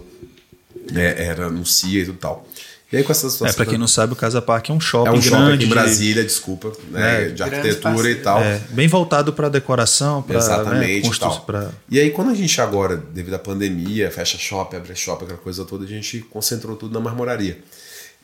é, 0.96 1.26
era 1.26 1.50
no 1.50 1.65
CIA 1.65 2.02
e 2.02 2.06
tudo 2.06 2.17
tal. 2.17 2.48
E 2.91 2.96
aí 2.96 3.04
com 3.04 3.12
essa 3.12 3.28
É, 3.28 3.30
situação. 3.30 3.56
pra 3.56 3.65
quem 3.65 3.78
não 3.78 3.88
sabe, 3.88 4.13
o 4.13 4.15
Casa 4.15 4.41
Park 4.41 4.70
é 4.70 4.74
um 4.74 4.80
shopping 4.80 5.10
é 5.10 5.12
um 5.12 5.22
shopping 5.22 5.36
grande. 5.43 5.54
aqui 5.56 5.63
em 5.65 5.67
de- 5.67 5.74
Brasília, 5.74 6.24
desculpa, 6.24 6.72
né, 6.89 7.26
É, 7.26 7.30
de 7.30 7.43
arquitetura 7.43 8.10
e 8.10 8.15
tal. 8.15 8.41
É, 8.41 8.60
bem 8.70 8.88
voltado 8.88 9.34
pra 9.34 9.50
decoração, 9.50 10.22
pra 10.24 10.38
Exatamente. 10.38 10.80
né, 10.88 10.93
e 10.93 11.02
constru- 11.02 11.30
tal. 11.32 11.41
pra- 11.41 11.72
E 11.91 12.00
aí, 12.00 12.12
quando 12.12 12.32
a 12.32 12.34
gente 12.34 12.60
agora, 12.62 12.96
devido 12.96 13.34
à 13.34 13.39
pandemia, 13.39 14.10
fecha 14.10 14.38
shopping, 14.38 14.78
abre 14.78 14.96
shopping, 14.96 15.26
aquela 15.26 15.39
coisa 15.39 15.65
toda, 15.65 15.84
a 15.84 15.88
gente 15.88 16.20
concentrou 16.30 16.78
tudo 16.78 16.93
na 16.93 17.02
marmoraria. 17.02 17.60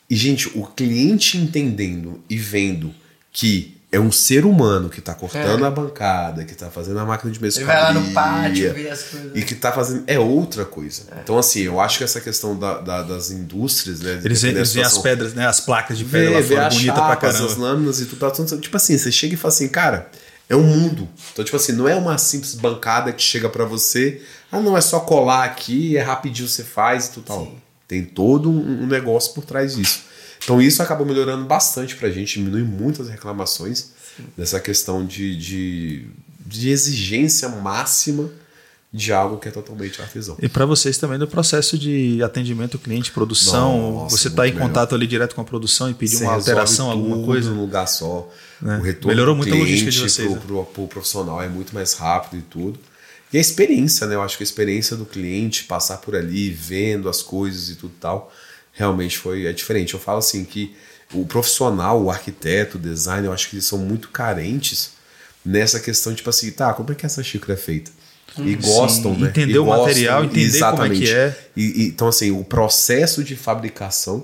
E, 0.10 0.15
gente, 0.15 0.48
o 0.58 0.65
cliente 0.65 1.38
entendendo 1.38 2.22
e 2.30 2.38
vendo 2.38 2.93
que 3.34 3.76
é 3.93 3.99
um 3.99 4.12
ser 4.12 4.43
humano 4.45 4.89
que 4.89 4.99
está 4.99 5.13
cortando 5.13 5.63
É. 5.63 5.67
a 5.67 5.71
bancada, 5.71 6.43
que 6.43 6.51
está 6.51 6.69
fazendo 6.69 6.99
a 6.99 7.06
máquina 7.06 7.32
de 7.32 7.39
Ele 7.39 7.63
vai 7.65 7.82
lá 7.82 7.93
no 7.93 8.12
pátio 8.12 8.73
ver 8.73 8.89
as 8.89 9.03
coisas. 9.03 9.32
e 9.36 9.41
que 9.43 9.53
está 9.53 9.71
fazendo 9.71 10.03
é 10.08 10.17
outra 10.19 10.65
coisa. 10.65 11.03
Então, 11.23 11.38
assim, 11.38 11.62
eu 11.62 11.79
acho 11.79 11.99
que 11.99 12.03
essa 12.03 12.19
questão 12.19 12.58
da- 12.58 12.79
da- 12.79 13.03
das 13.03 13.29
indústrias, 13.32 13.99
né? 14.01 14.19
Eles, 14.23 14.41
veem 14.41 14.58
as 14.84 14.97
pedras, 14.97 15.34
né? 15.34 15.45
As 15.47 15.60
placas 15.60 15.97
de 15.97 16.06
pedra 16.06 16.41
Vê, 16.41 16.56
lá 16.56 16.62
fora, 16.63 16.67
as 16.67 16.73
bonita 16.75 16.93
pra 16.93 17.01
chapas, 17.10 17.32
caramba. 17.34 17.45
as 17.51 17.58
lâminas 17.58 17.99
e 18.01 18.06
tudo. 18.06 18.19
tá 18.19 18.32
tudo- 18.32 18.58
Tipo 18.60 18.75
assim, 18.77 18.97
você 18.97 19.12
chega 19.12 19.36
e 19.36 19.38
fala 19.38 19.53
assim, 19.53 19.67
cara, 19.67 20.10
é 20.49 20.56
um 20.56 20.63
mundo. 20.63 21.08
Então, 21.32 21.45
tipo 21.45 21.56
assim, 21.56 21.71
não 21.73 21.88
é 21.88 21.95
uma 21.95 22.17
simples 22.17 22.56
bancada 22.56 23.12
que 23.13 23.21
chega 23.21 23.47
pra 23.47 23.63
você, 23.63 24.21
ah, 24.51 24.60
não, 24.60 24.75
é 24.75 24.82
só 24.82 24.99
colar 25.01 25.43
aqui, 25.45 25.95
é 25.97 26.01
rapidinho 26.01 26.47
você 26.49 26.63
faz 26.63 27.06
e 27.08 27.12
tudo 27.12 27.25
tal. 27.25 27.45
Sim. 27.45 27.56
Tem 27.88 28.03
todo 28.03 28.49
um 28.49 28.88
negócio 28.88 29.34
por 29.34 29.45
trás 29.45 29.75
disso. 29.75 30.12
Então, 30.43 30.62
isso 30.62 30.82
acabou 30.82 31.06
melhorando 31.06 31.45
bastante 31.45 31.95
pra 31.95 32.10
gente, 32.10 32.39
diminui 32.39 32.63
muitas 32.63 33.10
reclamações 33.10 33.91
dessa 34.38 34.60
questão 34.60 35.06
de, 35.06 35.36
de, 35.36 36.08
de 36.45 36.69
exigência 36.69 37.49
máxima 37.49 38.29
de 38.93 39.12
algo 39.12 39.39
que 39.39 39.47
é 39.47 39.51
totalmente 39.51 39.99
artesão. 39.99 40.38
E 40.39 40.47
para 40.47 40.67
vocês 40.67 40.99
também 40.99 41.17
do 41.17 41.27
processo 41.27 41.79
de 41.79 42.21
atendimento 42.21 42.77
cliente, 42.77 43.12
produção, 43.12 43.93
Nossa, 43.93 44.15
você 44.15 44.27
está 44.27 44.47
em 44.47 44.51
melhor. 44.51 44.67
contato 44.67 44.93
ali 44.93 45.08
direto 45.08 45.34
com 45.34 45.41
a 45.41 45.43
produção 45.43 45.89
e 45.89 45.95
pedir 45.95 46.17
Você 46.17 46.23
uma 46.23 46.34
alteração, 46.34 46.91
alguma 46.91 47.25
coisa. 47.25 47.49
num 47.49 47.60
lugar 47.60 47.88
só. 47.88 48.29
Né? 48.62 48.77
O 48.77 48.84
retorno 48.84 49.08
Melhorou 49.08 49.36
muito 49.36 49.51
a 49.51 49.58
logística 49.58 49.89
de 49.89 49.99
vocês, 49.99 50.27
pro, 50.27 50.36
né? 50.36 50.41
pro, 50.45 50.65
pro 50.65 50.88
profissional 50.88 51.41
é 51.41 51.49
muito 51.49 51.73
mais 51.73 51.93
rápido 51.93 52.39
e 52.39 52.43
tudo. 52.43 52.79
E 53.34 53.38
a 53.39 53.41
experiência, 53.41 54.06
né? 54.06 54.13
Eu 54.13 54.21
acho 54.21 54.38
que 54.38 54.43
a 54.43 54.45
experiência 54.45 54.95
do 54.95 55.06
cliente, 55.06 55.63
passar 55.63 55.97
por 55.97 56.15
ali, 56.15 56.51
vendo 56.51 57.10
as 57.10 57.23
coisas 57.23 57.71
e 57.71 57.75
tudo 57.75 57.93
tal, 57.99 58.32
realmente 58.74 59.18
foi 59.18 59.46
é 59.46 59.54
diferente. 59.54 59.94
Eu 59.94 60.00
falo 60.00 60.20
assim 60.20 60.44
que 60.44 60.76
o 61.14 61.26
profissional, 61.26 62.02
o 62.04 62.10
arquiteto, 62.12 62.78
o 62.78 62.80
designer, 62.82 63.28
eu 63.28 63.34
acho 63.34 63.50
que 63.50 63.56
eles 63.56 63.66
são 63.66 63.78
muito 63.78 64.10
carentes 64.10 64.92
nessa 65.46 65.80
questão, 65.80 66.14
tipo 66.14 66.30
assim, 66.30 66.50
tá, 66.52 66.74
como 66.74 66.92
é 66.92 66.96
que 66.96 67.06
essa 67.06 67.22
xícara 67.24 67.54
é 67.54 67.58
feita? 67.58 67.92
E 68.40 68.56
gostam, 68.56 69.16
né? 69.16 69.28
entender 69.28 69.54
E 69.54 69.60
o 69.60 69.66
material, 69.66 70.24
entender 70.24 70.60
como 70.72 70.84
é 70.86 70.90
que 70.90 71.12
é. 71.14 71.40
E- 71.56 71.84
e- 71.84 71.88
então, 71.90 72.08
assim, 72.08 72.32
o 72.32 72.44
processo 72.44 73.24
de 73.24 73.36
fabricação 73.36 74.24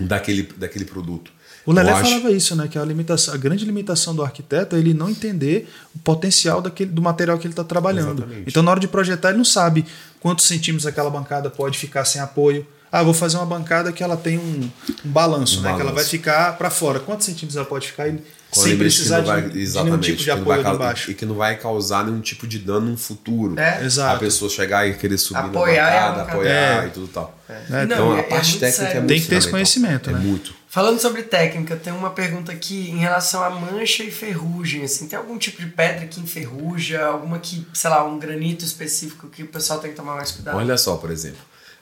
daquele, 0.00 0.44
daquele 0.56 0.84
produto. 0.86 1.30
O 1.66 1.72
Lelé 1.72 1.90
acho- 1.92 2.02
falava 2.08 2.30
isso, 2.30 2.56
né? 2.56 2.66
Que 2.68 2.78
a, 2.78 2.84
limitação, 2.84 3.34
a 3.34 3.36
grande 3.36 3.66
limitação 3.66 4.14
do 4.14 4.22
arquiteto 4.22 4.74
é 4.76 4.78
ele 4.78 4.94
não 4.94 5.10
entender 5.10 5.68
o 5.94 5.98
potencial 5.98 6.62
daquele, 6.62 6.90
do 6.90 7.02
material 7.02 7.36
que 7.38 7.46
ele 7.46 7.52
está 7.52 7.64
trabalhando. 7.64 8.22
Exatamente. 8.22 8.48
Então, 8.48 8.62
na 8.62 8.70
hora 8.70 8.80
de 8.80 8.88
projetar, 8.88 9.28
ele 9.30 9.38
não 9.38 9.44
sabe 9.44 9.84
quantos 10.20 10.46
centímetros 10.46 10.86
aquela 10.86 11.10
bancada 11.10 11.50
pode 11.50 11.76
ficar 11.76 12.06
sem 12.06 12.22
apoio. 12.22 12.66
Ah, 12.90 13.02
vou 13.02 13.12
fazer 13.14 13.36
uma 13.36 13.46
bancada 13.46 13.92
que 13.92 14.02
ela 14.02 14.16
tem 14.16 14.38
um, 14.38 14.70
um 15.04 15.10
balanço, 15.10 15.58
Um 15.60 15.62
né? 15.62 15.74
Que 15.74 15.80
ela 15.82 15.92
vai 15.92 16.04
ficar 16.04 16.56
para 16.56 16.70
fora. 16.70 16.98
Quantos 17.00 17.26
centímetros 17.26 17.56
ela 17.56 17.66
pode 17.66 17.88
ficar 17.88 18.08
ele- 18.08 18.22
sem 18.50 18.78
precisar 18.78 19.16
não 19.18 19.24
de, 19.24 19.30
vai- 19.30 19.42
de 19.50 19.82
nenhum 19.84 19.98
tipo 19.98 20.22
de 20.22 20.30
apoio 20.30 20.62
vai 20.62 20.74
embaixo? 20.74 21.10
E 21.10 21.14
que 21.14 21.26
não 21.26 21.34
vai 21.34 21.56
causar 21.58 22.02
nenhum 22.06 22.20
tipo 22.22 22.46
de 22.46 22.58
dano 22.58 22.90
no 22.92 22.96
futuro. 22.96 23.58
É. 23.60 23.84
Exato. 23.84 24.16
A 24.16 24.18
pessoa 24.18 24.50
chegar 24.50 24.88
e 24.88 24.94
querer 24.94 25.18
subir 25.18 25.38
Apoiar 25.38 25.84
na 25.84 25.90
e 25.92 25.98
a 25.98 26.00
bancada, 26.00 26.10
bancada. 26.20 26.32
apoiar 26.32 26.84
É. 26.84 26.86
e 26.86 26.90
tudo 26.90 27.08
tal. 27.08 27.38
É, 27.48 27.62
Não, 27.68 27.82
então 27.82 28.12
é- 28.14 28.16
a 28.16 28.18
é 28.20 28.22
parte 28.22 28.52
técnica 28.58 28.72
sério. 28.72 28.90
é 28.92 28.94
muito 29.00 29.08
Tem 29.08 29.20
que 29.20 29.26
ter 29.28 29.36
esse 29.36 29.48
conhecimento, 29.50 30.08
é 30.08 30.12
né? 30.14 30.18
muito. 30.20 30.54
Falando 30.70 30.98
sobre 30.98 31.22
técnica, 31.24 31.76
tem 31.76 31.92
uma 31.92 32.10
pergunta 32.10 32.50
aqui 32.52 32.90
em 32.90 32.98
relação 32.98 33.42
a 33.42 33.50
mancha 33.50 34.02
e 34.02 34.10
ferrugem. 34.10 34.82
Assim, 34.82 35.08
tem 35.08 35.18
algum 35.18 35.36
tipo 35.36 35.60
de 35.60 35.66
pedra 35.68 36.06
que 36.06 36.18
enferruja? 36.20 37.04
Alguma 37.06 37.38
que, 37.38 37.66
sei 37.74 37.90
lá, 37.90 38.02
um 38.06 38.18
granito 38.18 38.64
específico 38.64 39.28
que 39.28 39.42
o 39.42 39.46
pessoal 39.46 39.78
tem 39.78 39.90
que 39.90 39.96
tomar 39.96 40.14
mais 40.14 40.30
cuidado? 40.30 40.56
Olha 40.56 40.76
só, 40.78 40.96
por 40.96 41.10
exemplo, 41.10 41.38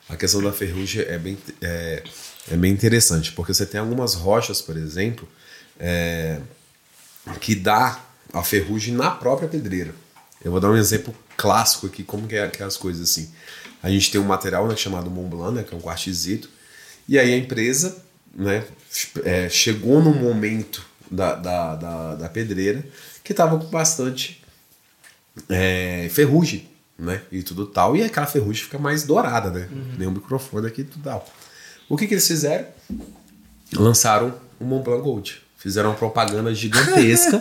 a 0.08 0.16
questão 0.16 0.42
da 0.42 0.52
ferrugem 0.52 1.02
é 1.02 1.18
bem, 1.18 1.36
é, 1.60 2.02
é 2.50 2.56
bem 2.56 2.72
interessante, 2.72 3.32
porque 3.32 3.52
você 3.52 3.66
tem 3.66 3.80
algumas 3.80 4.14
rochas, 4.14 4.62
por 4.62 4.76
exemplo, 4.76 5.28
é, 5.78 6.40
que 7.40 7.54
dá 7.54 8.04
a 8.32 8.42
ferrugem 8.42 8.94
na 8.94 9.10
própria 9.10 9.48
pedreira. 9.48 9.94
Eu 10.44 10.52
vou 10.52 10.60
dar 10.60 10.70
um 10.70 10.76
exemplo 10.76 11.14
clássico 11.36 11.86
aqui, 11.86 12.04
como 12.04 12.26
que 12.26 12.36
é, 12.36 12.48
que 12.48 12.62
é 12.62 12.66
as 12.66 12.76
coisas 12.76 13.10
assim. 13.10 13.30
A 13.82 13.90
gente 13.90 14.10
tem 14.10 14.20
um 14.20 14.24
material 14.24 14.66
né, 14.68 14.76
chamado 14.76 15.10
Mont 15.10 15.28
Blanc, 15.28 15.54
né, 15.54 15.62
que 15.64 15.74
é 15.74 15.76
um 15.76 15.80
quartzito, 15.80 16.48
e 17.08 17.18
aí 17.18 17.34
a 17.34 17.36
empresa 17.36 17.96
né, 18.34 18.64
é, 19.24 19.48
chegou 19.48 20.02
num 20.02 20.14
momento 20.14 20.84
da, 21.10 21.34
da, 21.34 21.74
da, 21.74 22.14
da 22.14 22.28
pedreira 22.28 22.84
que 23.24 23.32
estava 23.32 23.58
com 23.58 23.66
bastante 23.66 24.42
é, 25.48 26.08
ferrugem, 26.12 26.68
né? 26.98 27.20
E 27.30 27.42
tudo 27.42 27.66
tal. 27.66 27.96
E 27.96 28.02
aquela 28.02 28.26
ferrugem 28.26 28.64
fica 28.64 28.78
mais 28.78 29.02
dourada, 29.04 29.50
né? 29.50 29.68
Nem 29.98 30.08
o 30.08 30.10
microfone 30.10 30.66
aqui 30.66 30.80
e 30.82 30.84
tudo 30.84 31.02
tal. 31.04 31.26
O 31.88 31.96
que, 31.96 32.06
que 32.06 32.14
eles 32.14 32.26
fizeram? 32.26 32.66
Lançaram 33.74 34.34
o 34.60 34.64
Mont 34.64 34.84
Blanc 34.84 35.02
Gold. 35.02 35.42
Fizeram 35.56 35.90
uma 35.90 35.96
propaganda 35.96 36.54
gigantesca. 36.54 37.40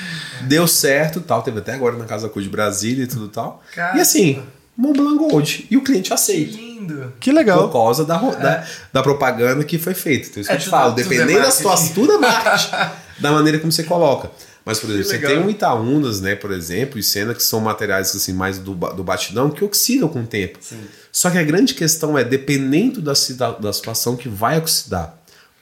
deu 0.42 0.66
certo 0.66 1.20
tal. 1.20 1.42
Teve 1.42 1.58
até 1.58 1.74
agora 1.74 1.96
na 1.96 2.04
Casa 2.04 2.28
Cor 2.28 2.42
de 2.42 2.48
Brasília 2.48 3.04
e 3.04 3.06
tudo 3.06 3.28
tal. 3.28 3.62
Caramba. 3.74 3.98
E 3.98 4.00
assim, 4.00 4.42
Mont 4.76 4.96
Blanc 4.96 5.16
Gold. 5.18 5.66
E 5.70 5.76
o 5.76 5.82
cliente 5.82 6.08
Que 6.08 6.14
aceita. 6.14 6.56
lindo! 6.56 7.12
Que 7.20 7.32
legal. 7.32 7.68
Por 7.68 7.72
causa 7.72 8.04
da, 8.04 8.16
ro- 8.16 8.36
da, 8.36 8.66
da 8.92 9.02
propaganda 9.02 9.64
que 9.64 9.78
foi 9.78 9.94
feita. 9.94 10.28
Então, 10.28 10.40
isso 10.40 10.50
É 10.50 10.54
que 10.56 10.60
eu 10.60 10.60
te 10.62 10.64
tudo- 10.64 10.70
falo, 10.70 10.92
é 10.92 10.94
dependendo 10.96 11.40
da 11.42 11.50
situação, 11.50 11.94
tudo 11.94 12.12
é 12.12 12.18
marketing. 12.18 12.76
da 13.18 13.32
maneira 13.32 13.58
como 13.58 13.70
você 13.72 13.82
coloca. 13.82 14.30
Mas, 14.66 14.80
por 14.80 14.90
exemplo, 14.90 15.08
você 15.08 15.18
tem 15.20 15.38
um 15.38 15.48
Itaúnas, 15.48 16.20
né, 16.20 16.34
por 16.34 16.50
exemplo, 16.50 16.98
e 16.98 17.02
cena 17.02 17.32
que 17.32 17.42
são 17.42 17.60
materiais 17.60 18.16
assim, 18.16 18.32
mais 18.32 18.58
do, 18.58 18.74
do 18.74 19.04
batidão 19.04 19.48
que 19.48 19.62
oxidam 19.62 20.08
com 20.08 20.22
o 20.22 20.26
tempo. 20.26 20.58
Sim. 20.60 20.80
Só 21.12 21.30
que 21.30 21.38
a 21.38 21.44
grande 21.44 21.72
questão 21.72 22.18
é, 22.18 22.24
dependendo 22.24 23.00
da, 23.00 23.12
da 23.52 23.72
situação 23.72 24.16
que 24.16 24.28
vai 24.28 24.58
oxidar. 24.58 25.16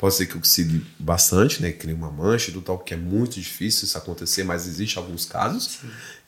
Pode 0.05 0.17
ser 0.17 0.27
que 0.27 0.37
oxide 0.37 0.83
bastante, 0.99 1.63
né? 1.63 1.71
Que 1.73 1.79
cria 1.79 1.95
uma 1.95 2.11
mancha 2.11 2.51
e 2.51 2.53
tudo 2.53 2.63
tal, 2.63 2.79
que 2.79 2.93
é 2.93 2.97
muito 2.97 3.41
difícil 3.41 3.87
isso 3.87 3.97
acontecer, 3.97 4.45
mas 4.45 4.67
existe 4.67 4.99
alguns 4.99 5.25
casos. 5.25 5.79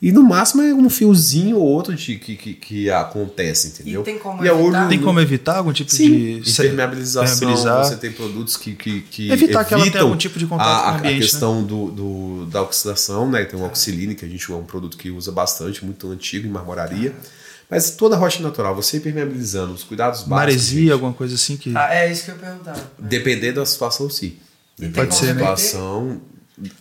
E 0.01 0.11
no 0.11 0.23
máximo 0.23 0.63
é 0.63 0.73
um 0.73 0.89
fiozinho 0.89 1.59
ou 1.59 1.67
outro 1.67 1.95
de, 1.95 2.17
que, 2.17 2.37
que, 2.37 2.55
que 2.55 2.91
acontece, 2.91 3.69
entendeu? 3.69 4.03
tem 4.03 4.19
como 4.19 4.43
e 4.43 4.49
a 4.49 4.59
evitar? 4.59 4.89
Tem 4.89 4.99
como 4.99 5.21
evitar 5.21 5.59
algum 5.59 5.75
tipo 5.75 5.91
Sim, 5.91 6.41
de 6.41 6.51
impermeabilização, 6.51 7.85
você 7.85 7.97
tem 7.97 8.13
produtos 8.13 8.57
que, 8.57 8.75
que, 8.75 9.03
que 9.03 9.31
Evitar 9.31 9.63
que 9.67 9.75
ela 9.75 9.85
tenha 9.91 10.05
algum 10.05 10.17
tipo 10.17 10.39
de 10.39 10.47
contato 10.47 10.67
a, 10.69 10.83
com 10.83 10.89
o 10.89 10.99
ambiente, 11.01 11.09
A 11.09 11.13
né? 11.13 11.21
questão 11.21 11.63
do, 11.63 11.91
do- 11.91 12.47
da 12.47 12.63
oxidação, 12.63 13.31
né? 13.31 13.45
Tem 13.45 13.61
o 13.61 13.63
oxiline, 13.63 14.15
que 14.15 14.25
a 14.25 14.29
gente 14.29 14.51
é 14.51 14.55
um 14.55 14.65
produto 14.65 14.97
que 14.97 15.11
usa 15.11 15.31
bastante, 15.31 15.85
muito 15.85 16.09
antigo 16.11 16.47
em 16.47 16.51
marmoraria. 16.51 17.15
Mas 17.69 17.91
toda 17.91 18.17
rocha 18.17 18.43
natural, 18.43 18.75
você 18.75 18.99
impermeabilizando, 18.99 19.75
os 19.75 19.83
cuidados 19.83 20.21
básicos. 20.21 20.31
maresia, 20.31 20.81
gente, 20.83 20.93
alguma 20.93 21.13
coisa 21.13 21.35
assim 21.35 21.57
que. 21.57 21.77
Ah, 21.77 21.95
é 21.95 22.11
isso 22.11 22.25
que 22.25 22.31
eu 22.31 22.37
ia 22.37 22.41
perguntar. 22.41 22.77
Depender 22.99 23.53
da 23.53 23.67
situação, 23.67 24.09
sim. 24.09 24.37
Depender 24.79 25.09
como 25.09 25.09
da 25.09 25.57
situação. 25.57 26.21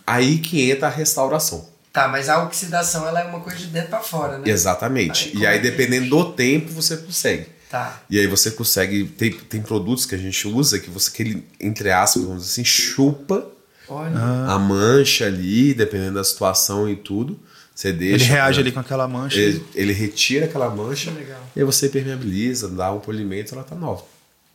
Aí 0.05 0.37
que 0.37 0.69
entra 0.69 0.87
a 0.87 0.91
restauração. 0.91 1.67
Tá, 1.91 2.07
mas 2.07 2.27
a 2.27 2.43
oxidação 2.43 3.07
ela 3.07 3.21
é 3.21 3.23
uma 3.23 3.39
coisa 3.39 3.57
de 3.57 3.67
dentro 3.67 3.89
para 3.89 4.01
fora, 4.01 4.37
né? 4.37 4.49
Exatamente. 4.49 5.31
Aí, 5.33 5.41
e 5.41 5.47
aí, 5.47 5.57
é 5.57 5.61
dependendo 5.61 6.09
do 6.09 6.33
tempo, 6.33 6.69
você 6.71 6.97
consegue. 6.97 7.47
Tá. 7.69 8.01
E 8.09 8.19
aí 8.19 8.27
você 8.27 8.51
consegue. 8.51 9.05
Tem, 9.05 9.31
tem 9.31 9.61
produtos 9.61 10.05
que 10.05 10.13
a 10.13 10.17
gente 10.17 10.47
usa 10.47 10.77
que 10.77 10.89
você, 10.89 11.09
que 11.09 11.23
ele, 11.23 11.47
entre 11.59 11.91
aspas, 11.91 12.23
vamos 12.23 12.43
dizer 12.43 12.51
assim, 12.51 12.65
chupa 12.65 13.47
Olha. 13.87 14.17
a 14.17 14.59
mancha 14.59 15.25
ali, 15.25 15.73
dependendo 15.73 16.15
da 16.15 16.23
situação 16.23 16.89
e 16.89 16.95
tudo. 16.95 17.39
Você 17.75 17.91
deixa. 17.91 18.23
Ele 18.23 18.23
reage 18.23 18.57
né? 18.59 18.61
ali 18.63 18.71
com 18.71 18.79
aquela 18.79 19.05
mancha. 19.05 19.37
Ele, 19.37 19.63
ele 19.75 19.91
retira 19.91 20.45
aquela 20.45 20.69
mancha 20.69 21.11
legal. 21.11 21.41
e 21.53 21.59
aí 21.59 21.65
você 21.65 21.89
permeabiliza, 21.89 22.69
dá 22.69 22.91
um 22.93 23.01
polimento 23.01 23.53
ela 23.53 23.65
tá 23.65 23.75
nova. 23.75 24.03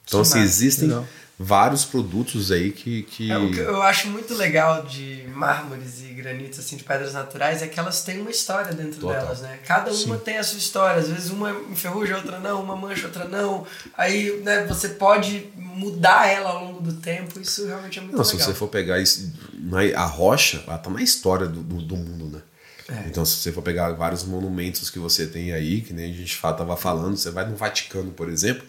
Então, 0.08 0.22
assim, 0.22 0.38
massa, 0.38 0.44
existem 0.50 0.88
legal. 0.88 1.06
vários 1.38 1.84
produtos 1.84 2.50
aí 2.50 2.72
que. 2.72 3.02
que... 3.02 3.30
É, 3.30 3.36
o 3.38 3.50
que 3.52 3.58
eu 3.60 3.82
acho 3.82 4.08
muito 4.08 4.34
legal 4.34 4.84
de 4.84 5.24
mármores 5.34 6.00
e 6.02 6.14
granitos, 6.14 6.58
assim, 6.58 6.76
de 6.76 6.82
pedras 6.82 7.12
naturais, 7.12 7.62
é 7.62 7.68
que 7.68 7.78
elas 7.78 8.02
têm 8.02 8.22
uma 8.22 8.30
história 8.30 8.72
dentro 8.72 9.00
Total. 9.00 9.20
delas, 9.20 9.40
né? 9.42 9.58
Cada 9.66 9.92
uma 9.92 10.16
tem 10.16 10.38
a 10.38 10.42
sua 10.42 10.58
história. 10.58 11.00
Às 11.00 11.08
vezes 11.08 11.30
uma 11.30 11.50
enferruja, 11.70 12.16
outra 12.16 12.40
não, 12.40 12.62
uma 12.62 12.74
mancha, 12.74 13.06
outra 13.06 13.28
não. 13.28 13.66
Aí, 13.96 14.40
né, 14.42 14.64
você 14.66 14.88
pode 14.88 15.46
mudar 15.56 16.26
ela 16.26 16.50
ao 16.50 16.64
longo 16.64 16.80
do 16.80 16.94
tempo. 16.94 17.38
Isso 17.38 17.66
realmente 17.66 17.98
é 17.98 18.02
muito 18.02 18.16
Não, 18.16 18.24
se 18.24 18.32
legal. 18.32 18.48
você 18.48 18.54
for 18.54 18.68
pegar 18.68 18.98
isso, 18.98 19.30
na- 19.52 19.80
a 19.96 20.06
rocha, 20.06 20.64
ela 20.66 20.78
tá 20.78 20.88
na 20.90 21.02
história 21.02 21.46
do, 21.46 21.62
do, 21.62 21.82
do 21.82 21.96
mundo, 21.96 22.36
né? 22.36 22.42
É. 22.90 23.04
Então, 23.08 23.24
se 23.24 23.36
você 23.36 23.52
for 23.52 23.62
pegar 23.62 23.92
vários 23.92 24.24
monumentos 24.24 24.90
que 24.90 24.98
você 24.98 25.26
tem 25.26 25.52
aí, 25.52 25.80
que 25.80 25.92
nem 25.92 26.12
a 26.12 26.16
gente 26.16 26.36
fa- 26.36 26.52
tava 26.52 26.76
falando, 26.76 27.16
você 27.16 27.30
vai 27.30 27.48
no 27.48 27.54
Vaticano, 27.56 28.10
por 28.10 28.28
exemplo, 28.28 28.64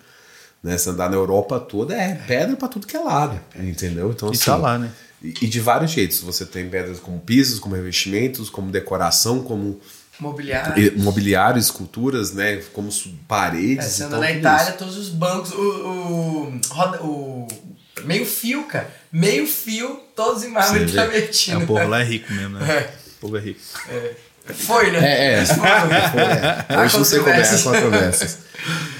né? 0.63 0.77
Você 0.77 0.89
andar 0.91 1.09
na 1.09 1.15
Europa 1.15 1.59
toda, 1.59 1.95
é 1.95 2.13
pedra 2.27 2.55
pra 2.55 2.67
tudo 2.67 2.85
que 2.85 2.95
é 2.95 2.99
lado, 2.99 3.39
entendeu? 3.55 4.11
Então, 4.11 4.29
E 4.29 4.33
assim, 4.33 4.45
tá 4.45 4.55
lá, 4.55 4.77
né? 4.77 4.91
E, 5.23 5.33
e 5.41 5.47
de 5.47 5.59
vários 5.59 5.91
jeitos. 5.91 6.19
Você 6.21 6.45
tem 6.45 6.69
pedras 6.69 6.99
como 6.99 7.19
pisos, 7.19 7.59
como 7.59 7.75
revestimentos, 7.75 8.49
como 8.49 8.71
decoração, 8.71 9.41
como 9.43 9.79
Mobiliário. 10.19 10.99
mobiliário, 10.99 11.59
esculturas, 11.59 12.31
né? 12.33 12.57
Como 12.73 12.89
paredes. 13.27 13.85
É, 13.85 13.89
você 13.89 14.03
anda 14.03 14.17
então, 14.17 14.19
na 14.19 14.31
Itália, 14.31 14.69
isso. 14.69 14.77
todos 14.77 14.97
os 14.97 15.09
bancos, 15.09 15.51
o, 15.51 16.57
o, 17.01 17.07
o 17.07 17.47
meio 18.03 18.25
fio, 18.25 18.63
cara, 18.65 18.93
meio 19.11 19.47
fio, 19.47 19.99
todos 20.15 20.43
em 20.43 20.49
mármore 20.49 20.85
vê. 20.85 20.99
É, 20.99 21.57
o 21.57 21.65
povo 21.65 21.87
lá 21.87 22.01
é 22.01 22.03
rico 22.03 22.31
mesmo, 22.33 22.59
né? 22.59 22.71
É. 22.71 23.00
O 23.21 23.27
povo 23.27 23.37
é 23.37 23.41
rico. 23.41 23.59
Foi, 24.45 24.91
né? 24.91 24.99
É, 24.99 25.33
é. 25.33 25.37
Mas 25.55 26.11
foi. 26.11 26.21
É, 26.21 26.79
hoje 26.79 26.95
é 26.95 27.19
controvérsias. 27.19 27.53
as 27.53 27.63
controvérsias. 27.63 28.37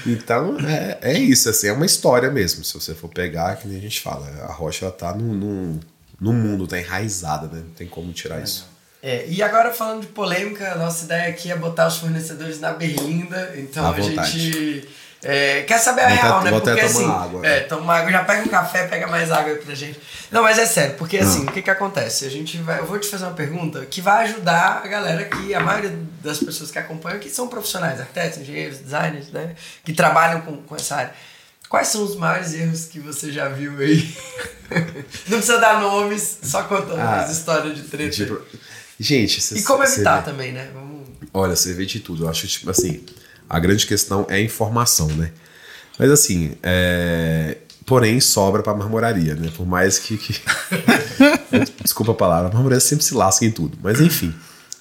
Então, 0.06 0.56
é, 0.60 0.98
é 1.02 1.18
isso, 1.18 1.48
assim, 1.48 1.66
é 1.66 1.72
uma 1.72 1.84
história 1.86 2.30
mesmo. 2.30 2.64
Se 2.64 2.74
você 2.74 2.94
for 2.94 3.08
pegar, 3.08 3.56
que 3.56 3.66
nem 3.66 3.78
a 3.78 3.80
gente 3.80 4.00
fala, 4.00 4.28
a 4.48 4.52
rocha 4.52 4.84
ela 4.84 4.92
tá 4.94 5.12
no, 5.12 5.34
no, 5.34 5.80
no 6.20 6.32
mundo, 6.32 6.66
tá 6.68 6.78
enraizada, 6.78 7.48
né? 7.48 7.62
Não 7.64 7.74
tem 7.74 7.88
como 7.88 8.12
tirar 8.12 8.40
isso. 8.40 8.70
É, 9.02 9.26
e 9.28 9.42
agora 9.42 9.72
falando 9.72 10.02
de 10.02 10.06
polêmica, 10.06 10.70
a 10.72 10.76
nossa 10.76 11.04
ideia 11.06 11.28
aqui 11.28 11.50
é 11.50 11.56
botar 11.56 11.88
os 11.88 11.96
fornecedores 11.96 12.60
na 12.60 12.72
berlinda. 12.72 13.52
Então 13.56 13.84
À 13.84 13.88
a 13.88 13.92
vontade. 13.92 14.38
gente 14.38 14.88
é, 15.24 15.62
quer 15.62 15.78
saber 15.78 16.02
a 16.02 16.08
Vou 16.08 16.14
até- 16.16 16.22
real, 16.26 16.42
né? 16.42 16.50
vou 16.50 16.58
até 16.58 16.74
Porque 16.74 16.92
tomar 16.92 17.00
assim, 17.14 17.24
água. 17.28 17.46
é, 17.46 17.60
toma 17.60 17.94
água, 17.94 18.10
já 18.12 18.24
pega 18.24 18.42
um 18.42 18.48
café, 18.48 18.86
pega 18.86 19.06
mais 19.06 19.30
água 19.30 19.52
aí 19.52 19.58
pra 19.58 19.74
gente. 19.74 20.00
Não, 20.30 20.42
mas 20.42 20.58
é 20.58 20.66
sério, 20.66 20.94
porque 20.96 21.18
Ah. 21.18 21.22
assim, 21.22 21.44
o 21.44 21.52
que 21.52 21.62
que 21.62 21.70
acontece? 21.70 22.24
A 22.24 22.30
gente 22.30 22.56
vai, 22.58 22.78
eu 22.80 22.86
vou 22.86 22.98
te 22.98 23.06
fazer 23.08 23.24
uma 23.24 23.34
pergunta 23.34 23.84
que 23.86 24.00
vai 24.00 24.24
ajudar 24.24 24.82
a 24.84 24.88
galera 24.88 25.24
que 25.24 25.54
a 25.54 25.60
maioria 25.60 25.96
das 26.22 26.38
pessoas 26.38 26.70
que 26.70 26.78
acompanham 26.78 27.18
aqui 27.18 27.30
são 27.30 27.46
profissionais, 27.48 28.00
arquitetos, 28.00 28.38
engenheiros, 28.38 28.78
designers, 28.78 29.28
né? 29.28 29.54
Que 29.84 29.92
trabalham 29.92 30.40
com, 30.40 30.56
com 30.62 30.74
essa 30.76 30.96
área. 30.96 31.12
Quais 31.68 31.88
são 31.88 32.02
os 32.04 32.16
maiores 32.16 32.52
erros 32.52 32.84
que 32.86 32.98
você 33.00 33.30
já 33.32 33.48
viu 33.48 33.78
aí? 33.78 34.14
Não 35.28 35.38
precisa 35.38 35.58
dar 35.58 35.80
nomes, 35.80 36.38
só 36.42 36.62
contando 36.64 37.00
Ah, 37.00 37.20
as 37.22 37.30
histórias 37.30 37.76
de 37.76 37.82
treta. 37.84 38.10
Tipo, 38.10 38.40
gente, 38.98 39.40
cê- 39.40 39.58
E 39.58 39.62
como 39.62 39.82
evitar 39.84 40.22
também, 40.24 40.52
né? 40.52 40.68
Vamos. 40.74 41.08
Olha, 41.32 41.56
você 41.56 41.72
vê 41.72 41.86
de 41.86 42.00
tudo. 42.00 42.24
Eu 42.24 42.28
acho, 42.28 42.46
tipo 42.46 42.70
assim, 42.70 43.04
a 43.52 43.60
grande 43.60 43.86
questão 43.86 44.26
é 44.28 44.36
a 44.36 44.40
informação, 44.40 45.06
né? 45.08 45.30
Mas 45.98 46.10
assim, 46.10 46.52
é... 46.62 47.58
porém 47.86 48.18
sobra 48.20 48.62
pra 48.62 48.74
marmoraria, 48.74 49.34
né? 49.34 49.50
Por 49.56 49.66
mais 49.66 49.98
que. 49.98 50.16
que- 50.16 50.40
Desculpa 51.82 52.12
a 52.12 52.14
palavra, 52.14 52.48
a 52.50 52.52
marmoraria 52.52 52.80
sempre 52.80 53.04
se 53.04 53.14
lasca 53.14 53.44
em 53.44 53.50
tudo. 53.50 53.76
Mas 53.82 54.00
enfim, 54.00 54.34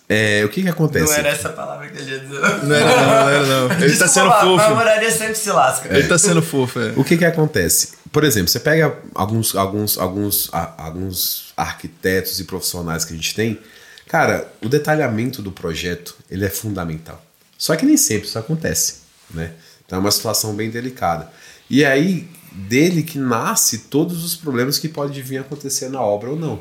é, 0.08 0.44
o 0.46 0.50
que 0.50 0.62
que 0.64 0.70
acontece? 0.70 1.06
Não 1.12 1.14
era 1.20 1.30
essa 1.30 1.50
palavra 1.50 1.88
que 1.90 1.98
ele 2.02 2.12
ia 2.12 2.20
dizer. 2.20 2.40
Não 2.40 2.76
era 2.76 2.86
não, 2.96 3.06
não 3.06 3.30
era 3.30 3.46
não. 3.46 3.64
Ele 3.66 3.70
tá 3.98 4.06
Desculpa, 4.06 4.08
sendo 4.10 4.28
a 4.32 4.40
fofo. 4.42 4.70
namoraria 4.70 5.12
sempre 5.12 5.36
se 5.36 5.52
lasca. 5.52 5.94
Ele 5.98 6.08
tá 6.08 6.18
sendo 6.18 6.42
fofo, 6.42 6.80
é. 6.80 6.94
O 6.96 7.04
que 7.04 7.18
que 7.18 7.26
acontece? 7.26 7.90
Por 8.12 8.24
exemplo, 8.24 8.50
você 8.50 8.60
pega 8.60 8.94
alguns, 9.16 9.56
alguns, 9.56 9.98
alguns, 9.98 10.50
a- 10.54 10.74
alguns 10.78 11.54
arquitetos 11.58 12.40
e 12.40 12.44
profissionais 12.46 13.06
que 13.06 13.14
a 13.14 13.16
gente 13.16 13.34
tem, 13.36 13.60
cara, 14.08 14.48
o 14.62 14.68
detalhamento 14.70 15.42
do 15.42 15.52
projeto 15.52 16.16
ele 16.30 16.46
é 16.46 16.50
fundamental. 16.50 17.24
Só 17.62 17.76
que 17.76 17.86
nem 17.86 17.96
sempre 17.96 18.28
isso 18.28 18.40
acontece, 18.40 19.02
né? 19.30 19.54
Então 19.86 20.00
é 20.00 20.02
uma 20.02 20.10
situação 20.10 20.56
bem 20.56 20.72
delicada. 20.72 21.32
E 21.70 21.86
aí 21.86 22.28
dele 22.52 23.04
que 23.04 23.20
nasce 23.20 23.78
todos 23.78 24.26
os 24.26 24.36
problemas 24.36 24.80
que 24.80 24.90
podem 24.90 25.22
vir 25.22 25.38
acontecer 25.38 25.88
na 25.88 26.02
obra 26.02 26.32
ou 26.32 26.36
não. 26.36 26.60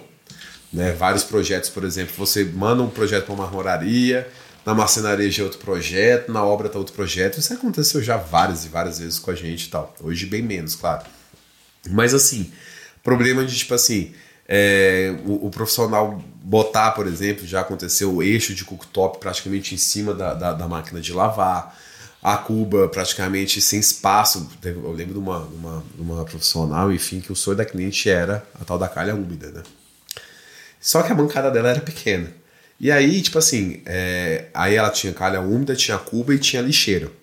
Né? 0.70 0.92
Vários 0.92 1.24
projetos, 1.24 1.70
por 1.70 1.84
exemplo, 1.84 2.12
você 2.18 2.44
manda 2.44 2.82
um 2.82 2.90
projeto 2.90 3.24
para 3.24 3.34
uma 3.34 3.44
marmoraria, 3.44 4.30
na 4.66 4.74
marcenaria 4.74 5.30
já 5.30 5.42
é 5.42 5.44
outro 5.44 5.58
projeto, 5.58 6.30
na 6.30 6.44
obra 6.44 6.68
tá 6.68 6.78
outro 6.78 6.92
projeto. 6.92 7.40
Isso 7.40 7.54
aconteceu 7.54 8.02
já 8.02 8.18
várias 8.18 8.66
e 8.66 8.68
várias 8.68 8.98
vezes 8.98 9.18
com 9.18 9.30
a 9.30 9.34
gente 9.34 9.68
e 9.68 9.70
tal. 9.70 9.94
Hoje 10.02 10.26
bem 10.26 10.42
menos, 10.42 10.76
claro. 10.76 11.06
Mas 11.88 12.12
assim, 12.12 12.52
problema 13.02 13.42
de 13.46 13.56
tipo 13.56 13.72
assim, 13.72 14.12
é, 14.52 15.14
o, 15.24 15.46
o 15.46 15.50
profissional 15.50 16.20
botar, 16.42 16.90
por 16.90 17.06
exemplo, 17.06 17.46
já 17.46 17.60
aconteceu 17.60 18.12
o 18.12 18.20
eixo 18.22 18.52
de 18.52 18.64
cooktop 18.64 19.18
praticamente 19.20 19.74
em 19.76 19.78
cima 19.78 20.12
da, 20.12 20.34
da, 20.34 20.52
da 20.52 20.66
máquina 20.66 21.00
de 21.00 21.12
lavar, 21.12 21.78
a 22.20 22.36
cuba 22.36 22.88
praticamente 22.88 23.60
sem 23.60 23.78
espaço. 23.78 24.50
Eu 24.62 24.90
lembro 24.92 25.14
de 25.14 25.18
uma, 25.20 25.38
uma, 25.38 25.84
uma 25.96 26.24
profissional, 26.24 26.92
enfim, 26.92 27.20
que 27.20 27.30
o 27.32 27.36
sonho 27.36 27.56
da 27.56 27.64
cliente 27.64 28.10
era 28.10 28.44
a 28.60 28.64
tal 28.64 28.76
da 28.78 28.88
calha 28.88 29.14
úmida, 29.14 29.52
né? 29.52 29.62
Só 30.80 31.02
que 31.02 31.12
a 31.12 31.14
bancada 31.14 31.50
dela 31.50 31.70
era 31.70 31.80
pequena. 31.80 32.32
E 32.80 32.90
aí, 32.90 33.22
tipo 33.22 33.38
assim, 33.38 33.82
é, 33.86 34.46
aí 34.52 34.74
ela 34.74 34.90
tinha 34.90 35.12
calha 35.12 35.40
úmida, 35.40 35.76
tinha 35.76 35.96
cuba 35.98 36.34
e 36.34 36.38
tinha 36.38 36.60
lixeiro. 36.62 37.14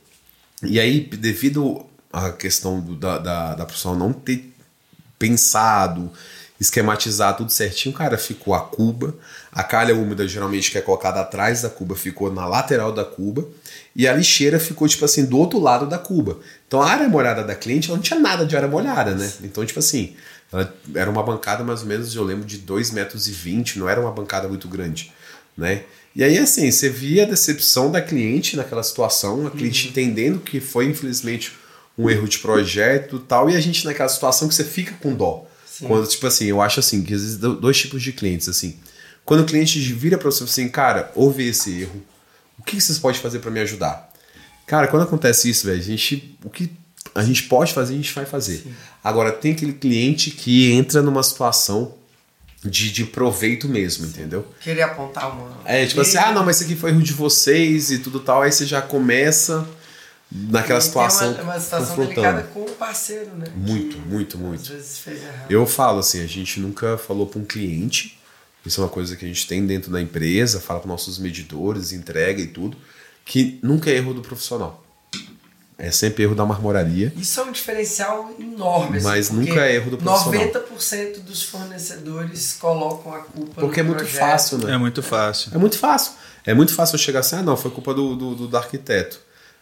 E 0.64 0.80
aí, 0.80 1.02
devido 1.02 1.86
à 2.14 2.32
questão 2.32 2.80
do- 2.80 2.96
da, 2.96 3.18
da, 3.18 3.56
da 3.56 3.66
profissional 3.66 3.98
não 4.08 4.14
ter 4.14 4.54
pensado, 5.20 6.12
esquematizado 6.60 7.40
tudo 7.40 7.52
certinho, 7.52 7.94
cara, 7.94 8.18
ficou 8.18 8.54
a 8.54 8.62
cuba, 8.62 9.16
a 9.52 9.64
calha 9.64 9.96
úmida 9.96 10.28
geralmente 10.28 10.72
que 10.72 10.78
é 10.78 10.82
colocada 10.82 11.22
atrás 11.22 11.62
da 11.62 11.70
cuba 11.70 11.96
ficou 11.96 12.34
na 12.34 12.46
lateral 12.46 12.92
da 12.92 13.06
cuba 13.06 13.48
e 13.96 14.08
a 14.08 14.14
lixeira 14.14 14.60
ficou 14.60 14.88
tipo 14.88 15.06
assim 15.06 15.26
do 15.26 15.38
outro 15.38 15.60
lado 15.60 15.88
da 15.88 15.98
cuba. 15.98 16.40
Então 16.68 16.82
a 16.82 16.90
área 16.90 17.08
molhada 17.08 17.44
da 17.44 17.56
cliente 17.56 17.90
ela 17.90 17.98
não 17.98 18.04
tinha 18.04 18.20
nada 18.20 18.46
de 18.46 18.56
área 18.56 18.68
molhada, 18.68 19.14
né? 19.14 19.32
Então 19.44 19.66
tipo 19.66 19.80
assim, 19.80 20.16
era 20.96 21.10
uma 21.10 21.22
bancada 21.24 21.64
mais 21.64 21.82
ou 21.82 21.88
menos, 21.88 22.16
eu 22.16 22.24
lembro 22.24 22.46
de 22.46 22.60
2,20 22.60 22.94
metros, 22.94 23.28
e 23.28 23.32
20, 23.32 23.80
não 23.80 23.88
era 23.88 24.02
uma 24.02 24.12
bancada 24.12 24.48
muito 24.48 24.68
grande, 24.68 25.12
né? 25.56 25.84
E 26.16 26.24
aí 26.24 26.40
assim, 26.40 26.72
você 26.72 26.90
via 26.90 27.24
a 27.24 27.28
decepção 27.28 27.92
da 27.92 28.02
cliente 28.02 28.58
naquela 28.58 28.82
situação, 28.82 29.46
a 29.46 29.52
cliente 29.52 29.90
entendendo 29.90 30.40
que 30.40 30.60
foi 30.60 30.86
infelizmente 30.86 31.54
um 31.96 32.10
erro 32.10 32.28
de 32.28 32.40
projeto 32.40 33.18
e 33.18 33.28
tal, 33.28 33.50
e 33.50 33.56
a 33.56 33.60
gente 33.60 33.86
naquela 33.86 34.10
situação 34.10 34.48
que 34.48 34.56
você 34.56 34.64
fica 34.64 34.96
com 35.02 35.14
dó. 35.14 35.48
Quando, 35.86 36.08
tipo 36.08 36.26
assim, 36.26 36.46
eu 36.46 36.62
acho 36.62 36.80
assim, 36.80 37.04
que 37.04 37.14
existem 37.14 37.40
do- 37.40 37.56
dois 37.60 37.78
tipos 37.78 38.02
de 38.02 38.12
clientes, 38.14 38.48
assim. 38.50 38.78
Quando 39.26 39.42
o 39.42 39.46
cliente 39.46 39.80
vira 39.94 40.18
pra 40.18 40.32
você 40.32 40.38
e 40.38 40.40
fala 40.40 40.50
assim, 40.52 40.70
cara, 40.70 41.12
houve 41.14 41.48
esse 41.48 41.82
erro, 41.82 42.02
o 42.58 42.64
que 42.64 42.80
vocês 42.80 42.98
podem 42.98 43.20
fazer 43.22 43.40
pra 43.40 43.52
me 43.52 43.60
ajudar? 43.60 44.10
Cara, 44.66 44.88
quando 44.88 45.04
acontece 45.04 45.50
isso, 45.50 45.66
velho, 45.68 45.80
a 45.80 45.84
gente, 45.84 46.38
o 46.44 46.50
que 46.50 46.72
a 47.14 47.24
gente 47.24 47.44
pode 47.44 47.74
fazer, 47.74 47.94
a 47.94 47.98
gente 47.98 48.14
vai 48.14 48.26
fazer. 48.26 48.66
Agora, 49.04 49.32
tem 49.32 49.52
aquele 49.54 49.74
cliente 49.74 50.32
que 50.32 50.72
entra 50.72 51.02
numa 51.02 51.24
situação 51.24 51.94
de, 52.64 52.92
de 52.92 53.06
proveito 53.06 53.68
mesmo, 53.70 54.06
entendeu? 54.06 54.46
Queria 54.62 54.86
apontar 54.86 55.32
uma. 55.32 55.50
É, 55.66 55.86
tipo 55.86 56.02
assim, 56.02 56.18
ah, 56.18 56.32
não, 56.32 56.44
mas 56.44 56.58
isso 56.58 56.66
aqui 56.66 56.76
foi 56.76 56.90
erro 56.90 57.02
de 57.04 57.14
vocês 57.14 57.92
e 57.92 58.00
tudo 58.00 58.20
tal, 58.20 58.42
aí 58.42 58.52
você 58.52 58.66
já 58.66 58.82
começa 58.82 59.66
naquela 60.32 60.82
situação, 60.82 61.34
Tem 61.34 61.44
uma, 61.44 61.54
uma 61.54 61.60
situação 61.60 61.88
confrontando. 61.96 62.22
delicada 62.22 62.44
com 62.54 62.62
o 62.62 62.72
parceiro, 62.72 63.32
né? 63.36 63.46
Muito, 63.56 63.96
Que 63.98 64.02
muito, 64.08 64.38
muito. 64.38 64.62
Às 64.62 64.68
vezes 64.68 64.98
fez 65.00 65.22
errado. 65.24 65.50
Eu 65.52 65.66
falo 65.66 66.00
assim, 66.00 66.22
a 66.24 66.28
gente 66.28 66.60
nunca 66.60 66.98
falou 66.98 67.26
para 67.28 67.40
um 67.40 67.46
cliente, 67.46 68.20
isso 68.66 68.82
é 68.82 68.84
uma 68.84 68.90
coisa 68.90 69.16
que 69.16 69.24
a 69.24 69.28
gente 69.28 69.48
tem 69.48 69.66
dentro 69.66 69.92
da 69.92 70.02
empresa, 70.02 70.60
fala 70.60 70.80
para 70.82 70.90
nossos 70.90 71.18
medidores, 71.18 71.92
entrega 71.94 72.42
e 72.42 72.48
tudo, 72.48 72.78
que 73.26 73.60
nunca 73.64 73.90
é 73.90 73.96
erro 73.96 74.14
do 74.14 74.22
profissional. 74.22 74.84
É 75.80 75.92
sempre 75.92 76.24
erro 76.24 76.34
da 76.34 76.44
marmoraria. 76.44 77.14
Isso 77.16 77.40
é 77.40 77.44
um 77.44 77.52
diferencial 77.52 78.34
enorme. 78.40 78.98
assim, 78.98 79.06
Mas 79.08 79.30
porque 79.30 79.50
nunca 79.52 79.62
é 79.66 79.76
erro 79.76 79.92
do 79.92 79.98
profissional. 80.00 80.52
90% 80.52 81.20
dos 81.20 81.44
fornecedores 81.44 82.58
colocam 82.60 83.14
a 83.14 83.20
culpa 83.20 83.62
Porque 83.62 83.80
é 83.80 83.84
muito 83.84 84.00
projeto. 84.00 84.20
fácil, 84.20 84.58
né? 84.58 84.74
É 84.74 84.78
muito 84.78 85.04
fácil. 85.04 85.52
É 85.54 85.58
muito 85.60 85.78
fácil. 85.78 86.14
É 86.46 86.54
muito 86.56 86.74
fácil 86.74 86.96
eu 86.96 87.00
chegar 87.00 87.20
assim, 87.20 87.36
ah, 87.36 87.44
não, 87.44 87.56
foi 87.56 87.70
culpa 87.70 87.94
do, 87.94 88.16
do- 88.16 88.48
do 88.48 88.58
arquiteto. 88.58 89.20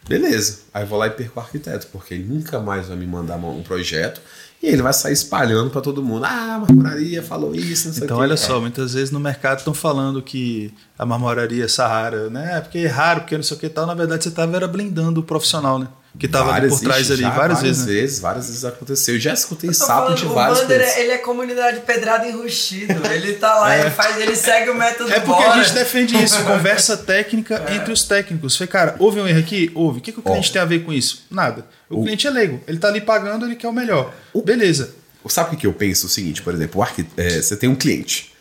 Beleza. 0.08 0.60
Aí 0.72 0.82
eu 0.82 0.86
vou 0.86 0.98
lá 0.98 1.06
e 1.06 1.10
perco 1.10 1.38
o 1.40 1.42
arquiteto, 1.42 1.86
porque 1.92 2.14
ele 2.14 2.24
nunca 2.24 2.60
mais 2.60 2.88
vai 2.88 2.96
me 2.96 3.06
mandar 3.06 3.36
um 3.36 3.62
projeto 3.62 4.20
e 4.62 4.68
ele 4.68 4.80
vai 4.82 4.92
sair 4.92 5.12
espalhando 5.12 5.70
para 5.70 5.80
todo 5.80 6.02
mundo. 6.02 6.24
Ah, 6.24 6.54
a 6.54 6.58
marmoraria 6.60 7.22
falou 7.22 7.54
isso, 7.54 7.88
não 7.88 7.94
sei 7.94 8.04
Então, 8.04 8.16
o 8.16 8.20
quê. 8.20 8.26
olha 8.26 8.36
só, 8.36 8.60
muitas 8.60 8.94
vezes 8.94 9.10
no 9.10 9.18
mercado 9.20 9.58
estão 9.58 9.74
falando 9.74 10.22
que 10.22 10.72
a 10.98 11.04
marmoraria 11.04 11.68
Sahara, 11.68 12.30
né? 12.30 12.60
Porque 12.60 12.78
é 12.78 12.86
raro, 12.86 13.20
porque 13.22 13.36
não 13.36 13.42
sei 13.42 13.56
o 13.56 13.60
que 13.60 13.68
tal. 13.68 13.86
Na 13.86 13.94
verdade, 13.94 14.22
você 14.22 14.28
estava 14.30 14.54
era 14.56 14.68
blindando 14.68 15.20
o 15.20 15.24
profissional, 15.24 15.78
né? 15.78 15.88
Que 16.18 16.26
estava 16.26 16.52
ali 16.54 16.68
por 16.68 16.80
trás 16.80 17.02
ixi, 17.02 17.12
ali 17.12 17.22
já 17.22 17.30
várias, 17.30 17.60
vezes. 17.62 17.86
né? 17.86 17.92
vezes. 17.92 18.18
Várias 18.20 18.46
vezes 18.46 18.64
aconteceu. 18.64 19.14
Eu 19.16 19.20
já 19.20 19.34
escutei 19.34 19.72
sapo 19.74 19.92
falando, 19.92 20.16
de 20.16 20.24
o 20.26 20.28
vários 20.32 20.60
Vander, 20.60 20.78
coisas. 20.80 20.96
ele 20.98 21.10
é 21.12 21.18
comunidade 21.18 21.80
pedrada 21.80 22.26
enrustido. 22.26 23.06
Ele 23.06 23.34
tá 23.34 23.54
lá, 23.60 23.78
ele 23.78 23.90
faz, 23.90 24.16
ele 24.18 24.34
segue 24.34 24.70
o 24.70 24.74
método 24.74 25.12
É 25.12 25.20
porque 25.20 25.42
Bora. 25.42 25.60
a 25.60 25.62
gente 25.62 25.74
defende 25.74 26.16
isso, 26.22 26.42
conversa 26.44 26.96
técnica 26.96 27.62
entre 27.74 27.92
os 27.92 28.02
técnicos. 28.04 28.56
Foi, 28.56 28.66
cara, 28.66 28.96
houve 28.98 29.20
um 29.20 29.28
erro 29.28 29.40
aqui? 29.40 29.70
Houve. 29.74 29.98
O 29.98 30.02
que, 30.02 30.12
que 30.12 30.18
o 30.20 30.22
cliente 30.22 30.48
Ó. 30.48 30.52
tem 30.54 30.62
a 30.62 30.64
ver 30.64 30.84
com 30.84 30.92
isso? 30.92 31.26
Nada. 31.30 31.66
O, 31.90 32.02
cliente 32.02 32.26
é 32.26 32.30
leigo. 32.30 32.60
Ele 32.66 32.78
tá 32.78 32.88
ali 32.88 33.00
pagando, 33.02 33.44
ele 33.44 33.54
quer 33.56 33.68
o 33.68 33.72
melhor. 33.72 34.12
Beleza. 34.44 34.94
Sabe 35.28 35.48
o 35.48 35.50
que 35.50 35.56
que 35.62 35.66
eu 35.66 35.72
penso? 35.72 36.06
O 36.06 36.08
seguinte, 36.08 36.40
por 36.40 36.54
exemplo, 36.54 36.80
o 36.80 36.82
arqui- 36.82 37.04
é, 37.16 37.42
você 37.42 37.56
tem 37.56 37.68
um 37.68 37.74
cliente. 37.74 38.32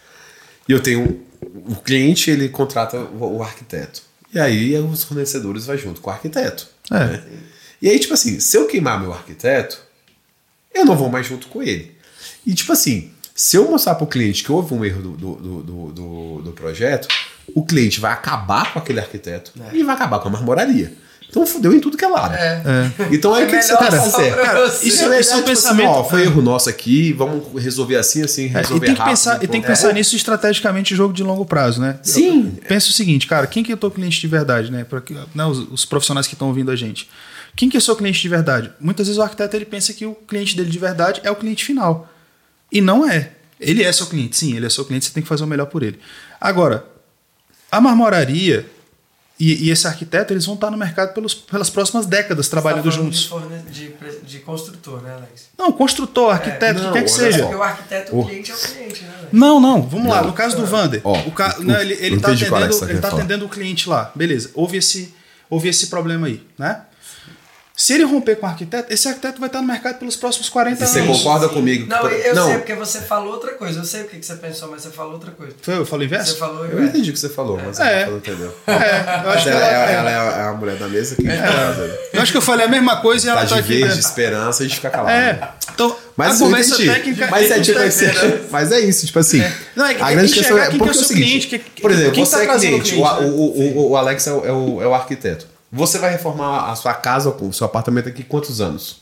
E 0.70 0.72
eu 0.72 0.80
tenho. 0.80 1.20
O 1.68 1.76
cliente, 1.76 2.30
ele 2.32 2.48
contrata 2.48 2.98
o, 2.98 3.38
o 3.38 3.44
arquiteto. 3.44 4.02
E 4.34 4.40
aí 4.40 4.78
os 4.78 5.04
fornecedores 5.04 5.66
vão 5.66 5.78
junto 5.78 6.00
com 6.00 6.10
o 6.10 6.14
arquiteto. 6.14 6.68
É. 6.92 7.00
né? 7.06 7.24
E 7.82 7.90
aí, 7.90 8.00
tipo 8.00 8.14
assim, 8.14 8.40
se 8.40 8.58
eu 8.58 8.68
queimar 8.68 9.00
meu 9.00 9.14
arquiteto, 9.14 9.78
eu 10.74 10.86
não 10.86 10.96
vou 10.96 11.10
mais 11.10 11.26
junto 11.26 11.48
com 11.48 11.62
ele. 11.62 11.96
E 12.46 12.54
tipo 12.54 12.72
assim, 12.74 13.12
se 13.34 13.58
eu 13.58 13.70
mostrar 13.70 13.96
para 13.96 14.04
o 14.04 14.08
cliente 14.08 14.44
que 14.44 14.52
houve 14.52 14.74
um 14.74 14.84
erro 14.86 15.02
do, 15.02 15.10
do, 15.12 15.36
do, 15.36 15.62
do, 15.92 16.42
do- 16.44 16.52
projeto, 16.52 17.08
o 17.54 17.64
cliente 17.66 18.00
vai 18.00 18.12
acabar 18.12 18.72
com 18.74 18.80
aquele 18.80 19.00
arquiteto 19.00 19.52
e 19.74 19.84
vai 19.84 19.96
acabar 19.96 20.20
com 20.20 20.28
a 20.30 20.32
marmoraria. 20.32 20.94
Então 21.28 21.46
fudeu 21.46 21.74
em 21.74 21.80
tudo 21.82 21.98
que 21.98 22.06
é 22.06 22.08
lado. 22.08 22.34
É. 22.34 22.62
Então 23.12 23.34
aí 23.34 23.44
É 23.44 23.46
o 23.48 23.50
que, 23.50 23.58
que 23.58 23.64
você 23.64 23.74
só 23.74 23.78
fazer? 23.78 24.36
Cara, 24.36 24.66
isso, 24.68 24.88
Isso 24.88 25.04
é, 25.04 25.18
é 25.18 25.20
um 25.20 25.22
tipo 25.22 25.44
pensamento- 25.44 25.90
Assim, 25.90 26.00
ó, 26.00 26.04
foi 26.06 26.22
erro 26.22 26.42
nosso 26.42 26.70
aqui, 26.70 27.12
vamos 27.12 27.62
resolver 27.62 27.98
assim, 27.98 28.24
assim, 28.24 28.46
É, 28.46 28.60
resolver 28.62 28.86
e 28.86 28.88
tem 28.88 28.94
que 28.96 29.00
rápido, 29.02 29.12
pensar, 29.18 29.44
e 29.44 29.48
tem 29.48 29.62
que 29.62 29.68
pensar 29.68 29.92
nisso 29.94 30.16
estrategicamente 30.16 30.94
em 30.94 30.98
jogo 30.98 31.14
de 31.14 31.24
longo 31.24 31.46
prazo, 31.46 31.82
né? 31.82 32.00
Sim. 32.04 32.52
Pensa 32.70 32.90
o 32.90 32.94
seguinte, 32.94 33.28
cara, 33.28 33.48
quem 33.48 33.64
que 33.64 33.72
é 33.72 33.76
o 33.76 33.78
teu 33.78 33.92
cliente 33.92 34.22
de 34.22 34.28
verdade, 34.28 34.72
né? 34.72 34.86
Pra, 34.86 35.02
que- 35.02 35.14
né, 35.34 35.46
os, 35.46 35.58
os 35.72 35.84
profissionais 35.84 36.26
que 36.26 36.36
estão 36.36 36.48
ouvindo 36.48 36.72
a 36.72 36.76
gente. 36.76 37.10
Quem 37.56 37.70
que 37.70 37.78
é 37.78 37.80
o 37.80 37.82
seu 37.82 37.95
cliente 37.95 38.22
de 38.22 38.28
verdade? 38.30 38.72
Muitas 38.80 39.08
vezes 39.08 39.18
o 39.18 39.24
arquiteto 39.24 39.56
ele 39.56 39.66
pensa 39.66 39.93
que 39.93 40.06
o 40.06 40.14
cliente 40.14 40.56
dele 40.58 40.70
de 40.70 40.80
verdade 40.80 41.22
é 41.24 41.32
o 41.32 41.36
cliente 41.36 41.64
final. 41.64 42.12
E 42.72 42.82
não 42.82 43.10
é. 43.10 43.32
Ele 43.60 43.84
é 43.84 43.91
seu 43.91 44.08
cliente, 44.08 44.36
sim, 44.36 44.56
ele 44.56 44.66
é 44.66 44.70
seu 44.70 44.84
cliente, 44.84 45.06
você 45.06 45.12
tem 45.14 45.24
que 45.24 45.30
fazer 45.30 45.43
o 45.43 45.47
melhor 45.47 45.68
por 45.68 45.82
ele. 45.82 45.97
Agora, 46.41 46.86
a 47.72 47.80
marmoraria 47.80 48.66
e, 49.39 49.66
e 49.68 49.70
esse 49.70 49.86
arquiteto, 49.88 50.32
eles 50.34 50.45
vão 50.45 50.56
estar 50.56 50.70
no 50.72 50.78
mercado 50.78 51.14
pelos, 51.14 51.34
pelas 51.34 51.70
próximas 51.70 52.06
décadas 52.06 52.47
trabalhando 52.49 52.84
Você 52.84 52.89
tá 52.97 53.03
juntos. 53.03 53.20
De, 53.22 53.28
forne- 53.30 53.60
de, 53.70 53.86
pre- 53.89 54.20
de 54.24 54.39
construtor, 54.39 55.01
né, 55.01 55.14
Alex? 55.14 55.49
Não, 55.58 55.72
construtor, 55.72 56.32
arquiteto, 56.34 56.82
não, 56.82 56.89
o 56.89 56.93
que 56.93 56.99
quer 56.99 57.03
que 57.06 57.12
seja. 57.12 57.38
só. 57.39 57.43
Porque 57.43 57.56
o 57.58 57.64
arquiteto, 57.64 58.18
o 58.20 58.26
cliente 58.26 58.51
é 58.51 58.56
o 58.56 58.58
cliente, 58.58 59.03
né, 59.03 59.14
Alex? 59.18 59.30
Não, 59.34 59.60
não, 59.60 59.82
vamos 59.82 60.08
lá. 60.10 60.22
Não. 60.22 60.28
No 60.28 60.34
caso 60.34 60.56
do 60.58 60.66
Vander, 60.66 61.01
Ó, 61.03 61.18
o 61.28 61.32
ca... 61.32 61.56
o- 61.60 61.64
né, 61.64 61.82
ele, 61.82 62.20
tá 62.20 62.30
qual 62.47 62.62
é 62.62 62.66
atendendo, 62.66 62.89
ele 62.91 62.99
tá 62.99 63.08
atendendo 63.10 63.45
o 63.45 63.49
cliente 63.49 63.89
lá. 63.89 64.12
Beleza, 64.16 64.51
houve 64.53 64.78
esse, 64.78 65.14
houve 65.49 65.68
esse 65.70 65.88
problema 65.88 66.28
aí, 66.28 66.41
né? 66.58 66.82
Se 67.78 67.92
ele 67.94 68.04
romper 68.06 68.38
com 68.38 68.46
o 68.46 68.50
arquiteto, 68.50 68.94
esse 68.94 69.06
arquiteto 69.06 69.38
vai 69.38 69.48
estar 69.50 69.62
no 69.62 69.68
mercado 69.68 70.00
pelos 70.00 70.16
próximos 70.16 70.48
40 70.48 70.82
E 70.82 70.88
você 70.88 71.00
anos. 71.02 71.18
concorda 71.18 71.50
comigo? 71.50 71.86
Não, 71.90 72.08
eu 72.10 72.34
não, 72.34 72.48
sei, 72.48 72.58
porque 72.60 72.74
você 72.74 73.02
falou 73.02 73.34
outra 73.34 73.52
coisa. 73.52 73.80
Eu 73.82 73.84
sei 73.84 74.04
o 74.04 74.06
que 74.06 74.26
você 74.26 74.36
pensou, 74.36 74.72
mas 74.72 74.82
você 74.84 74.92
falou 74.92 75.12
outra 75.14 75.32
coisa. 75.32 75.54
Foi, 75.62 75.78
eu 75.80 75.86
falei 75.86 76.08
inverso? 76.08 76.32
Você 76.34 76.40
falou 76.40 76.60
eu 76.64 76.72
inverso. 76.72 76.84
entendi 76.90 77.10
o 77.10 77.14
que 77.14 77.20
você 77.20 77.28
falou, 77.28 77.60
mas 77.62 77.78
É. 77.82 78.04
ela 78.04 78.12
não 78.12 78.18
entendeu. 78.20 78.54
É, 78.66 79.26
eu 79.26 79.30
acho, 79.30 79.44
que 79.44 79.50
ela, 79.50 79.60
ela, 79.60 79.90
é, 79.92 79.94
ela 79.94 80.10
é 80.40 80.48
a 80.48 80.54
mulher 80.54 80.78
da 80.78 80.88
mesa 80.88 81.18
que 81.18 81.24
tá 81.24 81.36
fazendo. 81.36 81.94
eu 82.14 82.22
acho 82.22 82.32
que 82.32 82.38
eu 82.38 82.42
falei 82.42 82.66
a 82.66 82.70
mesma 82.70 82.96
coisa 83.02 83.28
e 83.28 83.30
ela 83.30 83.42
Tá 83.42 83.48
tá 83.48 83.56
de 83.56 83.60
aqui. 83.60 83.78
verde, 83.80 83.94
né? 83.96 84.00
esperança, 84.00 84.64
a 84.64 84.66
gente 84.68 84.76
fica 84.78 84.90
calado. 84.90 85.10
É, 85.12 85.50
então 85.74 85.98
Mas 86.16 86.30
a 86.30 86.34
eu 86.36 86.40
conversa 86.48 86.78
técnica. 86.78 87.28
Mas 87.30 87.52
é, 87.52 87.60
tipo, 87.60 87.78
é, 87.80 87.88
assim, 87.88 88.06
mas 88.52 88.72
é 88.72 88.80
isso, 88.80 89.06
tipo 89.06 89.20
assim. 89.20 89.44
Não, 89.76 89.86
é 89.86 89.94
que 89.96 90.02
a 90.02 90.12
grande 90.12 90.32
que 90.32 90.40
questão 90.40 90.58
é 90.58 90.70
porque 90.70 90.84
é 90.84 90.88
o 90.88 90.92
é 90.92 90.94
seguinte, 90.94 91.60
por 91.82 91.92
exemplo, 91.92 92.14
quem 92.14 92.26
você 92.26 92.38
tá 92.38 92.54
é 92.56 92.58
cliente, 92.58 92.96
o, 92.96 93.02
né? 93.04 93.28
o, 93.28 93.28
o, 93.28 93.90
o 93.92 93.98
Alex 93.98 94.28
é 94.28 94.30
é 94.30 94.34
o- 94.54 94.82
é 94.82 94.88
o 94.88 94.94
arquiteto. 94.94 95.46
Você 95.72 95.97
vai 95.97 96.11
reformar 96.11 96.72
a 96.72 96.76
sua 96.76 96.93
casa, 96.93 97.30
o 97.30 97.51
seu 97.53 97.66
apartamento 97.66 98.07
aqui 98.09 98.24
quantos 98.24 98.61
anos? 98.61 99.01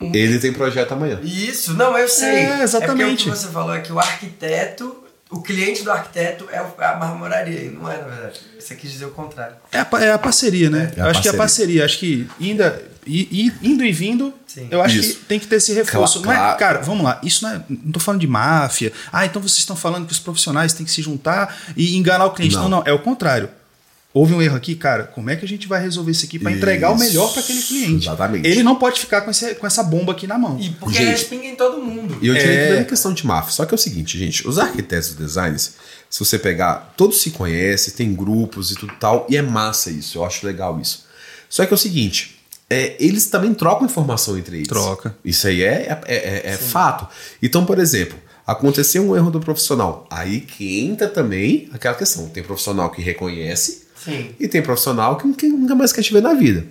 Ele 0.00 0.38
tem 0.38 0.52
projeto 0.52 0.92
amanhã. 0.92 1.18
Isso, 1.22 1.72
não, 1.74 1.96
eu 1.96 2.08
sei. 2.08 2.28
É, 2.44 2.62
exatamente. 2.62 3.28
É 3.28 3.30
o 3.30 3.34
que 3.34 3.38
você 3.40 3.48
falou 3.48 3.74
é 3.74 3.80
que 3.80 3.92
o 3.92 3.98
arquiteto, 3.98 5.02
o 5.30 5.40
cliente 5.40 5.82
do 5.82 5.90
arquiteto 5.90 6.46
é 6.52 6.60
o- 6.60 6.74
a 6.78 6.96
marmoraria. 6.96 7.70
Não 7.70 7.90
é, 7.90 7.96
na 7.98 8.04
verdade. 8.08 8.40
Você 8.58 8.74
quis 8.74 8.90
dizer 8.92 9.06
o 9.06 9.10
contrário. 9.12 9.56
É 9.72 9.78
a, 9.78 9.88
é 10.02 10.12
a 10.12 10.18
parceria, 10.18 10.68
né? 10.68 10.92
É 10.96 11.00
a 11.00 11.04
eu 11.04 11.10
acho 11.10 11.22
que 11.22 11.28
é 11.28 11.30
a 11.30 11.34
parceria. 11.36 11.82
parceria. 11.82 11.84
Acho 11.84 11.98
que 11.98 12.28
ainda, 12.40 12.82
i- 13.06 13.46
i- 13.46 13.66
indo 13.70 13.84
e 13.84 13.92
vindo, 13.92 14.34
Sim. 14.46 14.68
eu 14.70 14.82
acho 14.82 14.96
Isso. 14.96 15.14
que 15.20 15.24
tem 15.24 15.38
que 15.38 15.46
ter 15.46 15.56
esse 15.56 15.72
reforço. 15.72 16.20
Claro, 16.22 16.26
Não 16.38 16.44
é, 16.44 16.46
claro. 16.46 16.58
cara, 16.58 16.80
vamos 16.82 17.04
lá. 17.04 17.20
Isso 17.22 17.44
não 17.44 17.54
é. 17.54 17.60
Não 17.68 17.92
tô 17.92 18.00
falando 18.00 18.20
de 18.20 18.26
máfia. 18.26 18.92
Ah, 19.12 19.24
então 19.24 19.40
vocês 19.40 19.58
estão 19.58 19.76
falando 19.76 20.06
que 20.06 20.12
os 20.12 20.18
profissionais 20.18 20.72
têm 20.74 20.84
que 20.84 20.92
se 20.92 21.00
juntar 21.02 21.56
e 21.76 21.96
enganar 21.96 22.26
o 22.26 22.32
cliente. 22.32 22.56
Não, 22.56 22.62
Não. 22.64 22.80
não. 22.80 22.82
É 22.84 22.92
o 22.92 22.98
contrário. 22.98 23.48
Houve 24.14 24.32
um 24.32 24.40
erro 24.40 24.54
aqui, 24.56 24.76
cara. 24.76 25.02
Como 25.04 25.28
é 25.28 25.34
que 25.34 25.44
a 25.44 25.48
gente 25.48 25.66
vai 25.66 25.82
resolver 25.82 26.12
isso 26.12 26.24
aqui 26.24 26.38
para 26.38 26.52
entregar 26.52 26.92
o 26.92 26.96
melhor 26.98 27.32
para 27.32 27.42
aquele 27.42 27.60
cliente? 27.60 28.06
Exatamente. 28.06 28.46
Ele 28.48 28.62
não 28.62 28.76
pode 28.76 29.00
ficar 29.00 29.22
com, 29.22 29.30
esse- 29.32 29.56
com 29.56 29.66
essa 29.66 29.82
bomba 29.82 30.12
aqui 30.12 30.24
na 30.28 30.38
mão. 30.38 30.56
E 30.60 30.70
porque 30.70 30.98
Gente. 30.98 31.10
respinga 31.10 31.46
em 31.46 31.56
todo 31.56 31.82
mundo. 31.82 32.16
E 32.22 32.28
eu 32.28 32.34
diria 32.34 32.48
É. 32.52 32.66
que 32.68 32.72
não 32.74 32.80
é 32.80 32.84
questão 32.84 33.12
de 33.12 33.26
máfia. 33.26 33.50
Só 33.50 33.66
que 33.66 33.74
é 33.74 33.76
o 33.76 33.78
seguinte, 33.78 34.16
gente, 34.16 34.46
os 34.46 34.56
arquitetos 34.56 35.10
e 35.10 35.14
designers, 35.14 35.72
se 36.08 36.18
você 36.24 36.38
pegar, 36.38 36.94
todos 36.96 37.20
se 37.20 37.32
conhecem, 37.32 37.92
tem 37.92 38.14
grupos 38.14 38.70
e 38.70 38.76
tudo 38.76 38.94
tal, 39.00 39.26
e 39.28 39.36
é 39.36 39.42
massa 39.42 39.90
isso, 39.90 40.18
eu 40.18 40.24
acho 40.24 40.46
legal 40.46 40.80
isso. 40.80 41.04
Só 41.48 41.66
que 41.66 41.72
é 41.72 41.76
o 41.76 41.78
seguinte, 41.78 42.38
é, 42.70 42.94
eles 43.00 43.26
também 43.26 43.52
trocam 43.52 43.84
informação 43.84 44.38
entre 44.38 44.58
eles. 44.58 44.68
Troca. 44.68 45.16
Isso 45.24 45.48
aí 45.48 45.62
é, 45.64 45.98
é, 46.06 46.14
é- 46.14 46.52
é 46.52 46.56
fato. 46.56 47.08
Então, 47.42 47.66
por 47.66 47.80
exemplo, 47.80 48.16
aconteceu 48.46 49.02
um 49.10 49.16
erro 49.16 49.32
do 49.32 49.40
profissional. 49.40 50.06
Aí 50.08 50.40
que 50.40 50.80
entra 50.80 51.08
também 51.08 51.68
aquela 51.72 51.94
questão. 51.96 52.28
Tem 52.28 52.44
profissional 52.44 52.90
que 52.90 53.02
reconhece 53.02 53.83
Sim. 54.04 54.34
e 54.38 54.46
tem 54.48 54.60
profissional 54.62 55.16
que, 55.16 55.32
que 55.34 55.48
nunca 55.48 55.74
mais 55.74 55.92
quer 55.92 56.02
te 56.02 56.12
ver 56.12 56.22
na 56.22 56.34
vida. 56.34 56.66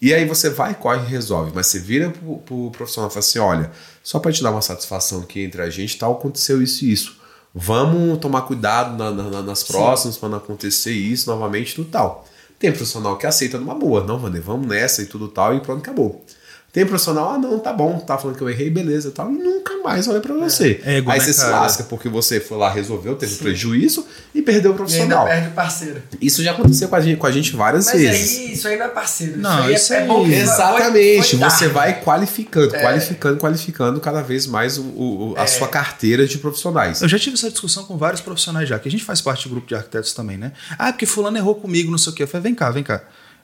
E 0.00 0.12
aí 0.12 0.24
você 0.26 0.50
vai, 0.50 0.74
corre 0.74 1.02
e 1.06 1.08
resolve. 1.08 1.52
Mas 1.54 1.68
você 1.68 1.78
vira 1.78 2.10
pro, 2.10 2.38
pro 2.38 2.70
profissional 2.72 3.08
e 3.08 3.12
fala 3.12 3.20
assim: 3.20 3.38
olha, 3.38 3.70
só 4.02 4.18
para 4.18 4.32
te 4.32 4.42
dar 4.42 4.50
uma 4.50 4.60
satisfação 4.62 5.22
que 5.22 5.40
entre 5.40 5.62
a 5.62 5.70
gente 5.70 5.96
tal, 5.96 6.12
aconteceu 6.14 6.60
isso 6.60 6.84
e 6.84 6.92
isso. 6.92 7.20
Vamos 7.54 8.18
tomar 8.18 8.42
cuidado 8.42 8.96
na- 8.96 9.10
na- 9.12 9.42
nas 9.42 9.62
próximas 9.62 10.16
para 10.16 10.28
não 10.30 10.38
acontecer 10.38 10.92
isso 10.92 11.30
novamente 11.30 11.74
tudo 11.74 11.88
tal. 11.90 12.26
Tem 12.58 12.70
profissional 12.72 13.16
que 13.16 13.26
aceita 13.26 13.58
numa 13.58 13.74
boa, 13.74 14.02
não, 14.04 14.18
Vander, 14.18 14.40
vamos 14.42 14.66
nessa 14.66 15.02
e 15.02 15.06
tudo 15.06 15.28
tal, 15.28 15.54
e 15.54 15.60
pronto, 15.60 15.80
acabou. 15.80 16.24
Tem 16.72 16.86
profissional, 16.86 17.32
ah, 17.34 17.38
não, 17.38 17.58
tá 17.58 17.70
bom, 17.70 17.98
tá 17.98 18.16
falando 18.16 18.34
que 18.38 18.42
eu 18.42 18.48
errei, 18.48 18.70
beleza 18.70 19.08
e 19.08 19.10
tal, 19.10 19.30
e 19.30 19.34
nunca 19.34 19.76
mais 19.84 20.08
olha 20.08 20.20
pra 20.20 20.32
você. 20.34 20.80
É 20.82 20.96
ego, 20.96 21.10
aí 21.10 21.18
né, 21.18 21.24
você 21.26 21.34
se 21.34 21.40
cara? 21.42 21.60
lasca 21.60 21.84
porque 21.84 22.08
você 22.08 22.40
foi 22.40 22.56
lá, 22.56 22.70
resolveu, 22.72 23.14
teve 23.14 23.34
prejuízo 23.36 24.06
e 24.34 24.40
perdeu 24.40 24.70
o 24.70 24.72
E 24.72 24.72
ainda 24.72 24.76
profissional. 24.76 25.26
perde 25.26 25.48
o 25.48 25.50
parceiro. 25.52 26.02
Isso 26.18 26.42
já 26.42 26.52
aconteceu 26.52 26.88
com 26.88 26.96
a 26.96 27.00
gente, 27.02 27.18
com 27.18 27.26
a 27.26 27.30
gente 27.30 27.54
várias 27.54 27.84
Mas 27.84 28.00
vezes. 28.00 28.38
aí, 28.38 28.52
isso 28.54 28.66
aí 28.68 28.78
não 28.78 28.86
é 28.86 28.88
parceiro. 28.88 29.36
Não, 29.38 29.64
isso 29.70 29.74
isso 29.82 29.92
aí 29.92 29.98
é, 29.98 30.02
é 30.02 30.06
bom 30.06 30.24
que 30.24 30.32
Exatamente, 30.34 31.28
foi- 31.28 31.38
foi 31.38 31.50
você 31.50 31.68
vai 31.68 32.00
qualificando, 32.00 32.74
É. 32.74 32.80
qualificando, 32.80 33.36
qualificando 33.38 34.00
cada 34.00 34.22
vez 34.22 34.46
mais 34.46 34.78
o, 34.78 34.82
o- 34.82 35.34
a 35.36 35.46
sua 35.46 35.68
carteira 35.68 36.26
de 36.26 36.38
profissionais. 36.38 37.02
Eu 37.02 37.08
já 37.08 37.18
tive 37.18 37.34
essa 37.36 37.50
discussão 37.50 37.84
com 37.84 37.98
vários 37.98 38.22
profissionais 38.22 38.66
já, 38.66 38.78
que 38.78 38.88
a 38.88 38.90
gente 38.90 39.04
faz 39.04 39.20
parte 39.20 39.44
do 39.46 39.50
grupo 39.50 39.66
de 39.68 39.74
arquitetos 39.74 40.14
também, 40.14 40.38
né? 40.38 40.52
Ah, 40.78 40.90
porque 40.90 41.04
fulano 41.04 41.36
errou 41.36 41.54
comigo, 41.54 41.90
não 41.90 41.98
sei 41.98 42.14
o 42.14 42.16
quê. 42.16 42.22
Eu 42.22 42.28
falei, 42.28 42.44
vem 42.44 42.54
cá, 42.54 42.70
vem 42.70 42.82
cá. 42.82 43.02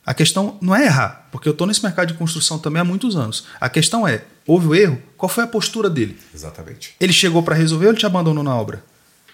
A 0.09 0.15
questão 0.15 0.57
não 0.63 0.75
é 0.75 0.87
errar, 0.87 1.29
porque 1.31 1.47
eu 1.47 1.53
estou 1.53 1.67
nesse 1.67 1.83
mercado 1.83 2.09
de 2.09 2.15
construção 2.15 2.59
também 2.59 2.81
há 2.81 2.85
muitos 2.85 3.15
anos. 3.15 3.45
A 3.61 3.69
questão 3.69 4.09
é, 4.09 4.25
houve 4.47 4.67
o 4.67 4.75
erro? 4.75 4.99
Qual 5.19 5.29
foi 5.29 5.45
a 5.45 5.47
postura 5.47 5.91
dele? 5.91 6.19
Exatamente. 6.35 6.95
Ele 6.99 7.13
chegou 7.13 7.43
para 7.43 7.55
resolver 7.55 7.85
ou 7.85 7.93
ele 7.93 7.99
te 7.99 8.07
abandonou 8.07 8.43
na 8.43 8.57
obra? 8.57 8.83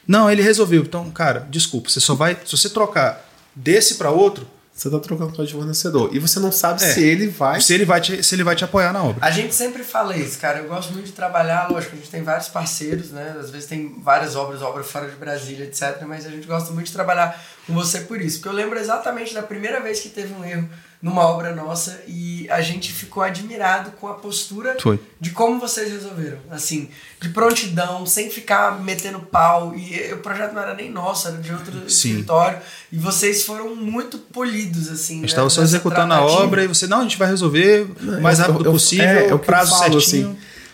Não, 0.05 0.29
ele 0.29 0.43
resolveu. 0.43 0.83
Então, 0.83 1.09
cara, 1.12 1.47
desculpa, 1.49 1.89
você 1.89 2.01
só 2.01 2.16
vai, 2.16 2.37
se 2.45 2.57
você 2.57 2.68
trocar 2.68 3.25
desse 3.55 3.95
para 3.95 4.11
outro, 4.11 4.49
Você 4.75 4.91
tá 4.91 4.99
trocando 4.99 5.31
o 5.41 5.49
fornecedor. 5.49 6.11
E 6.12 6.18
você 6.18 6.41
não 6.41 6.51
sabe 6.51 6.83
É. 6.83 6.93
se 6.93 7.01
ele 7.01 7.29
vai. 7.29 7.61
se 7.61 7.72
ele 7.72 7.85
vai 7.85 8.01
te, 8.01 8.25
se 8.25 8.35
ele 8.35 8.43
vai 8.43 8.57
te 8.57 8.64
apoiar 8.64 8.93
na 8.93 9.05
obra. 9.05 9.25
A 9.25 9.31
gente 9.31 9.55
sempre 9.55 9.85
fala 9.85 10.16
isso, 10.16 10.37
cara. 10.41 10.59
Eu 10.59 10.68
gosto 10.68 10.93
muito 10.93 11.07
de 11.07 11.12
trabalhar, 11.12 11.70
lógico, 11.70 11.95
a 11.95 11.97
gente 11.99 12.11
tem 12.11 12.25
vários 12.25 12.49
parceiros, 12.49 13.11
né? 13.12 13.37
Às 13.39 13.51
vezes 13.51 13.68
tem 13.68 13.95
várias 14.03 14.35
obras, 14.35 14.62
obra 14.62 14.83
fora 14.83 15.09
de 15.09 15.14
Brasília, 15.14 15.64
etc. 15.64 16.03
Mas 16.09 16.27
a 16.27 16.31
gente 16.31 16.47
gosta 16.49 16.72
muito 16.72 16.87
de 16.89 16.93
trabalhar 16.93 17.41
com 17.68 17.72
você 17.72 18.01
por 18.01 18.20
isso. 18.20 18.39
Porque 18.39 18.49
eu 18.49 18.53
lembro 18.53 18.77
exatamente 18.77 19.33
da 19.33 19.43
primeira 19.43 19.81
vez 19.81 20.01
que 20.01 20.09
teve 20.09 20.35
um 20.35 20.45
erro 20.45 20.68
numa 21.05 21.20
obra 21.20 21.55
nossa 21.55 22.00
e 22.09 22.48
a 22.48 22.62
gente 22.62 22.90
ficou 22.90 23.22
admirado 23.22 23.90
com 24.00 24.09
a 24.09 24.14
postura 24.14 24.74
Foi. 24.80 24.98
de 25.20 25.32
como 25.32 25.61
vocês 25.61 25.92
resolveram. 25.92 26.38
Assim, 26.50 26.88
de 27.20 27.28
prontidão, 27.28 28.07
sem 28.07 28.30
ficar 28.30 28.82
metendo 28.82 29.20
pau. 29.20 29.74
E 29.76 30.14
o 30.14 30.16
projeto 30.16 30.55
não 30.55 30.62
era 30.62 30.74
nem 30.74 30.90
nosso, 30.90 31.28
era 31.28 31.36
de 31.36 31.52
outro 31.52 31.90
Sim. 31.90 32.09
escritório. 32.12 32.59
E 32.90 32.96
vocês 32.96 33.42
foram 33.44 33.76
muito 33.76 34.16
polidos, 34.16 34.88
assim. 34.88 35.12
A 35.12 35.16
gente 35.16 35.20
né? 35.20 35.26
estava 35.26 35.50
só 35.50 35.61
nessa 35.61 35.72
executando 35.76 36.14
a 36.14 36.16
tratativa. 36.16 36.42
obra 36.42 36.64
e 36.64 36.68
você, 36.68 36.86
não, 36.86 37.00
a 37.00 37.02
gente 37.02 37.18
vai 37.18 37.28
resolver 37.28 37.86
o 38.00 38.22
mais 38.22 38.38
rápido 38.38 38.64
eu- 38.64 38.72
possível, 38.72 39.05
é, 39.07 39.28
é 39.28 39.34
o 39.34 39.38
prazo 39.38 39.72
falo, 39.78 40.00
certinho. 40.00 40.30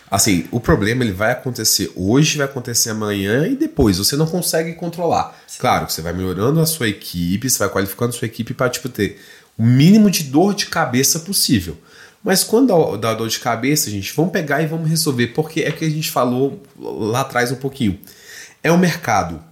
Assim, 0.09 0.41
assim, 0.41 0.47
o 0.49 0.61
problema 0.61 1.03
ele 1.03 1.11
vai 1.11 1.33
acontecer 1.33 1.91
hoje, 1.93 2.37
vai 2.37 2.45
acontecer 2.45 2.91
amanhã 2.91 3.47
e 3.47 3.55
depois. 3.57 3.97
Você 3.97 4.15
não 4.15 4.25
consegue 4.27 4.75
controlar. 4.75 5.37
Claro 5.59 5.87
que 5.87 5.91
você 5.91 6.01
vai 6.01 6.13
melhorando 6.13 6.61
a 6.61 6.65
sua 6.65 6.87
equipe, 6.87 7.49
você 7.49 7.59
vai 7.59 7.67
qualificando 7.69 8.15
a 8.15 8.17
sua 8.17 8.25
equipe 8.27 8.53
para 8.53 8.69
tipo, 8.69 8.87
ter 8.87 9.19
o 9.57 9.63
mínimo 9.63 10.09
de 10.09 10.23
dor 10.23 10.53
de 10.55 10.67
cabeça 10.67 11.19
possível. 11.19 11.77
Mas 12.23 12.43
quando 12.43 12.97
dá 12.97 13.13
dor 13.13 13.27
de 13.27 13.39
cabeça, 13.39 13.89
gente, 13.89 14.13
vamos 14.15 14.31
pegar 14.31 14.61
e 14.61 14.67
vamos 14.67 14.89
resolver, 14.89 15.27
porque 15.27 15.61
é 15.61 15.71
que 15.71 15.83
a 15.83 15.89
gente 15.89 16.11
falou 16.11 16.61
lá 16.77 17.21
atrás 17.21 17.51
um 17.51 17.55
pouquinho. 17.55 17.99
É 18.63 18.71
um 18.71 18.77
mercado 18.77 19.43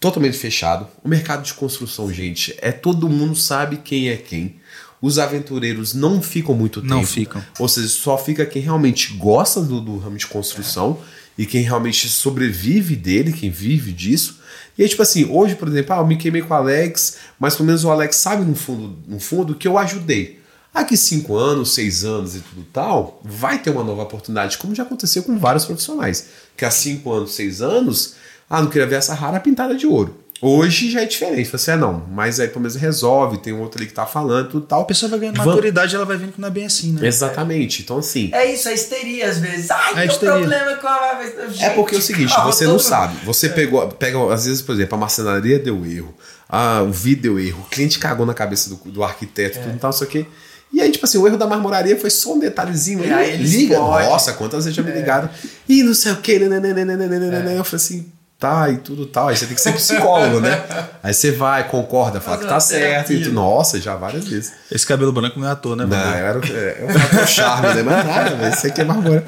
totalmente 0.00 0.36
fechado. 0.38 0.86
O 1.04 1.08
mercado 1.08 1.42
de 1.42 1.52
construção, 1.52 2.10
gente, 2.12 2.56
é 2.60 2.72
todo 2.72 3.08
mundo 3.08 3.34
sabe 3.34 3.78
quem 3.78 4.08
é 4.08 4.16
quem. 4.16 4.56
Os 5.00 5.18
aventureiros 5.18 5.92
não 5.92 6.22
ficam 6.22 6.54
muito 6.54 6.80
tempo. 6.80 6.94
Não 6.94 7.04
ficam. 7.04 7.44
Ou 7.58 7.68
seja, 7.68 7.88
só 7.88 8.16
fica 8.16 8.46
quem 8.46 8.62
realmente 8.62 9.12
gosta 9.14 9.60
do, 9.60 9.80
do 9.80 9.98
ramo 9.98 10.16
de 10.16 10.26
construção 10.26 10.98
e 11.36 11.44
quem 11.44 11.62
realmente 11.62 12.08
sobrevive 12.08 12.96
dele, 12.96 13.32
quem 13.32 13.50
vive 13.50 13.92
disso. 13.92 14.40
E 14.76 14.82
aí, 14.82 14.88
tipo 14.88 15.02
assim, 15.02 15.24
hoje, 15.30 15.54
por 15.54 15.68
exemplo, 15.68 15.94
ah, 15.94 15.98
eu 15.98 16.06
me 16.06 16.16
queimei 16.16 16.42
com 16.42 16.52
o 16.52 16.56
Alex, 16.56 17.16
mas 17.38 17.54
pelo 17.54 17.66
menos 17.66 17.84
o 17.84 17.90
Alex 17.90 18.16
sabe 18.16 18.44
no 18.44 18.54
fundo, 18.54 18.98
no 19.06 19.18
fundo 19.18 19.54
que 19.54 19.66
eu 19.66 19.78
ajudei. 19.78 20.40
Aqui 20.72 20.96
cinco 20.96 21.36
anos, 21.36 21.72
seis 21.72 22.04
anos 22.04 22.36
e 22.36 22.40
tudo 22.40 22.66
tal, 22.70 23.20
vai 23.24 23.58
ter 23.58 23.70
uma 23.70 23.82
nova 23.82 24.02
oportunidade, 24.02 24.58
como 24.58 24.74
já 24.74 24.82
aconteceu 24.82 25.22
com 25.22 25.38
vários 25.38 25.64
profissionais. 25.64 26.28
Que 26.54 26.66
há 26.66 26.70
cinco 26.70 27.10
anos, 27.10 27.34
seis 27.34 27.62
anos, 27.62 28.14
ah, 28.48 28.60
não 28.60 28.68
queria 28.68 28.86
ver 28.86 28.96
essa 28.96 29.14
rara 29.14 29.40
pintada 29.40 29.74
de 29.74 29.86
ouro. 29.86 30.25
Hoje 30.40 30.90
já 30.90 31.00
é 31.00 31.06
diferente. 31.06 31.50
Você 31.50 31.70
é 31.70 31.76
não, 31.76 32.04
mas 32.12 32.38
aí 32.38 32.48
pelo 32.48 32.60
menos 32.60 32.76
resolve, 32.76 33.38
tem 33.38 33.52
um 33.54 33.60
outro 33.60 33.78
ali 33.80 33.88
que 33.88 33.94
tá 33.94 34.04
falando, 34.04 34.50
tudo 34.50 34.66
tal. 34.66 34.82
A 34.82 34.84
pessoa 34.84 35.08
vai 35.08 35.18
ganhando 35.18 35.38
maturidade, 35.38 35.96
ela 35.96 36.04
vai 36.04 36.16
vendo 36.18 36.32
que 36.32 36.40
não 36.40 36.48
é 36.48 36.50
bem 36.50 36.66
assim, 36.66 36.92
né? 36.92 37.06
Exatamente. 37.06 37.82
Então, 37.82 37.98
assim. 37.98 38.30
É 38.32 38.52
isso, 38.52 38.68
a 38.68 38.72
histeria 38.72 39.28
às 39.30 39.38
vezes. 39.38 39.70
Ai, 39.70 40.04
É 40.04 40.08
tem 40.08 40.28
um 40.28 40.32
problema 40.32 40.76
com 40.76 40.86
a. 40.86 41.22
Gente, 41.48 41.64
É 41.64 41.70
porque 41.70 41.94
é 41.94 41.98
o 41.98 42.02
seguinte, 42.02 42.34
calma, 42.34 42.52
você 42.52 42.66
não 42.66 42.78
sabe. 42.78 43.16
Você 43.24 43.48
pegou, 43.48 43.86
pega, 43.88 44.18
às 44.32 44.44
vezes, 44.44 44.60
por 44.60 44.74
exemplo, 44.74 44.94
a 44.94 44.98
marcenaria 44.98 45.58
deu 45.58 45.86
erro, 45.86 46.14
a, 46.48 46.82
o 46.82 46.92
vídeo 46.92 47.22
deu 47.22 47.38
erro, 47.40 47.62
o 47.66 47.70
cliente 47.70 47.98
cagou 47.98 48.26
na 48.26 48.34
cabeça 48.34 48.68
do, 48.68 48.76
do 48.90 49.02
arquiteto, 49.02 49.58
tudo 49.60 49.78
tal, 49.78 49.90
não 49.90 49.96
sei 49.98 50.06
o 50.06 50.10
quê. 50.10 50.26
E 50.72 50.80
aí, 50.80 50.90
tipo 50.90 51.06
assim, 51.06 51.16
o 51.16 51.26
erro 51.26 51.38
da 51.38 51.46
marmoraria 51.46 51.98
foi 51.98 52.10
só 52.10 52.34
um 52.34 52.38
detalhezinho. 52.38 53.02
E 53.04 53.10
Aí, 53.10 53.36
liga, 53.36 53.74
explode. 53.74 54.08
nossa, 54.08 54.32
quantas 54.34 54.64
vezes 54.64 54.76
já 54.76 54.82
me 54.82 54.90
ligaram. 54.90 55.30
E 55.68 55.82
não 55.82 55.94
sei 55.94 56.12
o 56.12 56.16
quê, 56.16 56.38
nananana. 56.38 57.52
eu 57.52 57.64
falei 57.64 57.76
assim, 57.76 58.12
tá, 58.38 58.68
e 58.70 58.76
tudo 58.78 59.06
tal. 59.06 59.28
Aí 59.28 59.36
você 59.36 59.46
tem 59.46 59.54
que 59.54 59.60
ser 59.60 59.72
psicólogo, 59.72 60.40
né? 60.40 60.62
Aí 61.02 61.12
você 61.14 61.32
vai, 61.32 61.68
concorda, 61.68 62.20
fala 62.20 62.38
que 62.38 62.46
tá 62.46 62.60
certo. 62.60 63.12
E 63.12 63.22
tu, 63.24 63.32
nossa, 63.32 63.80
já 63.80 63.96
várias 63.96 64.26
vezes. 64.28 64.52
Esse 64.70 64.86
cabelo 64.86 65.12
branco 65.12 65.38
não 65.40 65.48
é 65.48 65.52
à 65.52 65.56
toa, 65.56 65.76
né, 65.76 65.84
Não, 65.84 65.96
mano? 65.96 66.10
eu 66.10 66.26
era, 66.26 66.38
é, 66.48 66.76
eu 66.82 66.88
era 66.90 67.24
o 67.24 67.26
charme, 67.26 67.74
né? 67.74 67.82
Mas 67.82 68.06
nada, 68.06 68.36
velho. 68.36 68.54
Isso 68.54 68.66
aqui 68.66 68.80
é 68.80 68.84
marmora. 68.84 69.24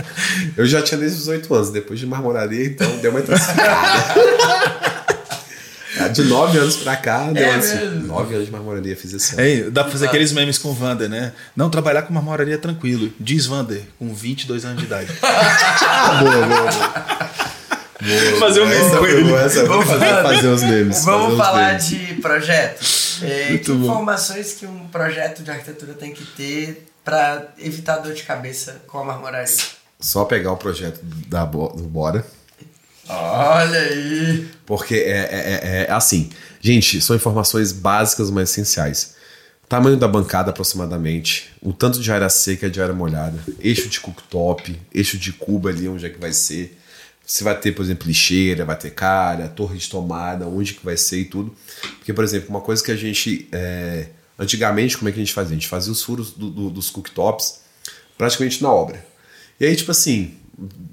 Eu 0.57 0.67
já 0.67 0.83
tinha 0.83 0.99
desde 0.99 1.17
os 1.19 1.25
18 1.25 1.55
anos, 1.55 1.71
depois 1.71 1.99
de 1.99 2.07
marmoraria, 2.07 2.67
então 2.67 2.89
deu 2.99 3.11
uma 3.11 3.21
intensificada. 3.21 4.39
De 6.13 6.23
9 6.23 6.57
anos 6.59 6.77
pra 6.77 6.97
cá, 6.97 7.31
deu 7.33 7.45
É 7.45 7.55
assim. 7.57 7.75
mesmo? 7.77 8.07
9 8.07 8.35
anos 8.35 8.47
de 8.47 8.53
marmoraria 8.53 8.97
fiz 8.97 9.13
esse 9.13 9.33
ano. 9.35 9.43
É, 9.43 9.71
dá 9.71 9.83
pra 9.83 9.91
fazer 9.93 10.07
aqueles 10.07 10.33
memes 10.33 10.57
com 10.57 10.69
o 10.69 10.73
Vander, 10.75 11.09
né? 11.09 11.33
Não, 11.57 11.69
trabalhar 11.69 12.03
com 12.03 12.13
marmoraria 12.15 12.55
é 12.55 12.59
tranquilo. 12.59 13.11
Diz 13.19 13.47
Vander, 13.47 13.83
com 13.99 14.15
22 14.15 14.65
anos 14.65 14.79
de 14.79 14.85
idade. 14.85 15.09
Ah, 15.23 16.21
boa, 16.23 16.47
boa, 16.47 17.29
boa. 18.01 18.39
fazer 18.41 18.61
um 18.63 18.67
meme 18.67 18.97
com 18.99 19.07
ele. 19.07 19.33
essa 19.35 19.67
foi 19.67 19.85
fazer, 19.85 20.23
fazer 20.23 20.49
os 20.49 20.63
memes. 20.63 21.05
Vamos 21.05 21.33
os 21.33 21.39
falar 21.39 21.69
memes. 21.69 21.89
de 21.89 22.15
projeto. 22.15 22.85
É, 23.23 23.59
que 23.59 23.73
bom. 23.73 23.85
informações 23.85 24.55
que 24.55 24.67
um 24.67 24.87
projeto 24.89 25.43
de 25.43 25.51
arquitetura 25.51 25.95
tem 25.95 26.13
que 26.13 26.25
ter 26.25 26.87
para 27.05 27.49
evitar 27.59 27.99
dor 27.99 28.13
de 28.15 28.23
cabeça 28.23 28.83
com 28.87 28.99
a 28.99 29.05
marmoraria? 29.05 29.53
Só 29.99 30.25
pegar 30.25 30.53
o 30.53 30.57
projeto 30.57 31.01
da, 31.03 31.45
do 31.45 31.69
Bora. 31.89 32.25
Olha 33.09 33.81
aí! 33.81 34.49
Porque 34.67 34.95
é, 34.95 34.99
é, 35.09 35.61
é- 35.63 35.87
é 35.89 35.93
assim, 35.93 36.31
gente, 36.61 37.01
são 37.01 37.17
informações 37.17 37.73
básicas, 37.73 38.31
mas 38.31 38.51
essenciais. 38.51 39.17
Tamanho 39.69 39.97
da 39.97 40.07
bancada 40.09 40.51
aproximadamente, 40.51 41.51
o 41.61 41.73
tanto 41.73 42.01
de 42.01 42.11
área 42.13 42.29
seca 42.29 42.67
e 42.67 42.71
de 42.71 42.81
área 42.81 42.95
molhada, 42.95 43.39
eixo 43.61 43.89
de 43.89 44.01
cooktop, 44.01 44.81
eixo 44.95 45.19
de 45.19 45.33
cuba 45.33 45.69
ali, 45.71 45.89
onde 45.89 46.07
é 46.07 46.09
que 46.09 46.19
vai 46.19 46.33
ser. 46.33 46.78
Se 47.31 47.45
vai 47.45 47.55
ter, 47.61 47.73
por 47.73 47.83
exemplo, 47.85 48.07
lixeira, 48.09 48.65
vai 48.65 48.75
ter 48.75 48.91
calha, 48.91 49.49
torre 49.49 49.77
de 49.77 49.87
tomada, 49.91 50.47
onde 50.47 50.73
que 50.73 50.83
vai 50.85 50.97
ser 50.97 51.19
e 51.21 51.25
tudo. 51.27 51.55
Porque, 51.99 52.15
por 52.15 52.25
exemplo, 52.25 52.49
uma 52.49 52.63
coisa 52.63 52.83
que 52.83 52.91
a 52.91 52.97
gente. 52.97 53.47
é, 53.53 54.07
antigamente, 54.39 54.97
como 54.97 55.11
é 55.11 55.13
que 55.13 55.19
a 55.19 55.23
gente 55.23 55.35
fazia? 55.35 55.51
A 55.55 55.59
gente 55.59 55.69
fazia 55.69 55.93
os 55.93 56.03
furos 56.03 56.31
do- 56.33 56.49
do- 56.51 56.71
dos 56.71 56.89
cooktops 56.89 57.61
praticamente 58.17 58.63
na 58.63 58.73
obra. 58.73 59.05
E 59.61 59.67
aí, 59.67 59.77
tipo 59.77 59.91
assim, 59.91 60.37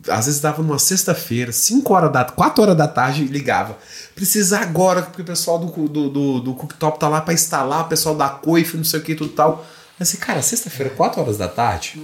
às 0.09 0.25
vezes 0.25 0.41
dava 0.41 0.61
numa 0.61 0.77
sexta-feira, 0.77 1.51
5 1.53 1.93
horas 1.93 2.11
da 2.11 2.25
4 2.25 2.61
horas 2.63 2.75
da 2.75 2.87
tarde, 2.87 3.23
ligava. 3.25 3.77
Precisa 4.13 4.59
agora, 4.59 5.03
porque 5.03 5.21
o 5.21 5.25
pessoal 5.25 5.57
do, 5.57 5.87
do, 5.87 6.09
do, 6.09 6.39
do 6.41 6.53
cooktop 6.53 6.99
tá 6.99 7.07
lá 7.07 7.21
pra 7.21 7.33
instalar, 7.33 7.85
o 7.85 7.87
pessoal 7.87 8.13
da 8.13 8.27
coif, 8.29 8.75
não 8.75 8.83
sei 8.83 8.99
o 8.99 9.03
que, 9.03 9.15
tudo 9.15 9.29
tal. 9.31 9.65
Mas 9.97 10.09
assim, 10.09 10.17
cara, 10.17 10.41
sexta-feira, 10.41 10.91
4 10.93 11.21
horas 11.21 11.37
da 11.37 11.47
tarde, 11.47 11.97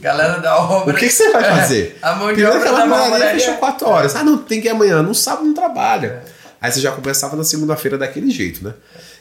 Galera 0.00 0.38
da 0.40 0.56
obra. 0.58 0.94
o 0.94 0.96
que, 0.96 1.06
que 1.06 1.12
você 1.12 1.30
vai 1.32 1.42
fazer? 1.44 1.98
É, 2.02 2.06
a 2.06 2.14
mão 2.14 2.28
de 2.28 2.34
Primeiro 2.34 2.58
obra 2.58 2.68
que 2.70 2.80
a 2.82 2.86
marmoraria. 2.86 3.30
fechou 3.40 3.54
4 3.54 3.88
horas. 3.88 4.14
Ah, 4.16 4.22
não, 4.22 4.38
tem 4.38 4.60
que 4.60 4.68
ir 4.68 4.70
amanhã. 4.70 5.02
Não 5.02 5.14
sábado 5.14 5.44
não 5.46 5.54
trabalha. 5.54 6.22
Aí 6.60 6.70
você 6.70 6.80
já 6.80 6.90
começava 6.92 7.36
na 7.36 7.44
segunda-feira 7.44 7.96
daquele 7.98 8.30
jeito, 8.30 8.64
né? 8.64 8.72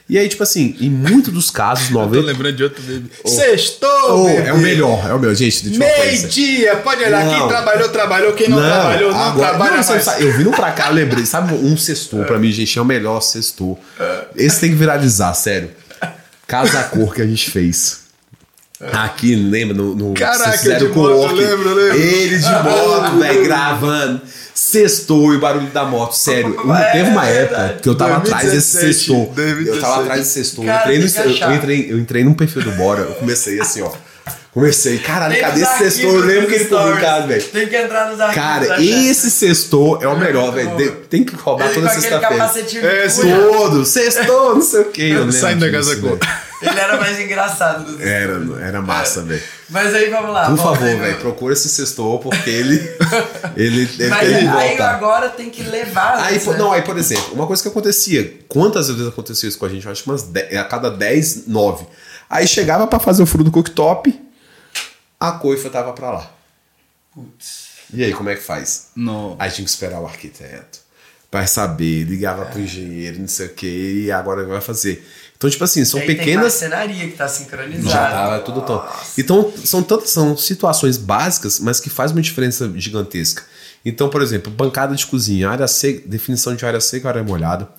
E 0.07 0.19
aí, 0.19 0.29
tipo 0.29 0.43
assim, 0.43 0.75
em 0.79 0.89
muitos 0.89 1.33
dos 1.33 1.49
casos, 1.49 1.87
Eu 1.89 1.93
tô 1.95 2.01
90. 2.01 2.25
lembrando 2.27 2.55
de 2.55 2.63
outro 2.63 2.83
meme. 2.83 3.09
Sextou! 3.25 3.89
Oh, 4.09 4.25
bebê! 4.25 4.49
é 4.49 4.53
o 4.53 4.57
melhor, 4.57 5.09
é 5.09 5.13
o 5.13 5.19
melhor. 5.19 5.33
Gente, 5.33 5.67
deixa 5.69 5.83
eu. 5.83 6.05
Meio-dia! 6.05 6.75
Pode 6.77 7.03
olhar. 7.03 7.25
Não. 7.25 7.39
Quem 7.39 7.47
trabalhou, 7.47 7.89
trabalhou. 7.89 8.33
Quem 8.33 8.49
não, 8.49 8.57
trabalhou, 8.61 9.11
não 9.11 9.19
agora- 9.19 9.49
trabalha 9.49 9.77
não, 9.77 9.83
mais. 9.87 10.03
sabe, 10.03 10.23
eu 10.23 10.31
vindo 10.33 10.51
pra 10.51 10.71
cá, 10.71 10.89
eu 10.89 10.93
lembrei, 10.93 11.25
sabe 11.25 11.53
um 11.55 11.75
sextou 11.75 12.23
pra 12.25 12.37
mim, 12.37 12.51
gente, 12.51 12.77
é 12.77 12.81
o 12.81 12.85
melhor 12.85 13.21
sextou. 13.21 13.79
Esse 14.35 14.59
tem 14.59 14.69
que 14.69 14.75
viralizar, 14.75 15.33
sério. 15.33 15.71
Casa 16.47 16.83
Cor 16.83 17.13
que 17.15 17.21
a 17.23 17.25
gente 17.25 17.49
fez. 17.49 18.04
Aqui, 18.91 19.35
lembra? 19.35 19.73
No, 19.73 19.95
no, 19.95 20.13
Caraca, 20.13 20.75
de 20.75 20.89
com 20.89 20.99
o 20.99 21.09
moto, 21.09 21.23
Orc. 21.23 21.35
lembro, 21.35 21.73
lembro. 21.73 21.97
Ele 21.97 22.37
de 22.37 22.49
moto, 22.49 23.19
velho, 23.19 23.43
gravando. 23.43 24.21
Sextou 24.53 25.33
e 25.33 25.37
o 25.37 25.39
barulho 25.39 25.67
da 25.67 25.85
moto, 25.85 26.13
sério. 26.13 26.55
É, 26.75 26.91
teve 26.91 27.09
uma 27.09 27.25
época 27.25 27.57
verdade. 27.57 27.81
que 27.81 27.89
eu 27.89 27.95
tava 27.95 28.17
atrás 28.17 28.51
desse 28.51 28.73
2017, 28.73 28.93
sextou. 28.93 29.17
Eu 29.17 29.33
2017. 29.33 29.81
tava 29.81 30.01
atrás 30.01 30.19
desse 30.19 30.31
sextou. 30.31 30.65
Eu 30.65 30.73
entrei, 30.73 30.99
no, 30.99 31.05
eu, 31.05 31.49
eu 31.49 31.55
entrei, 31.55 31.91
eu 31.91 31.99
entrei 31.99 32.23
num 32.23 32.33
perfil 32.33 32.61
do 32.63 32.71
Bora, 32.71 33.01
eu 33.01 33.15
comecei 33.15 33.59
assim, 33.59 33.81
ó. 33.81 33.91
Comecei, 34.53 34.97
caralho, 34.99 35.37
cadê 35.37 35.61
esse 35.61 35.77
sextou? 35.77 36.15
Eu 36.15 36.25
lembro 36.25 36.47
que 36.47 36.55
ele 36.55 36.65
foi 36.65 36.77
publicado, 36.77 37.27
velho. 37.27 37.43
Tem 37.43 37.67
que 37.67 37.75
entrar 37.75 38.09
nos 38.09 38.19
arquivos. 38.21 38.41
Cara, 38.41 38.81
esse 38.81 39.29
sextou 39.29 40.01
é 40.01 40.07
o 40.07 40.17
melhor, 40.17 40.53
velho. 40.53 40.95
Tem 41.09 41.25
que 41.25 41.35
roubar 41.35 41.65
Ele 41.65 41.75
toda 41.75 41.89
sexta-feira. 41.89 42.51
É. 42.81 43.07
Todo, 43.09 43.85
sextou, 43.85 44.55
não 44.55 44.61
sei 44.61 44.81
o 44.81 44.85
que. 44.85 45.09
Eu 45.09 45.19
lembro 45.19 45.33
Saindo 45.33 45.59
da 45.59 45.71
casa 45.71 45.95
velho. 45.97 46.19
Ele 46.69 46.79
era 46.79 46.97
mais 46.97 47.19
engraçado 47.19 47.83
dos 47.85 47.99
Era, 48.01 48.33
era 48.61 48.81
massa, 48.81 49.21
velho. 49.23 49.41
Mas 49.69 49.93
aí 49.93 50.09
vamos 50.09 50.31
lá. 50.33 50.45
Por 50.47 50.55
vamos 50.55 50.79
favor, 50.79 50.99
velho, 50.99 51.19
procura 51.19 51.53
esse 51.53 51.69
sextou, 51.69 52.19
porque 52.19 52.49
ele. 52.49 52.75
ele, 53.55 53.81
ele 53.99 54.07
Mas 54.09 54.27
tem 54.29 54.39
que 54.39 54.47
aí 54.47 54.81
agora 54.81 55.29
tem 55.29 55.49
que 55.49 55.63
levar. 55.63 56.17
Aí, 56.25 56.33
antes, 56.35 56.45
por- 56.45 56.53
né? 56.53 56.59
não, 56.59 56.71
aí, 56.71 56.81
por 56.81 56.97
exemplo, 56.97 57.33
uma 57.33 57.47
coisa 57.47 57.61
que 57.61 57.69
acontecia, 57.69 58.39
quantas 58.47 58.87
vezes 58.89 59.07
aconteceu 59.07 59.47
isso 59.49 59.57
com 59.57 59.65
a 59.65 59.69
gente? 59.69 59.85
Eu 59.85 59.91
acho 59.91 60.03
que 60.03 60.09
umas 60.09 60.23
10, 60.23 60.55
a 60.57 60.63
cada 60.65 60.89
10, 60.91 61.47
9. 61.47 61.85
Aí 62.29 62.47
chegava 62.47 62.85
pra 62.87 62.99
fazer 62.99 63.21
o 63.23 63.25
furo 63.25 63.43
do 63.43 63.51
cooktop, 63.51 64.19
a 65.19 65.31
coifa 65.33 65.69
tava 65.69 65.93
pra 65.93 66.11
lá. 66.11 66.31
Putz. 67.13 67.65
E 67.93 68.03
aí, 68.03 68.13
como 68.13 68.29
é 68.29 68.35
que 68.35 68.41
faz? 68.41 68.87
Não. 68.95 69.35
Aí 69.39 69.49
tinha 69.51 69.63
que 69.63 69.69
esperar 69.71 69.99
o 69.99 70.05
arquiteto. 70.07 70.79
Pra 71.29 71.45
saber, 71.47 72.03
ligava 72.03 72.45
pro 72.45 72.61
engenheiro, 72.61 73.19
não 73.19 73.27
sei 73.27 73.47
o 73.47 73.49
que, 73.53 74.05
e 74.05 74.11
agora 74.11 74.45
vai 74.45 74.61
fazer. 74.61 75.05
Então, 75.45 75.51
tipo 75.51 75.63
assim, 75.63 75.85
são 75.85 75.99
Aí 75.99 76.07
Tem 76.07 76.15
pequenas. 76.17 76.41
marcenaria 76.43 77.07
que 77.07 77.15
tá 77.15 77.27
sincronizada. 77.27 77.89
Já 77.89 78.09
tava 78.11 78.39
tudo 78.39 78.61
tão. 78.61 78.83
Então, 79.15 79.53
são 79.63 79.83
tantas 79.83 80.09
são 80.09 80.35
situações 80.35 80.97
básicas, 80.97 81.59
mas 81.59 81.79
que 81.79 81.89
faz 81.89 82.11
uma 82.11 82.21
diferença 82.21 82.71
gigantesca. 82.75 83.43
Então, 83.85 84.09
por 84.09 84.23
exemplo, 84.23 84.51
bancada 84.51 84.95
de 84.95 85.05
cozinha, 85.05 85.49
área 85.49 85.67
seca, 85.67 86.01
definição 86.07 86.55
de 86.55 86.65
área 86.65 86.81
seca, 86.81 87.07
área 87.09 87.23
molhada. 87.23 87.69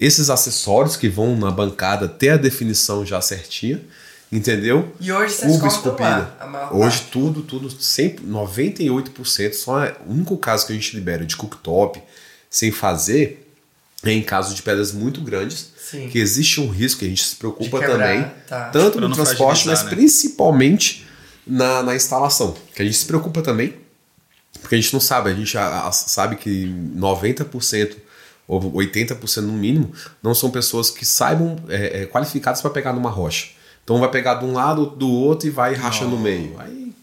Esses 0.00 0.30
acessórios 0.30 0.96
que 0.96 1.06
vão 1.08 1.36
na 1.36 1.50
bancada 1.50 2.08
ter 2.08 2.30
a 2.30 2.36
definição 2.38 3.04
já 3.04 3.20
certinha, 3.20 3.82
entendeu? 4.32 4.90
E 4.98 5.12
hoje 5.12 5.34
vocês 5.34 5.52
cortam 5.52 5.68
esculpida. 5.68 6.32
lá, 6.40 6.70
Hoje 6.72 6.96
parte. 7.00 7.10
tudo, 7.12 7.42
tudo, 7.42 7.70
sempre, 7.70 8.24
98%, 8.26 9.52
só 9.52 9.84
é, 9.84 9.94
o 10.06 10.12
único 10.12 10.38
caso 10.38 10.66
que 10.66 10.72
a 10.72 10.74
gente 10.74 10.96
libera 10.96 11.26
de 11.26 11.36
cooktop 11.36 12.02
sem 12.48 12.72
fazer 12.72 13.42
é 14.02 14.12
em 14.12 14.22
caso 14.22 14.54
de 14.54 14.62
pedras 14.62 14.92
muito 14.92 15.20
grandes, 15.20 15.73
Sim. 15.90 16.08
que 16.08 16.18
existe 16.18 16.60
um 16.60 16.68
risco 16.68 17.00
que 17.00 17.06
a 17.06 17.08
gente 17.08 17.24
se 17.24 17.36
preocupa 17.36 17.78
quebrar, 17.78 17.98
também, 17.98 18.30
tá. 18.48 18.70
tanto 18.70 19.00
no 19.00 19.12
transporte, 19.12 19.66
mas 19.66 19.82
né? 19.84 19.90
principalmente 19.90 21.06
na, 21.46 21.82
na 21.82 21.94
instalação, 21.94 22.56
que 22.74 22.80
a 22.80 22.84
gente 22.84 22.96
se 22.96 23.04
preocupa 23.04 23.42
também, 23.42 23.74
porque 24.60 24.74
a 24.74 24.80
gente 24.80 24.92
não 24.94 25.00
sabe, 25.00 25.30
a 25.30 25.34
gente 25.34 25.58
a- 25.58 25.86
a- 25.86 25.92
sabe 25.92 26.36
que 26.36 26.64
90% 26.96 27.96
ou 28.48 28.60
80% 28.72 29.42
no 29.42 29.52
mínimo 29.52 29.92
não 30.22 30.34
são 30.34 30.50
pessoas 30.50 30.90
que 30.90 31.04
saibam 31.04 31.56
é, 31.68 32.02
é, 32.02 32.06
qualificadas 32.06 32.60
para 32.62 32.70
pegar 32.70 32.92
numa 32.92 33.10
rocha. 33.10 33.48
Então 33.82 33.98
vai 34.00 34.10
pegar 34.10 34.34
de 34.36 34.44
um 34.46 34.52
lado 34.54 34.86
do 34.86 35.10
outro 35.10 35.46
e 35.46 35.50
vai 35.50 35.74
racha 35.74 36.04
no 36.06 36.18
meio. 36.18 36.54
Aí 36.58 36.94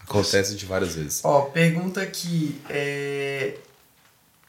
acontece 0.00 0.54
de 0.54 0.66
várias 0.66 0.94
vezes. 0.94 1.20
Ó, 1.24 1.42
pergunta 1.42 2.00
aqui. 2.02 2.60
é, 2.68 3.54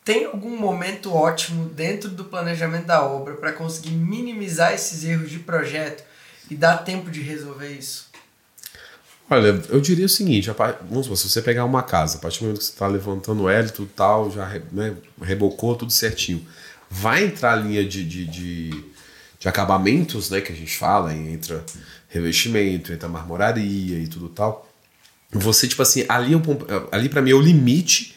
Tem 0.06 0.26
algum 0.26 0.56
momento 0.56 1.12
ótimo 1.12 1.68
dentro 1.68 2.12
do 2.12 2.26
planejamento 2.26 2.86
da 2.86 3.04
obra 3.04 3.34
para 3.34 3.52
conseguir 3.52 3.90
minimizar 3.90 4.72
esses 4.72 5.04
erros 5.04 5.32
de 5.32 5.40
projeto? 5.40 6.04
E 6.48 6.54
dá 6.56 6.78
tempo 6.78 7.10
de 7.10 7.22
resolver 7.22 7.70
isso? 7.70 8.06
Olha, 9.28 9.60
eu 9.68 9.82
diria 9.82 10.06
o 10.06 10.10
seguinte, 10.10 10.52
vamos 10.88 11.08
se 11.20 11.28
você 11.28 11.42
pegar 11.42 11.66
uma 11.66 11.82
casa, 11.82 12.20
a 12.20 12.22
partir 12.22 12.38
do 12.38 12.44
momento 12.44 12.60
que 12.60 12.66
você 12.66 12.72
está 12.72 12.86
levantando 12.86 13.50
ela 13.50 13.66
e 13.66 13.72
tudo 13.72 13.90
tal, 13.96 14.30
já 14.30 14.48
né, 14.72 14.96
rebocou 15.20 15.76
tudo 15.76 15.92
certinho, 15.92 16.46
vai 16.88 17.26
entrar 17.26 17.54
a 17.54 17.56
linha 17.56 17.84
de, 17.84 18.06
de, 18.06 18.28
de, 18.28 18.70
de, 19.40 19.50
acabamentos, 19.50 20.30
né, 20.30 20.40
que 20.40 20.52
a 20.52 20.56
gente 20.56 20.78
fala, 20.78 21.16
entra 21.16 21.66
revestimento, 22.10 22.94
entra 22.94 23.10
marmoraria 23.10 23.98
e 23.98 24.08
tudo 24.08 24.30
tal. 24.30 24.72
Você, 25.32 25.68
tipo 25.68 25.82
assim, 25.82 26.06
ali, 26.08 26.36
é 26.36 26.40
ali 26.96 27.10
para 27.10 27.24
mim 27.24 27.32
é 27.32 27.34
o 27.34 27.42
limite 27.42 28.15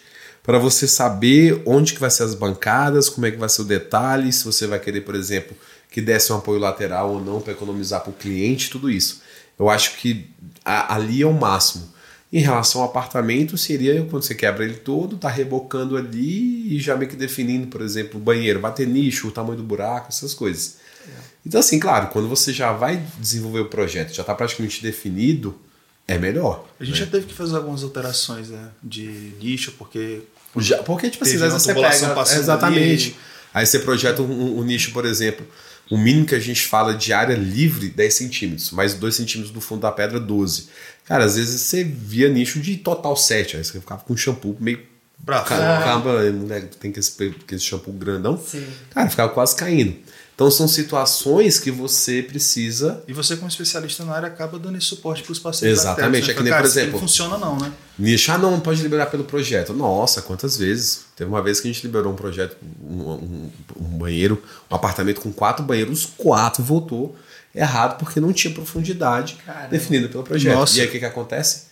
para 0.49 0.59
você 0.59 0.89
saber 0.89 1.61
onde 1.67 1.93
que 1.93 2.01
vai 2.01 2.09
ser 2.09 2.23
as 2.23 2.35
bancadas, 2.35 3.11
como 3.11 3.27
é 3.27 3.31
que 3.31 3.37
vai 3.37 3.51
ser 3.51 3.61
o 3.61 3.65
detalhe, 3.67 4.33
se 4.33 4.47
você 4.47 4.67
vai 4.67 4.81
querer, 4.81 5.03
por 5.03 5.15
exemplo, 5.15 5.55
que 5.91 6.01
desse 6.01 6.33
um 6.33 6.37
apoio 6.37 6.59
lateral 6.59 7.13
ou 7.13 7.21
não 7.23 7.39
para 7.39 7.53
economizar 7.53 8.01
para 8.01 8.09
o 8.09 8.15
cliente, 8.15 8.71
tudo 8.71 8.89
isso. 8.89 9.21
Eu 9.59 9.69
acho 9.69 9.99
que 9.99 10.31
a, 10.65 10.95
ali 10.95 11.21
é 11.21 11.27
o 11.27 11.35
máximo. 11.35 11.93
Em 12.33 12.41
relação 12.41 12.81
ao 12.81 12.89
apartamento, 12.89 13.59
seria 13.59 14.03
quando 14.05 14.23
você 14.23 14.35
quebra 14.35 14.65
ele 14.65 14.77
todo, 14.77 15.19
tá 15.19 15.29
rebocando 15.29 15.99
ali 15.99 16.75
e 16.75 16.81
já 16.81 16.97
meio 16.97 17.11
que 17.11 17.17
definindo, 17.17 17.67
por 17.67 17.83
exemplo, 17.83 18.19
o 18.19 18.23
banheiro, 18.23 18.59
bater 18.59 18.89
nicho, 18.89 19.29
o 19.29 19.31
tamanho 19.31 19.59
do 19.59 19.63
buraco, 19.63 20.09
essas 20.09 20.33
coisas. 20.33 20.79
É. 21.07 21.11
Então, 21.45 21.61
assim, 21.61 21.79
claro, 21.79 22.09
quando 22.09 22.27
você 22.27 22.55
já 22.55 22.73
vai 22.73 23.05
desenvolver 23.19 23.61
o 23.61 23.69
projeto, 23.69 24.15
já 24.15 24.23
está 24.23 24.35
praticamente 24.35 24.83
definido, 24.83 25.61
é 26.07 26.17
melhor. 26.17 26.67
A 26.81 26.85
gente 26.85 26.99
né? 26.99 27.05
já 27.05 27.11
teve 27.11 27.27
que 27.27 27.35
fazer 27.35 27.55
algumas 27.55 27.85
alterações 27.85 28.49
né, 28.49 28.71
de 28.83 29.35
nicho, 29.39 29.73
porque. 29.73 30.23
Já, 30.61 30.83
porque, 30.83 31.11
tipo 31.11 31.25
assim, 31.25 31.35
às 31.35 31.41
vezes 31.41 31.63
você 31.63 31.75
pega. 31.75 31.89
Exatamente. 32.35 33.09
Ali. 33.09 33.17
Aí 33.55 33.67
você 33.67 33.79
projeta 33.79 34.23
um, 34.23 34.59
um, 34.59 34.63
nicho, 34.63 34.93
por 34.93 35.05
exemplo. 35.05 35.47
O 35.91 35.97
mínimo 35.97 36.27
que 36.27 36.35
a 36.35 36.39
gente 36.39 36.67
fala 36.67 36.95
de 36.95 37.15
área 37.15 37.35
livre, 37.35 37.89
10 37.89 38.15
centímetros, 38.15 38.71
mais 38.73 38.93
2 38.95 39.15
centímetros 39.15 39.53
do 39.53 39.61
fundo 39.61 39.81
da 39.81 39.91
pedra, 39.91 40.21
12. 40.21 40.69
Cara, 41.07 41.25
às 41.25 41.37
vezes 41.37 41.63
você 41.63 41.83
via 41.83 42.29
nicho 42.29 42.61
de 42.61 42.77
total 42.77 43.17
7, 43.17 43.57
aí 43.57 43.65
você 43.65 43.81
ficava 43.81 44.03
com 44.03 44.15
shampoo 44.15 44.55
meio. 44.61 44.81
Pra 45.25 45.39
Acaba, 45.39 46.31
né, 46.31 46.69
tem 46.79 46.93
que 46.93 47.01
esse, 47.01 47.35
esse 47.51 47.65
shampoo 47.65 47.93
grandão. 47.93 48.39
Sim. 48.39 48.67
Cara, 48.91 49.09
ficava 49.09 49.33
quase 49.33 49.57
caindo. 49.57 49.97
Então 50.39 50.53
são 50.53 50.69
situações 50.69 51.59
que 51.59 51.69
você 51.69 52.23
precisa. 52.23 53.03
E 53.09 53.13
você, 53.13 53.35
como 53.35 53.49
especialista 53.49 54.05
na 54.05 54.15
área, 54.15 54.29
acaba 54.29 54.57
dando 54.57 54.79
esse 54.79 54.87
suporte 54.87 55.21
para 55.25 55.33
os 55.33 55.41
pacientes. 55.41 55.81
Exatamente. 55.81 56.31
É 56.31 56.35
que 56.35 56.45
nem, 56.45 56.53
por 56.53 56.65
exemplo. 56.65 56.93
Não 56.93 57.01
funciona, 57.01 57.37
não, 57.37 57.59
né? 57.59 57.73
Nicho, 57.99 58.31
ah, 58.31 58.39
não, 58.39 58.61
pode 58.61 58.81
liberar 58.81 59.07
pelo 59.07 59.25
projeto. 59.25 59.75
Nossa, 59.75 60.23
quantas 60.23 60.57
vezes? 60.57 61.07
Teve 61.17 61.29
uma 61.29 61.43
vez 61.43 61.59
que 61.59 61.69
a 61.69 61.73
gente 61.73 61.85
liberou 61.85 62.13
um 62.13 62.15
projeto, 62.15 62.57
um, 62.81 63.03
um, 63.03 63.51
um 63.81 63.99
banheiro, 63.99 64.41
um 64.71 64.77
apartamento 64.77 65.21
com 65.21 65.33
quatro 65.33 65.65
banheiros, 65.65 66.07
quatro 66.17 66.63
voltou 66.63 67.17
errado 67.53 67.99
porque 67.99 68.21
não 68.21 68.33
tinha 68.33 68.55
profundidade 68.55 69.39
Caramba. 69.45 69.67
definida 69.67 70.09
pelo 70.09 70.23
projeto. 70.23 70.55
Nossa. 70.55 70.79
E 70.79 70.83
aí 70.83 70.87
o 70.87 70.91
que, 70.93 71.01
que 71.01 71.05
acontece? 71.05 71.63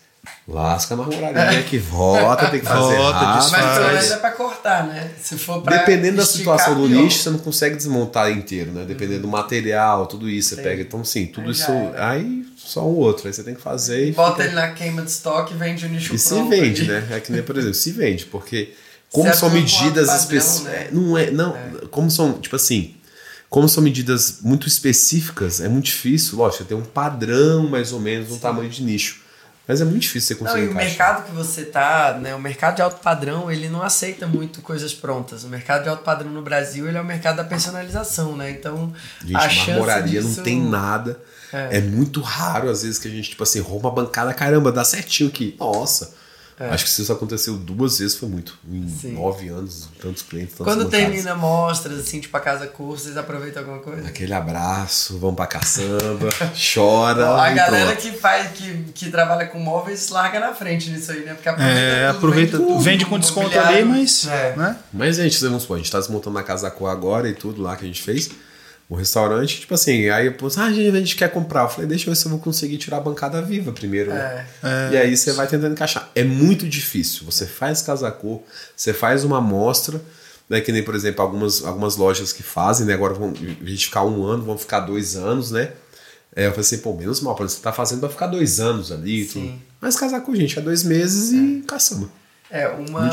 Lasca 0.49 0.95
a 0.95 0.97
marmoraria 0.97 1.63
que 1.65 1.77
volta, 1.79 2.49
tem 2.51 2.61
que 2.61 2.67
fazer 2.67 2.97
volta, 2.97 3.19
rápido. 3.19 3.51
Mas 3.51 3.79
pelo 3.79 3.89
menos 3.89 4.11
é 4.11 4.17
pra 4.17 4.31
cortar, 4.31 4.87
né? 4.87 5.11
Se 5.21 5.37
for 5.37 5.61
pra 5.61 5.79
Dependendo 5.79 6.19
da 6.19 6.27
situação 6.27 6.75
do 6.75 6.89
nicho, 6.89 7.19
você 7.19 7.31
não 7.31 7.39
consegue 7.39 7.77
desmontar 7.77 8.31
inteiro, 8.31 8.71
né? 8.71 8.85
Dependendo 8.85 9.23
do 9.23 9.29
material, 9.29 10.07
tudo 10.07 10.29
isso, 10.29 10.55
você 10.55 10.63
pega. 10.63 10.83
Então, 10.83 11.05
sim, 11.05 11.27
tudo 11.27 11.47
aí 11.47 11.53
isso. 11.53 11.73
Aí 11.97 12.47
só 12.57 12.85
um 12.87 12.95
outro, 12.95 13.27
aí 13.27 13.33
você 13.33 13.43
tem 13.43 13.55
que 13.55 13.61
fazer. 13.61 14.13
Bota 14.13 14.43
fica... 14.43 14.45
ele 14.45 14.55
na 14.55 14.69
queima 14.73 15.03
de 15.03 15.11
estoque 15.11 15.55
e 15.55 15.57
vende 15.57 15.87
o 15.87 15.89
nicho 15.89 16.15
e 16.15 16.19
pronto. 16.19 16.53
E 16.53 16.57
se 16.57 16.61
vende, 16.61 16.85
né? 16.87 17.09
É 17.11 17.21
que 17.21 17.33
nem, 17.33 17.43
por 17.43 17.57
exemplo, 17.57 17.75
se 17.75 17.93
vende, 17.93 18.27
porque 18.27 18.73
como 19.11 19.33
são 19.35 19.51
medidas 19.51 20.15
específicas. 20.15 20.73
Né? 20.73 20.89
Não 20.93 21.19
é, 21.19 21.31
não, 21.31 21.57
é. 21.57 21.87
como 21.91 22.11
são, 22.11 22.35
tipo 22.35 22.57
assim, 22.57 22.95
como 23.49 23.69
são 23.69 23.83
medidas 23.83 24.39
muito 24.43 24.67
específicas, 24.67 25.61
é 25.61 25.69
muito 25.69 25.87
difícil, 25.87 26.39
lógico, 26.39 26.65
tem 26.65 26.77
um 26.77 26.85
padrão 26.85 27.69
mais 27.69 27.93
ou 27.93 28.01
menos, 28.01 28.31
um 28.31 28.35
Sim. 28.35 28.41
tamanho 28.41 28.69
de 28.69 28.83
nicho. 28.83 29.26
Mas 29.67 29.81
é 29.81 29.85
muito 29.85 30.03
difícil 30.03 30.29
você 30.29 30.35
conseguir. 30.37 30.61
Não, 30.61 30.69
e 30.69 30.73
o 30.73 30.75
mercado 30.75 31.25
que 31.25 31.33
você 31.33 31.65
tá, 31.65 32.17
né? 32.21 32.35
O 32.35 32.41
mercado 32.41 32.77
de 32.77 32.83
alto 32.83 33.01
padrão, 33.01 33.51
ele 33.51 33.69
não 33.69 33.83
aceita 33.83 34.27
muito 34.27 34.63
coisas 34.63 34.95
prontas. 34.95 35.43
O 35.43 35.49
mercado 35.49 35.83
de 35.83 35.89
alto 35.89 36.05
padrão 36.05 36.31
no 36.31 36.41
Brasil, 36.41 36.89
ele 36.89 36.97
é 36.97 37.01
o 37.01 37.05
mercado 37.05 37.37
da 37.37 37.45
personalização, 37.45 38.37
né? 38.37 38.51
Então, 38.51 38.93
gente, 39.23 39.37
a 39.37 39.49
chance 39.49 39.71
marmoraria 39.71 40.21
disso... 40.21 40.37
não 40.37 40.45
tem 40.45 40.63
nada. 40.63 41.19
É. 41.53 41.79
é. 41.79 41.81
muito 41.81 42.21
raro, 42.21 42.71
às 42.71 42.83
vezes, 42.83 42.99
que 42.99 43.09
a 43.09 43.11
gente, 43.11 43.31
tipo 43.31 43.43
assim, 43.43 43.61
rouba 43.61 43.89
a 43.89 43.93
bancada, 43.93 44.33
caramba, 44.33 44.71
dá 44.71 44.85
certinho 44.85 45.29
aqui. 45.29 45.57
Nossa. 45.59 46.15
É. 46.59 46.71
Acho 46.71 46.85
que 46.85 46.91
se 46.91 47.03
isso 47.03 47.13
aconteceu 47.13 47.55
duas 47.55 47.99
vezes 47.99 48.17
foi 48.17 48.29
muito. 48.31 48.59
Em 48.67 48.89
Sim. 48.89 49.13
nove 49.13 49.49
anos, 49.49 49.89
tantos 50.01 50.23
clientes. 50.23 50.57
Tantos 50.57 50.73
Quando 50.73 50.89
termina 50.89 51.35
mostras, 51.35 51.99
assim, 51.99 52.19
tipo 52.19 52.35
a 52.35 52.41
casa 52.41 52.67
curso, 52.67 53.05
vocês 53.05 53.17
aproveitam 53.17 53.63
alguma 53.63 53.81
coisa? 53.81 54.09
Aquele 54.09 54.33
abraço, 54.33 55.19
vão 55.19 55.35
pra 55.35 55.47
caçamba, 55.47 56.29
chora. 56.75 57.29
a 57.29 57.51
galera 57.51 57.95
que 57.95 58.11
faz, 58.13 58.53
que, 58.53 58.85
que 58.95 59.11
trabalha 59.11 59.47
com 59.47 59.59
móveis 59.59 60.09
larga 60.09 60.41
na 60.41 60.55
frente 60.55 60.89
nisso 60.89 61.13
aí, 61.13 61.25
né? 61.25 61.35
Porque 61.35 61.49
aproveita. 61.49 61.79
É, 61.79 62.07
tudo, 62.07 62.17
aproveita, 62.17 62.57
vende, 62.57 62.71
tudo, 62.71 62.81
vende 62.81 63.05
com 63.05 63.19
desconto 63.19 63.59
ali, 63.59 63.85
mas. 63.85 64.27
É. 64.27 64.57
Né? 64.57 64.77
Mas, 64.91 65.17
gente, 65.17 65.39
vamos 65.45 65.63
supor, 65.63 65.77
a 65.77 65.79
gente 65.79 65.93
tá 65.93 65.99
desmontando 65.99 66.39
a 66.39 66.43
casa 66.43 66.71
cor 66.71 66.89
agora 66.89 67.29
e 67.29 67.35
tudo 67.35 67.61
lá 67.61 67.77
que 67.77 67.85
a 67.85 67.87
gente 67.87 68.03
fez 68.03 68.31
o 68.89 68.95
restaurante, 68.95 69.61
tipo 69.61 69.75
assim, 69.75 70.09
aí 70.11 70.27
eu 70.27 70.35
pus, 70.35 70.57
ah, 70.57 70.67
a 70.67 70.73
gente 70.73 71.17
quer 71.17 71.29
comprar. 71.31 71.63
Eu 71.63 71.69
falei, 71.69 71.89
deixa 71.89 72.07
eu 72.09 72.15
ver 72.15 72.17
se 72.17 72.27
eu 72.27 72.31
vou 72.31 72.39
conseguir 72.39 72.79
tirar 72.79 72.99
a 72.99 73.01
bancada 73.01 73.43
viva 73.43 73.73
primeiro, 73.73 74.13
né? 74.15 74.47
É, 74.63 74.91
e 74.93 74.97
aí 74.97 75.17
você 75.17 75.33
vai 75.33 75.47
tentando 75.49 75.73
encaixar. 75.73 76.09
É 76.15 76.23
muito 76.23 76.69
difícil. 76.69 77.25
Você 77.25 77.47
faz 77.47 77.83
casacô, 77.83 78.43
você 78.77 78.93
faz 78.93 79.25
uma 79.25 79.39
amostra, 79.39 80.01
né? 80.49 80.61
Que 80.61 80.71
nem, 80.71 80.85
por 80.85 80.95
exemplo, 80.95 81.21
algumas, 81.21 81.65
algumas 81.65 81.97
lojas 81.97 82.33
que 82.33 82.45
fazem, 82.45 82.87
né? 82.87 82.95
Agora 82.95 83.15
vão 83.15 83.33
a 83.33 83.69
gente 83.69 83.87
ficar 83.87 84.05
um 84.05 84.25
ano, 84.25 84.45
vão 84.45 84.57
ficar 84.57 84.81
dois 84.81 85.17
anos, 85.17 85.51
né? 85.51 85.73
É, 86.35 86.47
eu 86.47 86.51
falei 86.51 86.61
assim, 86.61 86.79
pô, 86.79 86.95
menos 86.95 87.21
mal, 87.21 87.35
você 87.35 87.61
tá 87.61 87.73
fazendo 87.73 88.01
pra 88.01 88.09
ficar 88.09 88.29
dois 88.29 88.61
anos 88.61 88.93
ali. 88.93 89.25
Tudo. 89.25 89.53
Mas 89.81 89.97
casar 89.97 90.21
com 90.21 90.35
gente 90.37 90.59
é 90.59 90.63
dois 90.63 90.85
meses 90.85 91.33
é. 91.33 91.37
e 91.37 91.63
caçamba. 91.63 92.09
É, 92.49 92.69
uma, 92.69 93.11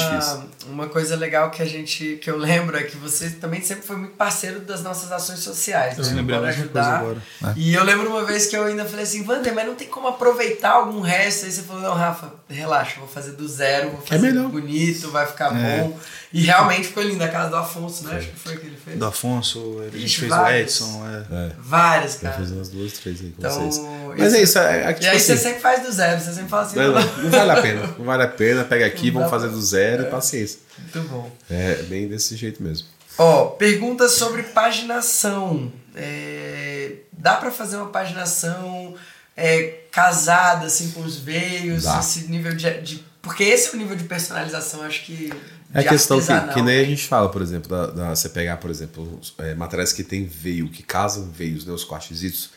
uma 0.67 0.87
coisa 0.89 1.15
legal 1.15 1.49
que 1.49 1.61
a 1.61 1.65
gente 1.65 2.19
que 2.21 2.29
eu 2.29 2.37
lembro 2.37 2.77
é 2.77 2.83
que 2.83 2.95
você 2.95 3.31
também 3.31 3.61
sempre 3.61 3.83
foi 3.83 3.95
muito 3.95 4.15
parceiro 4.15 4.59
das 4.59 4.83
nossas 4.83 5.11
ações 5.11 5.39
sociais. 5.39 5.97
Eu 5.97 6.05
né? 6.05 6.13
lembrei 6.13 6.37
a 6.37 6.41
mesma 6.41 6.67
coisa 6.67 6.87
agora. 6.87 7.17
É. 7.43 7.53
E 7.55 7.73
eu 7.73 7.83
lembro 7.83 8.09
uma 8.09 8.23
vez 8.23 8.45
que 8.45 8.55
eu 8.55 8.63
ainda 8.63 8.85
falei 8.85 9.03
assim, 9.03 9.25
Wander, 9.25 9.53
mas 9.55 9.65
não 9.65 9.73
tem 9.73 9.87
como 9.87 10.07
aproveitar 10.07 10.73
algum 10.73 11.01
resto. 11.01 11.45
Aí 11.45 11.51
você 11.51 11.63
falou, 11.63 11.81
não, 11.81 11.93
Rafa, 11.95 12.31
relaxa, 12.47 12.99
vou 12.99 13.07
fazer 13.07 13.31
do 13.31 13.47
zero, 13.47 13.89
vou 13.89 14.03
é 14.03 14.07
fazer 14.07 14.37
é 14.37 14.41
bonito, 14.43 15.09
vai 15.09 15.25
ficar 15.25 15.55
é. 15.57 15.81
bom. 15.81 15.99
E 16.33 16.41
realmente 16.41 16.87
ficou 16.87 17.03
lindo 17.03 17.23
a 17.23 17.27
casa 17.27 17.51
do 17.51 17.57
Afonso, 17.57 18.07
né? 18.07 18.17
Acho 18.17 18.29
que 18.29 18.39
foi 18.39 18.57
que 18.57 18.65
ele 18.65 18.75
fez. 18.75 18.97
Do 18.97 19.05
Afonso, 19.05 19.83
ele 19.83 20.03
Ixi, 20.03 20.21
fez 20.21 20.29
várias. 20.31 20.81
o 20.81 20.83
Edson. 20.85 21.07
É. 21.07 21.35
é. 21.35 21.51
Várias, 21.59 22.15
cara. 22.15 22.33
Eu 22.33 22.39
fiz 22.39 22.51
umas 22.51 22.69
duas, 22.69 22.93
três 22.93 23.21
aí 23.21 23.29
com 23.29 23.35
então, 23.37 23.69
vocês. 23.69 23.87
Mas 24.17 24.33
é 24.33 24.41
isso. 24.41 24.57
É, 24.57 24.89
é, 24.89 24.93
tipo 24.93 25.05
e 25.05 25.09
aí 25.09 25.17
assim, 25.17 25.25
você 25.25 25.37
sempre 25.37 25.59
faz 25.59 25.83
do 25.83 25.91
zero, 25.91 26.19
você 26.19 26.33
sempre 26.33 26.49
fala 26.49 26.63
assim. 26.63 26.75
Não, 26.75 26.91
não, 26.91 27.17
não 27.17 27.29
vale 27.29 27.51
a 27.51 27.61
pena. 27.61 27.95
Não 27.99 28.05
vale 28.05 28.23
a 28.23 28.27
pena. 28.27 28.63
Pega 28.63 28.85
aqui, 28.87 29.11
vamos 29.11 29.29
fazer 29.29 29.49
do 29.49 29.61
zero 29.61 30.03
e 30.03 30.05
paciência. 30.07 30.59
Muito 30.79 31.07
bom. 31.07 31.31
É 31.51 31.83
bem 31.83 32.07
desse 32.07 32.35
jeito 32.35 32.63
mesmo. 32.63 32.87
Ó, 33.15 33.45
pergunta 33.49 34.09
sobre 34.09 34.41
paginação. 34.41 35.71
É, 35.95 36.93
dá 37.11 37.35
para 37.35 37.51
fazer 37.51 37.77
uma 37.77 37.89
paginação 37.89 38.95
é, 39.37 39.81
casada 39.91 40.65
assim 40.65 40.91
com 40.91 41.01
os 41.01 41.17
veios, 41.17 41.83
dá. 41.83 41.99
esse 41.99 42.27
nível 42.27 42.55
de, 42.55 42.81
de, 42.81 43.05
porque 43.23 43.43
esse 43.43 43.69
é 43.69 43.71
o 43.71 43.77
nível 43.77 43.95
de 43.95 44.03
personalização, 44.03 44.83
acho 44.83 45.05
que 45.05 45.33
é 45.73 45.79
a 45.79 45.83
questão 45.83 46.19
que, 46.19 46.53
que 46.53 46.61
nem 46.61 46.81
a 46.81 46.83
gente 46.83 47.07
fala, 47.07 47.29
por 47.29 47.41
exemplo, 47.41 47.67
da, 47.67 47.87
da 47.87 48.15
você 48.15 48.29
pegar, 48.29 48.57
por 48.57 48.69
exemplo, 48.69 49.19
é, 49.39 49.55
materiais 49.55 49.91
que 49.91 50.03
tem 50.03 50.25
veio, 50.25 50.69
que 50.69 50.83
casam 50.83 51.31
veios, 51.31 51.65
né, 51.65 51.73
os 51.73 51.83
quartzitos, 51.83 52.51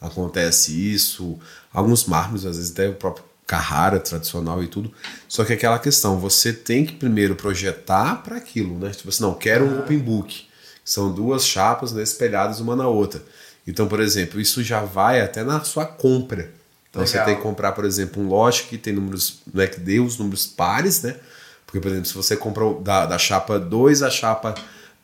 acontece 0.00 0.72
isso, 0.72 1.38
alguns 1.72 2.04
mármores, 2.04 2.44
às 2.44 2.56
vezes 2.56 2.70
até 2.70 2.88
o 2.88 2.94
próprio 2.94 3.24
Carrara 3.46 3.98
tradicional 3.98 4.62
e 4.62 4.68
tudo. 4.68 4.92
Só 5.26 5.44
que 5.44 5.52
aquela 5.52 5.78
questão, 5.80 6.20
você 6.20 6.52
tem 6.52 6.86
que 6.86 6.92
primeiro 6.92 7.34
projetar 7.34 8.22
para 8.22 8.36
aquilo, 8.36 8.78
né? 8.78 8.90
Tipo 8.90 9.08
assim, 9.08 9.24
não, 9.24 9.34
quero 9.34 9.64
um 9.64 9.80
open 9.80 9.98
book. 9.98 10.46
São 10.84 11.12
duas 11.12 11.44
chapas 11.44 11.92
né, 11.92 12.00
espelhadas 12.00 12.60
uma 12.60 12.76
na 12.76 12.86
outra. 12.86 13.20
Então, 13.66 13.88
por 13.88 13.98
exemplo, 14.00 14.40
isso 14.40 14.62
já 14.62 14.82
vai 14.84 15.20
até 15.20 15.42
na 15.42 15.64
sua 15.64 15.84
compra. 15.84 16.52
Então 16.90 17.02
Legal. 17.02 17.06
você 17.06 17.24
tem 17.24 17.36
que 17.36 17.42
comprar, 17.42 17.72
por 17.72 17.84
exemplo, 17.84 18.22
um 18.22 18.28
lote 18.28 18.64
que 18.64 18.76
tem 18.76 18.92
números, 18.92 19.40
né, 19.52 19.66
que 19.66 19.80
dê 19.80 20.00
os 20.00 20.18
números 20.18 20.46
pares, 20.46 21.02
né? 21.02 21.16
Porque, 21.64 21.78
por 21.78 21.88
exemplo, 21.88 22.06
se 22.06 22.14
você 22.14 22.36
compra 22.36 22.64
da, 22.80 23.06
da 23.06 23.16
chapa 23.18 23.58
2 23.58 24.02
à 24.02 24.10
chapa 24.10 24.54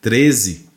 13, 0.01 0.69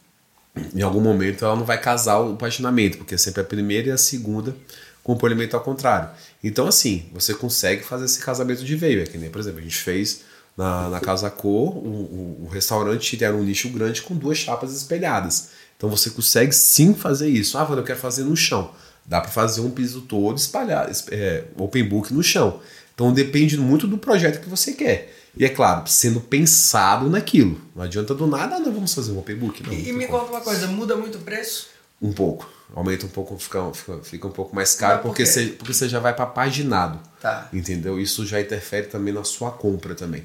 em 0.76 0.82
algum 0.82 1.02
momento 1.02 1.44
ela 1.44 1.56
não 1.56 1.66
vai 1.66 1.82
casar 1.82 2.20
o 2.20 2.36
paginamento, 2.36 2.98
porque 3.00 3.16
é 3.16 3.18
sempre 3.18 3.42
a 3.42 3.44
primeira 3.44 3.90
e 3.90 3.92
a 3.92 3.98
segunda 3.98 4.56
com 5.04 5.14
o 5.14 5.18
polimento 5.18 5.56
ao 5.56 5.64
contrário. 5.64 6.10
Então, 6.44 6.68
assim, 6.68 7.10
você 7.12 7.34
consegue 7.34 7.84
fazer 7.84 8.06
esse 8.06 8.20
casamento 8.20 8.64
de 8.64 8.76
veio. 8.76 9.02
É 9.02 9.06
que 9.06 9.18
nem, 9.18 9.32
por 9.32 9.40
exemplo, 9.40 9.60
a 9.60 9.64
gente 9.64 9.78
fez 9.78 10.22
na, 10.56 10.90
na 10.90 11.00
Casa 11.00 11.30
Cor, 11.32 11.76
o, 11.78 11.90
o, 11.90 12.46
o 12.46 12.50
restaurante 12.52 13.24
era 13.24 13.36
um 13.36 13.44
nicho 13.44 13.70
grande 13.70 14.02
com 14.02 14.16
duas 14.16 14.38
chapas 14.38 14.76
espelhadas. 14.76 15.50
Então 15.76 15.90
você 15.90 16.10
consegue 16.10 16.54
sim 16.54 16.94
fazer 16.94 17.30
isso. 17.30 17.58
Ah, 17.58 17.68
eu 17.70 17.84
quero 17.84 17.98
fazer 17.98 18.24
no 18.24 18.36
chão. 18.36 18.72
Dá 19.10 19.20
para 19.20 19.32
fazer 19.32 19.62
um 19.62 19.72
piso 19.72 20.02
todo 20.02 20.38
espalhado, 20.38 20.92
é, 21.10 21.46
open 21.58 21.84
book 21.84 22.14
no 22.14 22.22
chão. 22.22 22.60
Então 22.94 23.12
depende 23.12 23.58
muito 23.58 23.88
do 23.88 23.98
projeto 23.98 24.40
que 24.40 24.48
você 24.48 24.74
quer. 24.74 25.16
E 25.36 25.44
é 25.44 25.50
claro, 25.50 25.88
sendo 25.88 26.22
pensado 26.22 27.10
naquilo. 27.10 27.60
Não 27.76 27.84
adianta 27.84 28.14
do 28.14 28.28
nada, 28.28 28.58
ah, 28.58 28.60
não 28.60 28.72
vamos 28.72 28.94
fazer 28.94 29.12
um 29.12 29.18
open 29.18 29.36
book. 29.36 29.66
Não, 29.66 29.74
e, 29.74 29.92
me 29.94 30.06
conta 30.06 30.26
uma 30.26 30.42
coisa, 30.42 30.68
muda 30.68 30.96
muito 30.96 31.18
o 31.18 31.22
preço? 31.22 31.70
Um 32.00 32.14
pouco. 32.14 32.48
Aumenta 32.76 33.08
um 33.08 33.10
pouco, 33.10 33.36
fica, 33.40 33.74
fica, 33.74 34.00
fica 34.04 34.28
um 34.28 34.32
pouco 34.32 34.56
mais 34.56 34.76
caro, 34.76 35.00
por 35.00 35.08
porque, 35.08 35.26
você, 35.26 35.48
porque 35.48 35.74
você 35.74 35.90
já 35.90 36.00
vai 36.00 36.14
para 36.14 36.28
paginado. 36.28 37.00
Tá. 37.20 37.50
Entendeu? 37.52 38.00
Isso 38.00 38.28
já 38.28 38.40
interfere 38.40 38.86
também 38.86 39.12
na 39.12 39.24
sua 39.24 39.50
compra 39.50 39.96
também. 39.96 40.22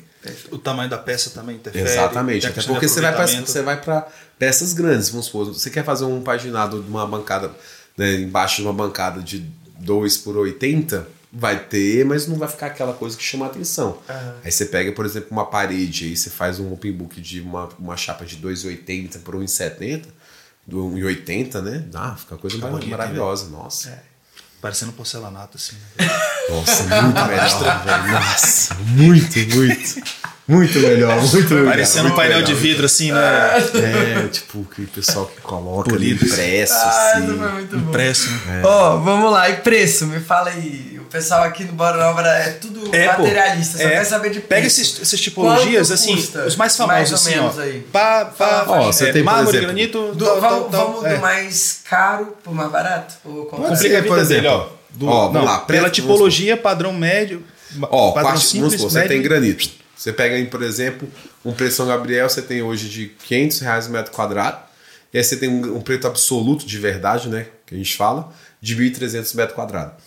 O 0.51 0.59
tamanho 0.59 0.91
da 0.91 0.99
peça 0.99 1.30
também 1.30 1.57
interfere. 1.57 1.89
Exatamente. 1.89 2.47
Até 2.47 2.62
porque 2.62 2.87
você 2.87 3.62
vai 3.62 3.80
para 3.80 4.07
peças 4.39 4.74
grandes, 4.74 5.09
vamos 5.09 5.26
supor. 5.26 5.47
Você 5.47 5.70
quer 5.70 5.85
fazer 5.85 6.05
um 6.05 6.20
paginado 6.22 6.82
de 6.82 6.89
uma 6.89 7.07
bancada, 7.07 7.51
né, 7.97 8.14
embaixo 8.16 8.57
de 8.57 8.62
uma 8.62 8.72
bancada 8.72 9.22
de 9.22 9.45
2 9.78 10.18
por 10.18 10.36
80, 10.36 11.07
vai 11.32 11.59
ter, 11.59 12.05
mas 12.05 12.26
não 12.26 12.36
vai 12.36 12.49
ficar 12.49 12.66
aquela 12.66 12.92
coisa 12.92 13.16
que 13.16 13.22
chama 13.22 13.47
atenção. 13.47 13.99
Aí 14.42 14.53
você 14.53 14.66
pega, 14.66 14.92
por 14.92 15.05
exemplo, 15.05 15.28
uma 15.30 15.45
parede, 15.47 16.05
aí 16.05 16.16
você 16.16 16.30
faz 16.30 16.61
um 16.61 16.72
open 16.72 16.92
book 16.92 17.20
de 17.20 17.40
uma, 17.40 17.68
uma 17.78 17.97
chapa 17.97 18.24
de 18.24 18.36
2,80 18.36 19.18
por 19.18 19.34
1,70, 19.34 20.05
do 20.66 20.84
1,80, 20.90 21.61
né? 21.61 21.84
Ah, 21.92 22.14
fica 22.16 22.34
uma 22.34 22.40
coisa 22.40 22.57
bonito, 22.59 22.84
hein, 22.84 22.90
maravilhosa. 22.90 23.49
Nossa. 23.49 23.90
É. 23.90 24.03
Parecendo 24.61 24.92
porcelanato, 24.92 25.59
assim. 25.59 25.76
né? 25.99 26.07
Nossa, 26.49 26.82
muito 27.03 27.20
melhor, 27.26 27.84
velho. 27.84 28.12
Nossa, 28.12 28.74
muito, 28.74 29.57
muito. 29.57 30.03
Muito 30.47 30.78
melhor, 30.78 31.22
muito 31.22 31.55
melhor. 31.55 31.70
Parecendo 31.70 32.09
um 32.09 32.14
painel 32.14 32.40
melhor. 32.40 32.47
de 32.47 32.55
vidro, 32.55 32.84
assim, 32.84 33.11
né? 33.12 33.20
É, 34.24 34.28
tipo, 34.28 34.62
que 34.74 34.86
pessoal 34.86 35.24
que 35.26 35.40
coloca 35.40 35.95
ali 35.95 36.12
impresso, 36.12 36.74
Ah, 36.74 37.12
assim. 37.14 37.24
isso 37.24 37.38
foi 37.38 37.49
muito 37.49 37.78
bom. 37.78 37.88
Impresso, 37.88 38.30
né? 38.47 38.62
Ó, 38.62 38.97
vamos 38.99 39.32
lá, 39.32 39.49
e 39.49 39.57
preço? 39.57 40.07
Me 40.07 40.20
fala 40.20 40.51
aí. 40.51 41.01
O 41.01 41.05
pessoal 41.14 41.45
aqui 41.45 41.64
no 41.64 41.72
Bora 41.72 41.97
Nova 41.97 42.20
é 42.28 42.51
tudo 42.61 42.95
É, 42.95 43.09
pô. 43.11 43.22
materialista, 43.22 43.78
só 43.78 43.84
É. 43.84 43.90
quer 43.90 44.05
saber 44.05 44.28
de 44.30 44.40
preço. 44.40 44.49
Pega 44.49 44.66
esses, 44.66 45.01
essas 45.01 45.20
tipologias, 45.20 45.88
Quanto 45.88 45.95
assim, 45.95 46.16
custa? 46.16 46.38
os 46.45 46.57
mais 46.57 46.57
Mais 46.57 46.76
famosos, 46.76 47.11
ou 47.12 47.16
assim, 47.30 47.40
menos 47.40 47.57
ó. 47.59 47.61
aí. 47.62 47.80
Pá, 47.92 48.24
pá, 48.26 48.64
Ó, 48.68 48.82
você 48.92 49.09
é, 49.09 49.12
tem, 49.12 49.22
mármore, 49.22 49.49
exemplo, 49.57 49.66
granito, 49.74 50.12
Do- 50.14 50.24
tal, 50.26 50.40
vamos 50.40 50.70
tal, 50.70 50.86
vamos 50.92 51.05
é. 51.05 51.14
do 51.14 51.20
mais 51.22 51.80
caro 51.88 52.36
pro 52.42 52.53
mais 52.53 52.70
barato? 52.70 53.14
Ou 53.24 53.47
Complica 53.47 53.72
a 53.72 53.76
ser, 53.76 54.05
por 54.05 54.16
vida 54.18 54.26
dele, 54.28 54.47
exemplo. 54.49 54.70
ó. 54.70 54.84
Do- 54.90 55.07
Ó, 55.09 55.20
vamos 55.28 55.34
não, 55.34 55.45
lá, 55.45 55.59
Pela 55.61 55.88
tipologia, 55.88 56.55
padrão 56.57 56.92
médio, 56.92 57.42
Ó, 57.82 58.11
padrão 58.12 58.30
parte, 58.32 58.47
simples, 58.47 58.80
você 58.80 59.03
tem 59.09 59.22
granito. 59.22 59.68
Você 59.97 60.12
pega 60.12 60.34
aí, 60.34 60.47
por 60.47 60.62
exemplo, 60.62 61.09
um 61.45 61.53
preço 61.53 61.76
São 61.76 61.86
Gabriel, 61.86 62.28
você 62.28 62.42
tem 62.42 62.62
hoje 62.62 62.88
de 62.88 63.09
500 63.09 63.61
reais 63.61 63.86
o 63.86 63.90
metro 63.90 64.12
quadrado. 64.12 64.59
E 65.12 65.18
aí 65.18 65.24
você 65.24 65.36
tem 65.36 65.49
um, 65.49 65.76
um 65.76 65.80
preto 65.80 66.07
absoluto 66.07 66.66
de 66.66 66.78
verdade, 66.78 67.28
né? 67.28 67.47
Que 67.64 67.74
a 67.74 67.78
gente 67.78 67.97
fala, 67.97 68.32
de 68.61 68.76
1.300 68.76 69.34
metros 69.36 69.55
quadrados. 69.55 70.03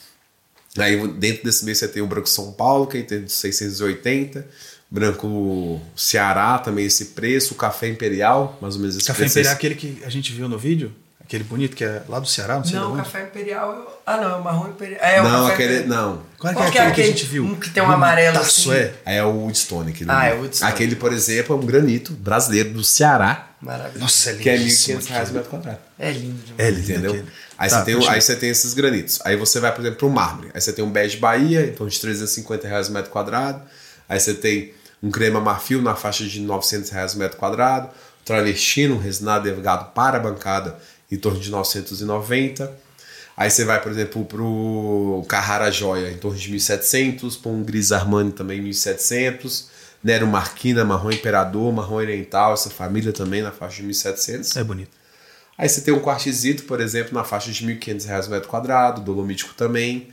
Aí 0.78 1.08
dentro 1.14 1.44
desse 1.44 1.66
mês 1.66 1.78
você 1.78 1.88
tem 1.88 2.02
o 2.02 2.08
branco 2.08 2.30
São 2.30 2.52
Paulo, 2.52 2.88
que 2.88 2.98
aí 2.98 3.04
tem 3.04 3.24
de 3.24 3.32
680. 3.32 4.46
Branco 4.90 5.82
Ceará, 5.96 6.58
também 6.60 6.86
esse 6.86 7.08
preço. 7.08 7.54
O 7.54 7.58
café 7.58 7.88
Imperial, 7.88 8.58
mais 8.62 8.76
ou 8.76 8.82
menos 8.82 8.96
esse 8.96 9.06
Café 9.06 9.20
preço. 9.22 9.40
Imperial, 9.40 9.54
aquele 9.56 9.76
que 9.76 10.04
a 10.04 10.10
gente 10.10 10.32
viu 10.32 10.48
no 10.48 10.58
vídeo, 10.58 10.94
aquele 11.28 11.44
bonito 11.44 11.76
que 11.76 11.84
é 11.84 12.02
lá 12.08 12.20
do 12.20 12.28
Ceará, 12.28 12.56
não 12.56 12.64
sei 12.64 12.76
Não, 12.80 12.94
o 12.94 12.98
café 12.98 13.24
imperial. 13.24 14.02
Ah, 14.06 14.18
não, 14.18 14.30
é 14.32 14.36
o 14.38 14.44
marrom 14.44 14.70
imperial. 14.70 15.00
É, 15.04 15.22
o 15.22 15.24
Não, 15.24 15.42
café 15.42 15.54
aquele. 15.54 15.74
imperial. 15.80 16.02
Não. 16.08 16.22
Qual 16.40 16.52
é, 16.52 16.56
Qual 16.56 16.72
que 16.72 16.78
é 16.78 16.82
aquele 16.82 16.96
que 16.96 17.02
a 17.02 17.06
gente 17.06 17.26
viu? 17.26 17.44
Um 17.44 17.56
que 17.56 17.70
tem 17.70 17.84
um 17.84 17.92
amarelo 17.92 18.34
Bonitaço, 18.38 18.72
assim. 18.72 18.80
é. 18.80 18.94
Aí 19.06 19.18
é 19.18 19.24
o 19.24 19.30
Woodstone. 19.32 19.92
Aquele, 19.92 20.10
Ah, 20.12 20.26
é 20.26 20.34
o 20.34 20.38
Woodstone. 20.40 20.72
Aquele, 20.72 20.96
por 20.96 21.12
exemplo, 21.14 21.56
é 21.56 21.60
um 21.60 21.66
granito 21.66 22.14
brasileiro 22.14 22.70
do 22.72 22.84
Ceará, 22.84 23.44
Maravilhoso. 23.60 24.00
Nossa, 24.00 24.30
é 24.30 24.34
que 24.36 24.48
é 24.50 24.56
lindíssimo 24.56 25.00
1.500 25.00 25.10
reais 25.10 25.30
o 25.30 25.34
metro 25.34 25.50
quadrado. 25.50 25.80
É 25.98 26.12
lindo 26.12 26.42
demais. 26.46 26.60
É 26.60 26.70
lindo 26.72 26.92
Entendeu? 26.92 27.12
aquele. 27.12 27.28
Aí, 27.58 27.70
Tá, 27.72 27.80
você 27.80 27.86
tem, 27.86 27.96
o- 27.96 28.10
aí 28.10 28.22
você 28.22 28.36
tem 28.36 28.50
esses 28.52 28.74
granitos. 28.76 29.20
Aí 29.26 29.36
você 29.36 29.60
vai, 29.60 29.72
por 29.74 29.82
exemplo, 29.82 29.98
para 29.98 30.08
o 30.08 30.12
mármore. 30.12 30.50
Aí 30.54 30.62
você 30.62 30.72
tem 30.72 30.86
um 30.86 30.92
bege 30.92 31.18
Bahia, 31.18 31.66
então 31.66 31.88
de 31.88 32.00
350 32.00 32.68
reais 32.68 32.88
o 32.88 32.92
metro 32.92 33.10
quadrado. 33.10 33.62
Aí 34.08 34.20
você 34.20 34.36
tem 34.36 34.74
um 35.02 35.10
crema 35.10 35.40
marfil 35.42 35.82
na 35.82 35.96
faixa 35.96 36.24
de 36.24 36.40
900 36.40 36.92
reais 36.92 37.16
o 37.16 37.18
metro 37.20 37.36
quadrado. 37.38 37.90
Travertino, 38.24 39.00
resinado 39.00 39.46
delgado 39.46 39.92
para 39.94 40.18
a 40.18 40.20
bancada, 40.20 40.78
em 41.12 41.18
torno 41.18 41.40
de 41.40 41.50
990. 41.50 42.88
Aí 43.36 43.52
você 43.52 43.64
vai, 43.64 43.82
por 43.82 43.92
exemplo, 43.92 44.26
para 44.26 44.42
o 44.42 45.24
Carrara 45.28 45.70
Joia, 45.72 46.12
em 46.12 46.18
torno 46.18 46.38
de 46.38 46.52
1.700. 46.52 47.40
Para 47.40 47.52
um 47.52 47.64
Gris 47.64 47.92
Armani 47.92 48.32
também, 48.32 48.62
1.700. 48.64 49.66
Nero 50.04 50.28
Marquina, 50.28 50.86
Marrom 50.86 51.12
Imperador, 51.12 51.72
Marrom 51.74 51.96
Oriental, 51.96 52.54
essa 52.54 52.70
família 52.70 53.12
também 53.12 53.42
na 53.42 53.52
faixa 53.52 53.82
de 53.82 53.88
1.700. 53.88 54.60
É 54.60 54.64
bonito. 54.64 54.92
Aí 55.58 55.68
você 55.68 55.82
tem 55.82 55.94
um 55.94 56.00
quartzito, 56.00 56.64
por 56.64 56.80
exemplo, 56.80 57.14
na 57.14 57.24
faixa 57.24 57.52
de 57.52 57.66
1.500 57.66 58.06
reais 58.06 58.28
o 58.28 58.32
metro 58.32 58.48
quadrado, 58.48 59.02
dolomítico 59.02 59.54
também. 59.56 60.10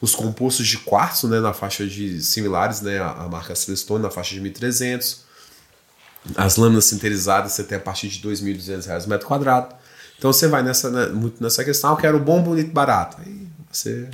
Os 0.00 0.14
compostos 0.14 0.66
de 0.66 0.78
quartzo, 0.78 1.28
né, 1.28 1.40
na 1.40 1.52
faixa 1.52 1.86
de 1.86 2.22
similares, 2.22 2.80
né, 2.80 2.98
a, 2.98 3.28
marca 3.30 3.54
Celestone 3.54 4.02
na 4.02 4.10
faixa 4.10 4.34
de 4.34 4.40
1.300. 4.40 5.18
As 6.34 6.56
lâminas 6.56 6.86
sinterizadas 6.86 7.52
você 7.52 7.62
tem 7.62 7.78
a 7.78 7.80
partir 7.80 8.08
de 8.08 8.26
2.200 8.26 8.86
reais 8.86 9.06
o 9.06 9.08
metro 9.08 9.26
quadrado. 9.26 9.74
Então 10.18 10.32
você 10.32 10.48
vai 10.48 10.62
nessa, 10.62 10.90
né, 10.90 11.06
muito 11.06 11.42
nessa 11.42 11.62
questão, 11.64 11.90
eu 11.90 11.96
quero 11.96 12.18
bom, 12.18 12.42
bonito, 12.42 12.70
barato. 12.72 13.18
Aí 13.24 13.46
você 13.70 14.08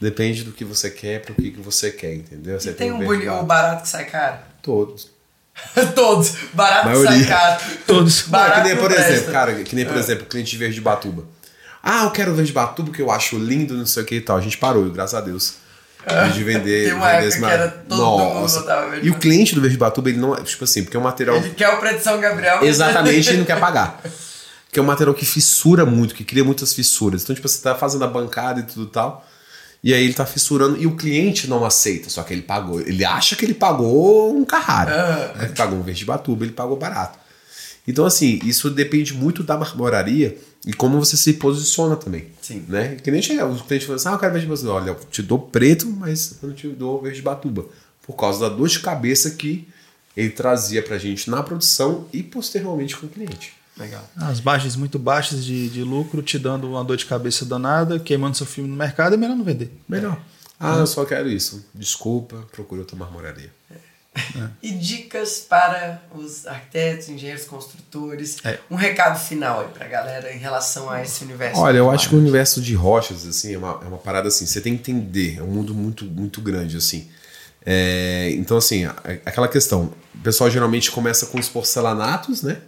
depende 0.00 0.42
do 0.44 0.52
que 0.52 0.64
você 0.64 0.90
quer, 0.90 1.22
para 1.22 1.32
o 1.32 1.34
que, 1.34 1.50
que 1.52 1.60
você 1.60 1.90
quer, 1.90 2.14
entendeu? 2.14 2.58
Você 2.60 2.70
E 2.70 2.74
tem 2.74 2.90
um 2.92 2.98
verde 2.98 3.26
boni- 3.26 3.28
o 3.28 3.42
barato. 3.44 3.82
que 3.82 3.88
sai 3.88 4.04
caro? 4.04 4.38
Todos. 4.62 5.10
Todos. 5.94 6.34
Barato 6.52 6.88
que 6.90 6.94
sai 6.96 7.04
Maioria. 7.04 7.26
caro. 7.26 7.60
Todos. 7.86 8.24
Não, 8.24 8.30
Barato 8.30 8.56
que 8.62 8.66
nem, 8.66 8.74
não 8.74 8.82
por 8.82 8.90
presta. 8.92 9.12
exemplo, 9.12 9.32
cara, 9.32 9.54
que 9.54 9.76
nem, 9.76 9.84
por 9.86 9.96
exemplo, 9.96 10.24
o 10.24 10.26
cliente 10.26 10.50
de 10.50 10.56
Verde 10.58 10.80
Batuba. 10.80 11.24
Ah, 11.82 12.04
eu 12.04 12.10
quero 12.10 12.34
Verde 12.34 12.52
Batuba 12.52 12.90
que 12.92 13.00
eu 13.00 13.10
acho 13.10 13.38
lindo, 13.38 13.74
não 13.74 13.86
sei 13.86 14.02
o 14.02 14.06
que 14.06 14.16
e 14.16 14.20
tal. 14.20 14.36
A 14.36 14.40
gente 14.40 14.58
parou, 14.58 14.84
graças 14.90 15.14
a 15.14 15.20
Deus. 15.20 15.54
De 16.34 16.44
vender. 16.44 16.84
Tem 16.90 16.92
uma 16.94 17.12
vender 17.12 17.28
esse 17.28 17.40
botava 17.40 18.90
Verde 18.90 19.06
E 19.06 19.10
o 19.10 19.14
cliente 19.14 19.54
do 19.54 19.60
Verde 19.60 19.76
Batuba, 19.78 20.08
ele 20.10 20.18
não 20.18 20.34
é, 20.34 20.42
tipo 20.42 20.64
assim, 20.64 20.82
porque 20.84 20.96
é 20.96 21.00
um 21.00 21.02
material. 21.04 21.36
Ele 21.36 21.50
quer 21.50 21.68
o 21.68 21.78
preto 21.78 22.02
São 22.02 22.20
Gabriel. 22.20 22.62
Exatamente, 22.62 23.28
ele 23.28 23.38
não 23.38 23.44
quer 23.44 23.58
pagar. 23.60 24.00
Que 24.76 24.80
é 24.80 24.82
um 24.82 24.86
material 24.86 25.14
que 25.14 25.24
fissura 25.24 25.86
muito, 25.86 26.14
que 26.14 26.22
cria 26.22 26.44
muitas 26.44 26.74
fissuras. 26.74 27.22
Então, 27.22 27.34
tipo, 27.34 27.48
você 27.48 27.62
tá 27.62 27.74
fazendo 27.74 28.04
a 28.04 28.06
bancada 28.06 28.60
e 28.60 28.62
tudo 28.62 28.84
e 28.84 28.90
tal. 28.90 29.26
E 29.82 29.94
aí 29.94 30.04
ele 30.04 30.12
tá 30.12 30.26
fissurando 30.26 30.76
e 30.76 30.86
o 30.86 30.94
cliente 30.94 31.48
não 31.48 31.64
aceita, 31.64 32.10
só 32.10 32.22
que 32.22 32.34
ele 32.34 32.42
pagou. 32.42 32.78
Ele 32.82 33.02
acha 33.02 33.34
que 33.36 33.46
ele 33.46 33.54
pagou 33.54 34.36
um 34.36 34.44
Carrara. 34.44 35.32
Ah. 35.34 35.44
Ele 35.44 35.54
pagou 35.54 35.78
um 35.78 35.82
verde 35.82 36.04
batuba, 36.04 36.44
ele 36.44 36.52
pagou 36.52 36.76
barato. 36.76 37.18
Então, 37.88 38.04
assim, 38.04 38.38
isso 38.44 38.68
depende 38.68 39.14
muito 39.14 39.42
da 39.42 39.56
marmoraria 39.56 40.36
e 40.66 40.74
como 40.74 41.02
você 41.02 41.16
se 41.16 41.32
posiciona 41.32 41.96
também. 41.96 42.26
Sim. 42.42 42.62
Né? 42.68 42.96
Que 42.96 43.10
nem 43.10 43.22
chega, 43.22 43.46
o 43.46 43.58
cliente 43.64 43.86
fala 43.86 43.96
assim: 43.96 44.08
ah, 44.10 44.12
eu 44.12 44.18
quero 44.18 44.32
verde 44.34 44.46
batuba. 44.46 44.72
Olha, 44.72 44.90
eu 44.90 45.00
te 45.10 45.22
dou 45.22 45.38
preto, 45.38 45.86
mas 45.86 46.36
eu 46.42 46.50
não 46.50 46.54
te 46.54 46.68
dou 46.68 47.00
verde 47.00 47.22
batuba. 47.22 47.64
Por 48.06 48.12
causa 48.12 48.46
da 48.46 48.54
dor 48.54 48.68
de 48.68 48.80
cabeça 48.80 49.30
que 49.30 49.66
ele 50.14 50.28
trazia 50.28 50.82
pra 50.82 50.98
gente 50.98 51.30
na 51.30 51.42
produção 51.42 52.06
e 52.12 52.22
posteriormente 52.22 52.94
com 52.94 53.06
o 53.06 53.08
cliente. 53.08 53.56
Legal. 53.76 54.08
As 54.16 54.40
margens 54.40 54.74
muito 54.74 54.98
baixas 54.98 55.44
de, 55.44 55.68
de 55.68 55.82
lucro, 55.82 56.22
te 56.22 56.38
dando 56.38 56.70
uma 56.70 56.82
dor 56.82 56.96
de 56.96 57.04
cabeça 57.04 57.44
danada, 57.44 57.98
queimando 57.98 58.36
seu 58.36 58.46
filme 58.46 58.70
no 58.70 58.76
mercado, 58.76 59.14
é 59.14 59.16
melhor 59.18 59.36
não 59.36 59.44
vender. 59.44 59.70
Melhor. 59.88 60.18
Ah, 60.58 60.78
eu 60.78 60.86
só 60.86 61.04
quero 61.04 61.28
isso. 61.28 61.64
Desculpa, 61.74 62.46
procure 62.50 62.80
outra 62.80 62.96
marmoraria. 62.96 63.50
E 64.62 64.72
dicas 64.72 65.40
para 65.40 66.02
os 66.14 66.46
arquitetos, 66.46 67.10
engenheiros, 67.10 67.44
construtores. 67.44 68.38
É. 68.44 68.58
Um 68.70 68.74
recado 68.74 69.18
final 69.18 69.60
aí 69.60 69.68
pra 69.68 69.86
galera 69.86 70.32
em 70.32 70.38
relação 70.38 70.88
a 70.88 71.02
esse 71.02 71.22
universo. 71.24 71.60
Olha, 71.60 71.76
eu 71.78 71.90
acho 71.90 72.08
que 72.08 72.14
o 72.14 72.18
universo 72.18 72.62
de 72.62 72.74
rochas, 72.74 73.26
assim, 73.26 73.54
é 73.54 73.58
uma, 73.58 73.80
é 73.82 73.86
uma 73.86 73.98
parada 73.98 74.28
assim, 74.28 74.46
você 74.46 74.60
tem 74.60 74.76
que 74.76 74.90
entender, 74.90 75.36
é 75.38 75.42
um 75.42 75.48
mundo 75.48 75.74
muito, 75.74 76.06
muito 76.06 76.40
grande, 76.40 76.78
assim. 76.78 77.08
É, 77.64 78.30
então, 78.32 78.56
assim, 78.56 78.86
aquela 79.26 79.48
questão, 79.48 79.92
o 80.14 80.18
pessoal 80.22 80.50
geralmente 80.50 80.90
começa 80.90 81.26
com 81.26 81.38
os 81.38 81.48
porcelanatos, 81.48 82.42
né? 82.42 82.58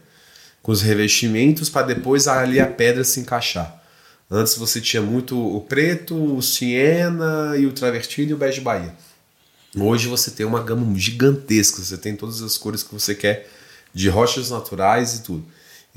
Com 0.69 0.73
os 0.73 0.83
revestimentos, 0.83 1.71
para 1.71 1.87
depois 1.87 2.29
ali 2.29 2.61
a 2.61 2.67
pedra 2.67 3.03
se 3.03 3.21
encaixar. 3.21 3.83
Antes 4.31 4.55
você 4.55 4.83
tinha 4.83 5.01
muito 5.01 5.35
o 5.35 5.63
preto, 5.63 6.15
o 6.15 6.43
siena 6.43 7.57
e 7.57 7.65
o 7.65 7.73
travertino 7.73 8.33
e 8.33 8.35
o 8.35 8.37
bege 8.37 8.61
bahia. 8.61 8.95
Hoje 9.75 10.09
você 10.09 10.31
tem 10.31 10.45
uma 10.45 10.63
gama 10.63 10.95
gigantesca, 10.95 11.81
você 11.81 11.97
tem 11.97 12.15
todas 12.15 12.43
as 12.43 12.59
cores 12.59 12.83
que 12.83 12.93
você 12.93 13.15
quer 13.15 13.49
de 13.95 14.11
rochas 14.11 14.51
naturais 14.51 15.15
e 15.15 15.23
tudo. 15.23 15.43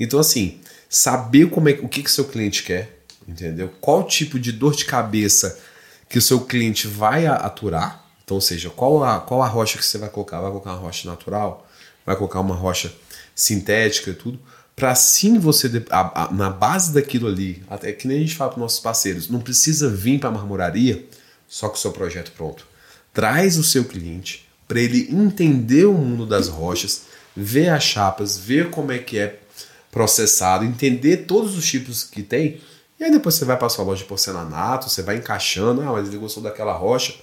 Então 0.00 0.18
assim, 0.18 0.58
saber 0.88 1.50
como 1.50 1.68
é 1.68 1.72
o 1.72 1.86
que 1.86 2.02
que 2.02 2.10
seu 2.10 2.24
cliente 2.24 2.62
quer, 2.62 2.98
entendeu? 3.28 3.70
Qual 3.78 4.06
tipo 4.06 4.38
de 4.38 4.52
dor 4.52 4.74
de 4.74 4.86
cabeça 4.86 5.60
que 6.08 6.16
o 6.16 6.22
seu 6.22 6.40
cliente 6.40 6.88
vai 6.88 7.26
aturar? 7.26 8.06
Então, 8.24 8.36
ou 8.36 8.40
seja, 8.40 8.70
qual 8.70 9.04
a, 9.04 9.20
qual 9.20 9.42
a 9.42 9.48
rocha 9.48 9.76
que 9.76 9.84
você 9.84 9.98
vai 9.98 10.08
colocar? 10.08 10.40
Vai 10.40 10.48
colocar 10.50 10.70
uma 10.70 10.80
rocha 10.80 11.06
natural? 11.06 11.68
Vai 12.06 12.16
colocar 12.16 12.40
uma 12.40 12.54
rocha 12.54 12.90
sintética 13.34 14.12
e 14.12 14.14
tudo? 14.14 14.40
Para 14.74 14.90
assim 14.92 15.38
você, 15.38 15.70
a- 15.90 16.24
a- 16.24 16.32
na 16.32 16.50
base 16.50 16.92
daquilo 16.92 17.28
ali, 17.28 17.62
até 17.68 17.92
que 17.92 18.08
nem 18.08 18.16
a 18.18 18.20
gente 18.20 18.34
fala 18.34 18.50
para 18.52 18.60
nossos 18.60 18.80
parceiros, 18.80 19.28
não 19.28 19.40
precisa 19.40 19.88
vir 19.88 20.18
para 20.18 20.28
a 20.30 20.32
marmoraria 20.32 21.04
só 21.48 21.68
com 21.68 21.74
o 21.76 21.78
seu 21.78 21.92
projeto 21.92 22.32
pronto. 22.32 22.66
Traz 23.12 23.58
o 23.58 23.64
seu 23.64 23.84
cliente 23.84 24.48
para 24.66 24.80
ele 24.80 25.08
entender 25.10 25.84
o 25.84 25.92
mundo 25.92 26.24
das 26.26 26.48
rochas, 26.48 27.02
ver 27.36 27.68
as 27.68 27.84
chapas, 27.84 28.38
ver 28.38 28.70
como 28.70 28.90
é 28.92 28.98
que 28.98 29.18
é 29.18 29.38
processado, 29.90 30.64
entender 30.64 31.18
todos 31.26 31.56
os 31.56 31.66
tipos 31.66 32.02
que 32.04 32.22
tem. 32.22 32.58
E 32.98 33.04
aí 33.04 33.10
depois 33.10 33.34
você 33.34 33.44
vai 33.44 33.58
para 33.58 33.68
sua 33.68 33.84
loja 33.84 34.02
de 34.02 34.08
porcelanato, 34.08 34.88
você 34.88 35.02
vai 35.02 35.16
encaixando, 35.16 35.82
ah, 35.82 35.92
mas 35.92 36.08
ele 36.08 36.16
gostou 36.16 36.42
daquela 36.42 36.72
rocha, 36.72 37.14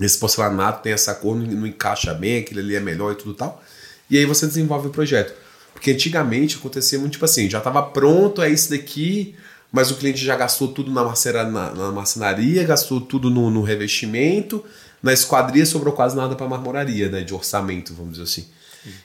esse 0.00 0.16
porcelanato 0.16 0.82
tem 0.82 0.92
essa 0.92 1.12
cor, 1.14 1.34
não, 1.36 1.44
não 1.44 1.66
encaixa 1.66 2.14
bem, 2.14 2.38
aquele 2.38 2.60
ali 2.60 2.76
é 2.76 2.80
melhor 2.80 3.12
e 3.12 3.16
tudo 3.16 3.34
tal. 3.34 3.60
E 4.08 4.16
aí 4.16 4.24
você 4.24 4.46
desenvolve 4.46 4.86
o 4.88 4.90
projeto. 4.90 5.34
Porque 5.78 5.92
antigamente 5.92 6.56
acontecia 6.56 6.98
muito 6.98 7.12
tipo 7.12 7.24
assim, 7.24 7.48
já 7.48 7.58
estava 7.58 7.80
pronto, 7.80 8.42
é 8.42 8.50
isso 8.50 8.70
daqui, 8.70 9.36
mas 9.70 9.92
o 9.92 9.94
cliente 9.94 10.24
já 10.24 10.34
gastou 10.34 10.66
tudo 10.66 10.90
na, 10.90 11.04
macera, 11.04 11.44
na, 11.44 11.72
na 11.72 11.92
marcenaria, 11.92 12.64
gastou 12.64 13.00
tudo 13.00 13.30
no, 13.30 13.48
no, 13.48 13.62
revestimento, 13.62 14.64
na 15.00 15.12
esquadria 15.12 15.64
sobrou 15.64 15.94
quase 15.94 16.16
nada 16.16 16.34
para 16.34 16.48
marmoraria, 16.48 17.08
né? 17.08 17.20
De 17.20 17.32
orçamento, 17.32 17.94
vamos 17.94 18.14
dizer 18.18 18.24
assim. 18.24 18.48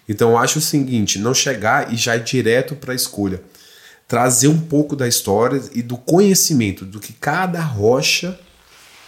Então 0.10 0.32
eu 0.32 0.38
acho 0.40 0.58
o 0.58 0.62
seguinte, 0.62 1.20
não 1.20 1.32
chegar 1.32 1.94
e 1.94 1.96
já 1.96 2.16
ir 2.16 2.24
direto 2.24 2.76
para 2.76 2.94
a 2.94 2.96
escolha. 2.96 3.44
Trazer 4.08 4.48
um 4.48 4.60
pouco 4.60 4.96
da 4.96 5.08
história 5.08 5.62
e 5.76 5.84
do 5.84 5.96
conhecimento 5.96 6.86
do 6.86 7.00
que 7.00 7.14
cada 7.14 7.62
rocha 7.62 8.40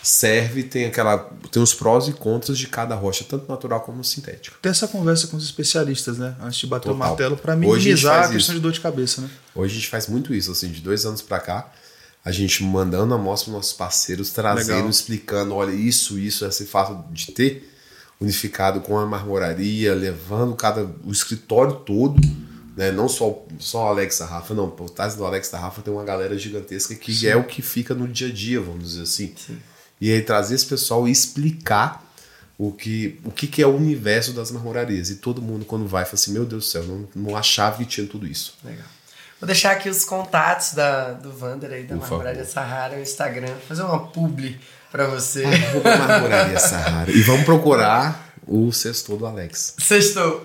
serve, 0.05 0.61
tem 0.61 0.85
aquela 0.85 1.17
tem 1.51 1.61
os 1.61 1.73
prós 1.73 2.07
e 2.07 2.13
contras 2.13 2.59
de 2.59 2.67
cada 2.67 2.93
rocha, 2.93 3.25
tanto 3.27 3.49
natural 3.49 3.81
como 3.81 4.03
sintética. 4.03 4.55
Ter 4.61 4.69
essa 4.69 4.87
conversa 4.87 5.25
com 5.25 5.35
os 5.35 5.43
especialistas, 5.43 6.19
né? 6.19 6.35
Antes 6.39 6.59
de 6.59 6.67
bater 6.67 6.89
Total. 6.89 6.95
o 6.95 6.97
martelo 6.99 7.35
para 7.35 7.55
minimizar 7.55 8.13
a, 8.13 8.19
a, 8.19 8.21
questão 8.29 8.37
isso. 8.37 8.53
de 8.53 8.59
dor 8.59 8.71
de 8.71 8.81
cabeça, 8.81 9.21
né? 9.21 9.29
Hoje 9.55 9.73
a 9.73 9.75
gente 9.75 9.89
faz 9.89 10.07
muito 10.07 10.31
isso, 10.31 10.51
assim, 10.51 10.69
de 10.69 10.79
dois 10.79 11.07
anos 11.07 11.23
para 11.23 11.39
cá, 11.39 11.71
a 12.23 12.31
gente 12.31 12.63
mandando 12.63 13.15
a 13.15 13.17
amostra 13.17 13.49
para 13.49 13.57
nossos 13.57 13.73
parceiros, 13.73 14.29
trazendo, 14.29 14.75
Legal. 14.75 14.89
explicando, 14.89 15.55
olha 15.55 15.71
isso, 15.71 16.19
isso, 16.19 16.45
esse 16.45 16.65
fato 16.65 17.03
de 17.11 17.31
ter 17.31 17.73
unificado 18.21 18.81
com 18.81 18.99
a 18.99 19.07
marmoraria, 19.07 19.95
levando 19.95 20.55
cada 20.55 20.87
o 21.03 21.11
escritório 21.11 21.77
todo, 21.77 22.21
né? 22.77 22.91
Não 22.91 23.09
só 23.09 23.43
só 23.57 23.85
o 23.85 23.87
Alex 23.87 24.19
da 24.19 24.27
Rafa, 24.27 24.53
não, 24.53 24.69
por 24.69 24.91
trás 24.91 25.15
do 25.15 25.25
Alex 25.25 25.49
da 25.49 25.57
Rafa 25.57 25.81
tem 25.81 25.91
uma 25.91 26.03
galera 26.03 26.37
gigantesca 26.37 26.93
que 26.93 27.11
Sim. 27.11 27.27
é 27.27 27.35
o 27.35 27.43
que 27.43 27.63
fica 27.63 27.95
no 27.95 28.07
dia 28.07 28.27
a 28.27 28.31
dia, 28.31 28.61
vamos 28.61 28.89
dizer 28.89 29.01
assim. 29.01 29.33
Sim 29.35 29.57
e 29.99 30.11
aí 30.11 30.21
trazer 30.21 30.55
esse 30.55 30.65
pessoal 30.65 31.07
e 31.07 31.11
explicar 31.11 32.03
o 32.57 32.71
que, 32.71 33.19
o 33.23 33.31
que, 33.31 33.47
que 33.47 33.61
é 33.61 33.67
o 33.67 33.75
universo 33.75 34.31
das 34.31 34.51
marmorarias. 34.51 35.09
E 35.09 35.15
todo 35.15 35.41
mundo, 35.41 35.65
quando 35.65 35.87
vai, 35.87 36.05
fala 36.05 36.15
assim: 36.15 36.31
Meu 36.31 36.45
Deus 36.45 36.65
do 36.65 36.69
céu, 36.69 36.83
não, 36.83 37.07
não 37.15 37.37
achava 37.37 37.77
que 37.77 37.85
tinha 37.85 38.07
tudo 38.07 38.25
isso. 38.27 38.55
Legal. 38.63 38.85
Vou 39.39 39.47
deixar 39.47 39.71
aqui 39.71 39.89
os 39.89 40.05
contatos 40.05 40.73
da, 40.73 41.11
do 41.11 41.31
Vander 41.31 41.71
aí, 41.71 41.83
da 41.83 41.95
Por 41.95 42.01
Marmoraria 42.01 42.45
favor. 42.45 42.53
Sahara, 42.53 42.97
o 42.97 43.01
Instagram, 43.01 43.53
fazer 43.67 43.83
uma 43.83 44.07
publi 44.07 44.57
para 44.91 45.07
você. 45.07 45.43
Marmoraria 45.83 46.59
Sahara. 46.59 47.11
E 47.11 47.21
vamos 47.21 47.43
procurar 47.43 48.33
o 48.47 48.71
sexto 48.71 49.17
do 49.17 49.25
Alex. 49.25 49.75
Sextou. 49.77 50.43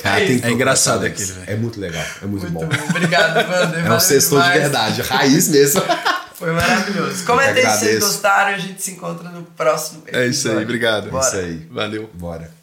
Cara, 0.00 0.20
é, 0.22 0.30
é 0.30 0.50
engraçado 0.50 1.04
aquele, 1.04 1.32
velho. 1.32 1.50
É 1.50 1.56
muito 1.56 1.80
legal, 1.80 2.04
é 2.22 2.26
muito, 2.26 2.48
muito 2.48 2.52
bom. 2.52 2.66
bom. 2.66 2.90
Obrigado, 2.90 3.44
Vander. 3.46 3.84
É 3.84 3.92
um 3.92 3.98
sexto 3.98 4.40
de 4.40 4.48
verdade, 4.50 5.02
raiz 5.02 5.48
mesmo. 5.48 5.82
Foi 6.38 6.52
maravilhoso. 6.52 7.26
Comentem 7.26 7.68
se 7.68 7.78
vocês 7.78 7.98
gostaram. 7.98 8.54
A 8.54 8.58
gente 8.58 8.80
se 8.80 8.92
encontra 8.92 9.28
no 9.28 9.42
próximo 9.42 10.02
episódio. 10.06 10.24
É 10.24 10.30
isso 10.30 10.48
aí, 10.48 10.62
obrigado. 10.62 11.10
Bora. 11.10 11.24
É 11.24 11.28
isso 11.28 11.36
aí. 11.36 11.66
Valeu. 11.68 12.10
Bora. 12.14 12.57